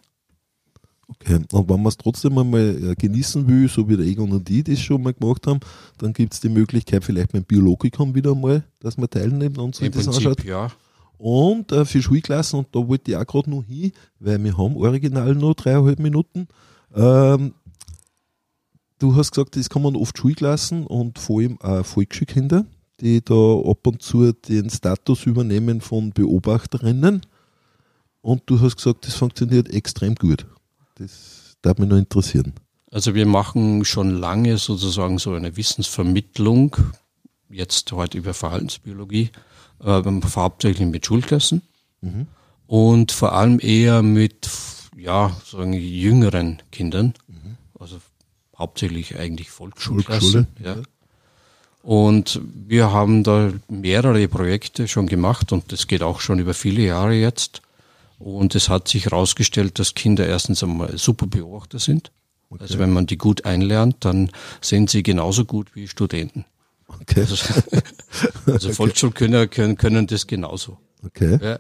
Okay, 1.08 1.40
und 1.52 1.68
wenn 1.68 1.82
man 1.82 1.86
es 1.86 1.96
trotzdem 1.96 2.38
einmal 2.38 2.90
äh, 2.90 2.94
genießen 2.94 3.46
will, 3.48 3.68
so 3.68 3.88
wie 3.88 3.96
der 3.96 4.06
Egon 4.06 4.30
und 4.30 4.48
die 4.48 4.62
das 4.62 4.78
schon 4.80 5.02
mal 5.02 5.12
gemacht 5.12 5.46
haben, 5.46 5.58
dann 5.98 6.12
gibt 6.12 6.34
es 6.34 6.40
die 6.40 6.48
Möglichkeit 6.48 7.04
vielleicht 7.04 7.32
beim 7.32 7.42
Biologikum 7.42 8.14
wieder 8.14 8.34
mal, 8.34 8.62
dass 8.78 8.96
man 8.96 9.10
teilnimmt 9.10 9.58
und 9.58 9.74
sich 9.74 9.86
Im 9.86 9.92
das 9.92 10.04
Prinzip, 10.04 10.26
anschaut. 10.26 10.44
Ja, 10.44 10.70
und 11.20 11.70
äh, 11.70 11.84
für 11.84 12.00
Schulklassen, 12.00 12.60
und 12.60 12.68
da 12.74 12.88
wollte 12.88 13.10
ich 13.10 13.16
auch 13.16 13.26
gerade 13.26 13.50
noch 13.50 13.62
hin, 13.64 13.92
weil 14.20 14.42
wir 14.42 14.56
haben 14.56 14.74
original 14.76 15.34
nur 15.34 15.54
dreieinhalb 15.54 15.98
Minuten. 15.98 16.48
Ähm, 16.94 17.52
du 18.98 19.14
hast 19.14 19.32
gesagt, 19.32 19.54
es 19.58 19.68
kommen 19.68 19.96
oft 19.96 20.16
Schulklassen 20.16 20.86
und 20.86 21.18
vor 21.18 21.40
allem 21.40 21.60
auch 21.60 21.84
Volksschulkinder, 21.84 22.64
die 23.00 23.22
da 23.22 23.34
ab 23.34 23.86
und 23.86 24.00
zu 24.00 24.32
den 24.32 24.70
Status 24.70 25.26
übernehmen 25.26 25.82
von 25.82 26.10
Beobachterinnen. 26.10 27.20
Und 28.22 28.42
du 28.46 28.58
hast 28.58 28.76
gesagt, 28.76 29.06
das 29.06 29.14
funktioniert 29.14 29.68
extrem 29.68 30.14
gut. 30.14 30.46
Das 30.94 31.58
darf 31.60 31.76
mich 31.76 31.90
noch 31.90 31.98
interessieren. 31.98 32.54
Also 32.90 33.14
wir 33.14 33.26
machen 33.26 33.84
schon 33.84 34.10
lange 34.10 34.56
sozusagen 34.56 35.18
so 35.18 35.34
eine 35.34 35.54
Wissensvermittlung, 35.54 36.76
jetzt 37.50 37.92
heute 37.92 38.16
über 38.16 38.32
Verhaltensbiologie 38.32 39.30
äh, 39.84 40.02
hauptsächlich 40.36 40.86
mit 40.88 41.06
Schulklassen 41.06 41.62
mhm. 42.00 42.26
und 42.66 43.12
vor 43.12 43.32
allem 43.32 43.60
eher 43.60 44.02
mit 44.02 44.48
ja, 44.96 45.36
sagen 45.44 45.72
jüngeren 45.72 46.62
Kindern, 46.70 47.14
mhm. 47.28 47.56
also 47.78 47.98
hauptsächlich 48.56 49.18
eigentlich 49.18 49.50
Volksschulklassen. 49.50 50.46
Ja. 50.62 50.76
ja. 50.76 50.82
Und 51.82 52.40
wir 52.44 52.92
haben 52.92 53.24
da 53.24 53.52
mehrere 53.68 54.28
Projekte 54.28 54.86
schon 54.86 55.06
gemacht 55.06 55.50
und 55.52 55.72
das 55.72 55.86
geht 55.86 56.02
auch 56.02 56.20
schon 56.20 56.38
über 56.38 56.52
viele 56.52 56.82
Jahre 56.82 57.14
jetzt. 57.14 57.62
Und 58.18 58.54
es 58.54 58.68
hat 58.68 58.86
sich 58.86 59.06
herausgestellt, 59.06 59.78
dass 59.78 59.94
Kinder 59.94 60.26
erstens 60.26 60.62
einmal 60.62 60.98
super 60.98 61.26
Beobachter 61.26 61.78
sind. 61.78 62.12
Okay. 62.50 62.62
Also 62.62 62.78
wenn 62.78 62.92
man 62.92 63.06
die 63.06 63.16
gut 63.16 63.46
einlernt, 63.46 63.96
dann 64.00 64.30
sind 64.60 64.90
sie 64.90 65.02
genauso 65.02 65.46
gut 65.46 65.74
wie 65.74 65.88
Studenten. 65.88 66.44
Okay. 67.00 67.26
Also, 68.10 68.52
also 68.52 68.72
Volksschulkinder 68.72 69.46
können, 69.46 69.76
können 69.76 70.06
das 70.06 70.26
genauso. 70.26 70.78
Okay. 71.04 71.38
Ja. 71.40 71.58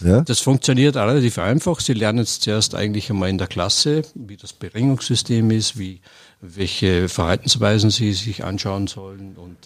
Ja. 0.00 0.20
Das 0.20 0.38
funktioniert 0.40 0.96
relativ 0.96 1.38
einfach. 1.38 1.80
Sie 1.80 1.92
lernen 1.92 2.20
es 2.20 2.38
zuerst 2.38 2.74
eigentlich 2.74 3.10
einmal 3.10 3.30
in 3.30 3.38
der 3.38 3.48
Klasse, 3.48 4.02
wie 4.14 4.36
das 4.36 4.52
Beringungssystem 4.52 5.50
ist, 5.50 5.76
wie, 5.76 6.00
welche 6.40 7.08
Verhaltensweisen 7.08 7.90
sie 7.90 8.12
sich 8.12 8.44
anschauen 8.44 8.86
sollen 8.86 9.36
und, 9.36 9.56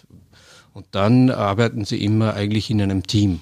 Und 0.73 0.87
dann 0.91 1.29
arbeiten 1.29 1.85
sie 1.85 2.03
immer 2.03 2.33
eigentlich 2.33 2.71
in 2.71 2.81
einem 2.81 3.05
Team. 3.05 3.41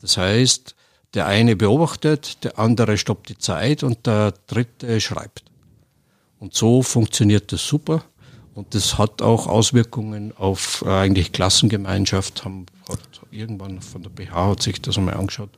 Das 0.00 0.16
heißt, 0.16 0.74
der 1.14 1.26
eine 1.26 1.54
beobachtet, 1.54 2.42
der 2.42 2.58
andere 2.58 2.98
stoppt 2.98 3.28
die 3.28 3.38
Zeit 3.38 3.84
und 3.84 4.06
der 4.06 4.34
dritte 4.48 5.00
schreibt. 5.00 5.44
Und 6.40 6.54
so 6.54 6.82
funktioniert 6.82 7.52
das 7.52 7.64
super. 7.64 8.04
Und 8.54 8.74
das 8.74 8.98
hat 8.98 9.22
auch 9.22 9.46
Auswirkungen 9.46 10.32
auf 10.36 10.84
äh, 10.86 10.90
eigentlich 10.90 11.32
Klassengemeinschaft. 11.32 12.44
Haben, 12.44 12.66
hat 12.88 13.00
irgendwann 13.30 13.80
von 13.80 14.02
der 14.02 14.10
BH 14.10 14.50
hat 14.50 14.62
sich 14.62 14.80
das 14.82 14.98
einmal 14.98 15.14
angeschaut, 15.14 15.50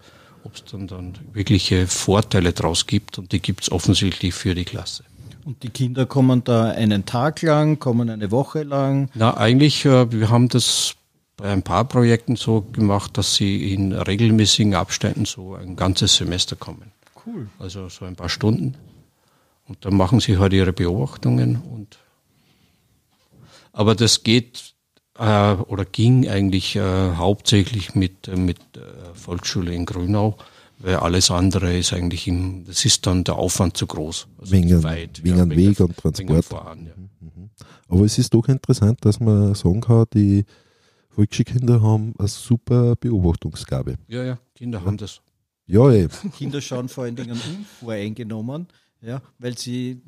ob 0.44 0.54
es 0.54 0.64
dann, 0.64 0.86
dann 0.86 1.14
wirkliche 1.32 1.86
Vorteile 1.86 2.52
draus 2.52 2.86
gibt. 2.86 3.18
Und 3.18 3.32
die 3.32 3.40
gibt 3.40 3.64
es 3.64 3.72
offensichtlich 3.72 4.34
für 4.34 4.54
die 4.54 4.64
Klasse. 4.64 5.04
Und 5.44 5.62
die 5.62 5.70
Kinder 5.70 6.06
kommen 6.06 6.44
da 6.44 6.70
einen 6.70 7.04
Tag 7.04 7.42
lang, 7.42 7.78
kommen 7.78 8.08
eine 8.08 8.30
Woche 8.30 8.62
lang? 8.62 9.10
Na, 9.14 9.36
eigentlich, 9.36 9.84
äh, 9.84 10.10
wir 10.10 10.30
haben 10.30 10.48
das 10.48 10.94
bei 11.36 11.50
ein 11.50 11.62
paar 11.62 11.84
Projekten 11.84 12.36
so 12.36 12.62
gemacht, 12.62 13.18
dass 13.18 13.34
sie 13.34 13.74
in 13.74 13.92
regelmäßigen 13.92 14.74
Abständen 14.74 15.24
so 15.24 15.54
ein 15.54 15.74
ganzes 15.74 16.14
Semester 16.14 16.54
kommen. 16.54 16.92
Cool. 17.26 17.48
Also 17.58 17.88
so 17.88 18.04
ein 18.04 18.14
paar 18.16 18.28
Stunden. 18.28 18.76
Und 19.66 19.84
dann 19.84 19.96
machen 19.96 20.20
sie 20.20 20.38
halt 20.38 20.52
ihre 20.52 20.72
Beobachtungen 20.72 21.60
und 21.72 21.98
aber 23.74 23.94
das 23.94 24.22
geht 24.22 24.74
äh, 25.18 25.52
oder 25.52 25.84
ging 25.84 26.28
eigentlich 26.28 26.76
äh, 26.76 27.14
hauptsächlich 27.16 27.94
mit, 27.94 28.28
äh, 28.28 28.36
mit 28.36 28.58
äh, 28.76 28.80
Volksschule 29.14 29.74
in 29.74 29.84
Grünau, 29.84 30.38
weil 30.78 30.96
alles 30.96 31.30
andere 31.30 31.76
ist 31.76 31.92
eigentlich 31.92 32.26
im, 32.26 32.64
das 32.64 32.84
ist 32.84 33.06
dann 33.06 33.24
der 33.24 33.36
Aufwand 33.36 33.76
zu 33.76 33.86
groß. 33.86 34.28
Also 34.38 34.52
wegen, 34.52 34.68
zu 34.68 34.82
weit, 34.82 35.22
wegen 35.22 35.38
ja, 35.38 35.48
Weg 35.50 35.80
und 35.80 35.96
Transport. 35.96 36.44
Fahren, 36.44 36.86
ja. 36.86 36.92
Mhm, 36.96 37.10
mhm. 37.20 37.50
Aber 37.88 38.04
es 38.04 38.16
ist 38.18 38.32
doch 38.32 38.48
interessant, 38.48 39.04
dass 39.04 39.20
man 39.20 39.54
sagen 39.54 39.80
kann, 39.80 40.06
die 40.14 40.44
Volksschulkinder 41.10 41.82
haben 41.82 42.14
eine 42.18 42.28
super 42.28 42.96
Beobachtungsgabe. 42.96 43.96
Ja, 44.08 44.24
ja, 44.24 44.38
Kinder 44.54 44.78
ja. 44.78 44.84
haben 44.84 44.96
das. 44.96 45.20
Ja, 45.66 45.88
ey. 45.90 46.08
Kinder 46.36 46.60
schauen 46.60 46.88
vor 46.88 47.04
allen 47.04 47.16
Dingen 47.16 47.40
unvoreingenommen, 47.80 48.68
ja, 49.04 49.22
weil 49.38 49.58
sie 49.58 50.00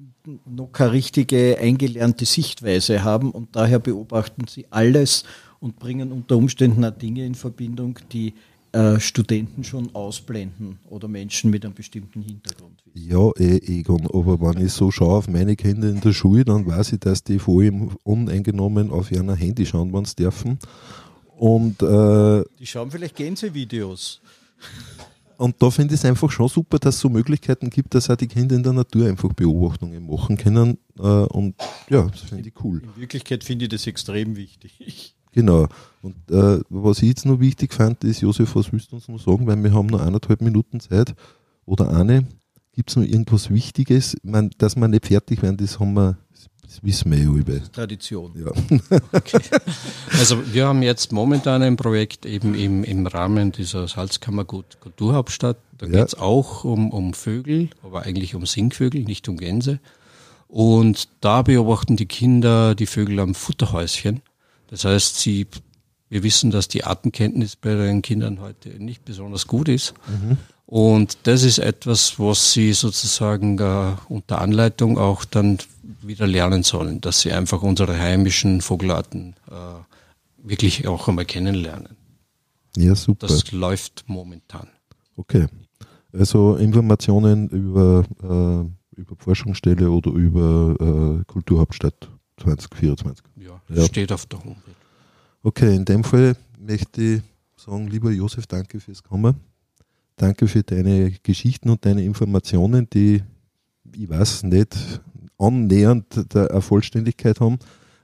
noch 0.47 0.72
keine 0.72 0.92
richtige 0.92 1.59
eingelernte 1.59 2.24
Sichtweise 2.24 3.05
haben 3.05 3.30
und 3.30 3.55
daher 3.55 3.78
beobachten 3.78 4.47
sie 4.49 4.66
alles 4.70 5.24
und 5.61 5.78
bringen 5.78 6.12
unter 6.12 6.36
Umständen 6.36 6.84
auch 6.84 6.97
Dinge 6.97 7.24
in 7.26 7.34
Verbindung, 7.34 7.99
die 8.12 8.34
äh, 8.72 9.01
Studenten 9.01 9.64
schon 9.64 9.94
ausblenden 9.94 10.78
oder 10.88 11.09
Menschen 11.09 11.51
mit 11.51 11.64
einem 11.64 11.74
bestimmten 11.74 12.22
Hintergrund. 12.22 12.82
Ja, 12.94 13.30
eh, 13.38 13.59
Egon, 13.59 14.07
aber 14.07 14.40
wenn 14.40 14.64
ich 14.64 14.72
so 14.72 14.90
schaue 14.90 15.18
auf 15.18 15.28
meine 15.28 15.57
Kinder 15.57 15.88
in 15.88 16.01
der 16.01 16.12
Schule, 16.12 16.44
dann 16.44 16.66
weiß 16.66 16.92
ich, 16.94 17.01
dass 17.01 17.22
die 17.22 17.38
vor 17.38 17.61
allem 17.62 17.90
uneingenommen 18.03 18.90
auf 18.90 19.12
ihren 19.12 19.34
Handy 19.34 19.66
schauen, 19.66 19.92
wenn 19.92 20.05
sie 20.05 20.16
dürfen. 20.16 20.59
Und, 21.36 21.82
äh, 21.82 22.44
die 22.59 22.66
schauen 22.66 22.90
vielleicht 22.90 23.16
Gänsevideos. 23.16 24.20
Und 25.39 25.61
da 25.61 25.70
finde 25.70 25.95
ich 25.95 26.01
es 26.01 26.05
einfach 26.05 26.30
schon 26.30 26.49
super, 26.49 26.78
dass 26.78 26.97
es 26.97 27.01
so 27.01 27.09
Möglichkeiten 27.09 27.70
gibt, 27.70 27.95
dass 27.95 28.11
auch 28.11 28.16
die 28.16 28.26
Kinder 28.26 28.57
in 28.57 28.62
der 28.62 28.72
Natur 28.72 29.09
einfach 29.09 29.32
Beobachtungen 29.32 30.07
machen 30.07 30.37
können. 30.37 30.78
Äh, 30.99 31.03
und 31.03 31.55
ja, 31.89 32.03
das 32.03 32.20
finde 32.22 32.49
ich 32.49 32.64
cool. 32.64 32.82
In 32.82 33.01
Wirklichkeit 33.01 33.45
finde 33.45 33.66
ich 33.66 33.68
das 33.70 33.87
extrem 33.87 34.37
wichtig. 34.37 35.14
Genau. 35.37 35.68
Und 36.01 36.16
äh, 36.30 36.61
was 36.70 37.03
ich 37.03 37.11
jetzt 37.11 37.26
noch 37.26 37.41
wichtig 37.41 37.74
fand, 37.74 38.05
ist, 38.05 38.22
Josef, 38.22 38.57
was 38.57 38.72
willst 38.72 38.91
du 38.91 38.97
uns 38.97 39.07
noch 39.07 39.20
sagen? 39.20 39.47
Weil 39.47 39.62
wir 39.62 39.74
haben 39.74 39.89
noch 39.89 40.01
eineinhalb 40.01 40.41
Minuten 40.41 40.80
Zeit 40.80 41.14
oder 41.66 41.95
eine. 41.95 42.26
Gibt 42.72 42.89
es 42.89 42.97
noch 42.97 43.05
irgendwas 43.05 43.51
Wichtiges? 43.51 44.14
Ich 44.14 44.24
meine, 44.24 44.49
dass 44.57 44.76
wir 44.76 44.89
nicht 44.89 45.07
fertig 45.07 45.43
werden, 45.43 45.59
das 45.59 45.78
haben 45.78 45.93
wir, 45.93 46.16
das 46.66 46.82
wissen 46.82 47.12
wir 47.12 47.18
ja 47.18 47.30
über. 47.30 47.72
Tradition. 47.72 48.32
Ja. 48.34 48.52
Okay. 49.12 49.40
Also 50.18 50.52
wir 50.52 50.66
haben 50.66 50.82
jetzt 50.82 51.12
momentan 51.12 51.62
ein 51.62 51.76
Projekt 51.76 52.26
eben 52.26 52.54
im, 52.54 52.84
im 52.84 53.06
Rahmen 53.06 53.52
dieser 53.52 53.86
Salzkammergut 53.86 54.80
Kulturhauptstadt. 54.80 55.58
Da 55.78 55.86
ja. 55.86 55.92
geht 55.92 56.08
es 56.08 56.14
auch 56.14 56.64
um, 56.64 56.90
um 56.90 57.12
Vögel, 57.12 57.68
aber 57.82 58.02
eigentlich 58.02 58.34
um 58.34 58.46
Singvögel, 58.46 59.02
nicht 59.02 59.28
um 59.28 59.36
Gänse. 59.36 59.78
Und 60.48 61.08
da 61.20 61.42
beobachten 61.42 61.96
die 61.96 62.06
Kinder 62.06 62.74
die 62.74 62.86
Vögel 62.86 63.20
am 63.20 63.34
Futterhäuschen. 63.34 64.22
Das 64.68 64.84
heißt, 64.84 65.20
sie, 65.20 65.46
wir 66.08 66.22
wissen, 66.22 66.50
dass 66.50 66.68
die 66.68 66.84
Artenkenntnis 66.84 67.56
bei 67.56 67.74
den 67.74 68.02
Kindern 68.02 68.40
heute 68.40 68.70
nicht 68.82 69.04
besonders 69.04 69.46
gut 69.46 69.68
ist. 69.68 69.94
Mhm. 70.08 70.38
Und 70.66 71.18
das 71.24 71.44
ist 71.44 71.58
etwas, 71.58 72.18
was 72.18 72.52
sie 72.52 72.72
sozusagen 72.72 73.58
äh, 73.58 73.92
unter 74.08 74.40
Anleitung 74.40 74.98
auch 74.98 75.24
dann 75.24 75.58
wieder 76.03 76.26
lernen 76.26 76.62
sollen, 76.62 77.01
dass 77.01 77.20
sie 77.20 77.32
einfach 77.32 77.62
unsere 77.62 77.99
heimischen 77.99 78.61
Vogelarten 78.61 79.34
äh, 79.51 79.55
wirklich 80.49 80.87
auch 80.87 81.09
einmal 81.09 81.24
kennenlernen. 81.24 81.97
Ja, 82.76 82.95
super. 82.95 83.26
Das 83.26 83.53
läuft 83.53 84.05
momentan. 84.07 84.68
Okay. 85.16 85.47
Also 86.12 86.57
Informationen 86.57 87.49
über, 87.49 88.05
äh, 88.22 89.01
über 89.01 89.16
Forschungsstelle 89.18 89.91
oder 89.91 90.11
über 90.12 91.20
äh, 91.20 91.24
Kulturhauptstadt 91.24 92.09
2024. 92.43 93.24
Ja, 93.37 93.61
ja, 93.68 93.84
steht 93.84 94.12
auf 94.12 94.26
der 94.26 94.39
Homepage. 94.41 94.74
Okay, 95.43 95.74
in 95.74 95.84
dem 95.84 96.05
Fall 96.05 96.37
möchte 96.59 97.03
ich 97.03 97.22
sagen, 97.57 97.89
lieber 97.89 98.11
Josef, 98.11 98.47
danke 98.47 98.80
fürs 98.80 99.03
Kommen. 99.03 99.37
Danke 100.16 100.49
für 100.49 100.62
deine 100.62 101.11
Geschichten 101.22 101.68
und 101.68 101.84
deine 101.84 102.03
Informationen, 102.03 102.89
die, 102.89 103.22
ich 103.95 104.09
weiß 104.09 104.45
nicht, 104.45 104.74
annähernd 105.39 106.34
der 106.34 106.61
Vollständigkeit 106.61 107.41
haben. 107.41 107.59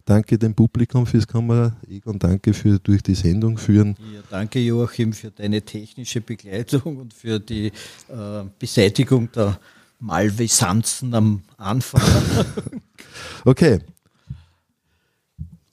Danke 0.04 0.36
dem 0.36 0.54
Publikum 0.54 1.06
fürs 1.06 1.28
Kommen, 1.28 1.76
Egon, 1.88 2.18
danke 2.18 2.52
für 2.52 2.80
durch 2.80 3.02
die 3.02 3.14
Sendung 3.14 3.56
führen. 3.56 3.96
Ja, 4.12 4.20
danke 4.30 4.58
Joachim 4.58 5.12
für 5.12 5.30
deine 5.30 5.62
technische 5.62 6.20
Begleitung 6.20 6.96
und 6.96 7.14
für 7.14 7.38
die 7.38 7.66
äh, 7.66 8.42
Beseitigung 8.58 9.30
der 9.30 9.60
Malvesanzen 10.00 11.14
am 11.14 11.42
Anfang. 11.56 12.02
okay, 13.44 13.78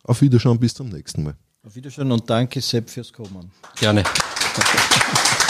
auf 0.03 0.21
Wiederschauen, 0.21 0.59
bis 0.59 0.73
zum 0.73 0.89
nächsten 0.89 1.23
Mal. 1.23 1.35
Auf 1.63 1.75
Wiederschauen 1.75 2.11
und 2.11 2.27
danke 2.29 2.61
Sepp 2.61 2.89
fürs 2.89 3.11
Kommen. 3.11 3.51
Gerne. 3.75 4.03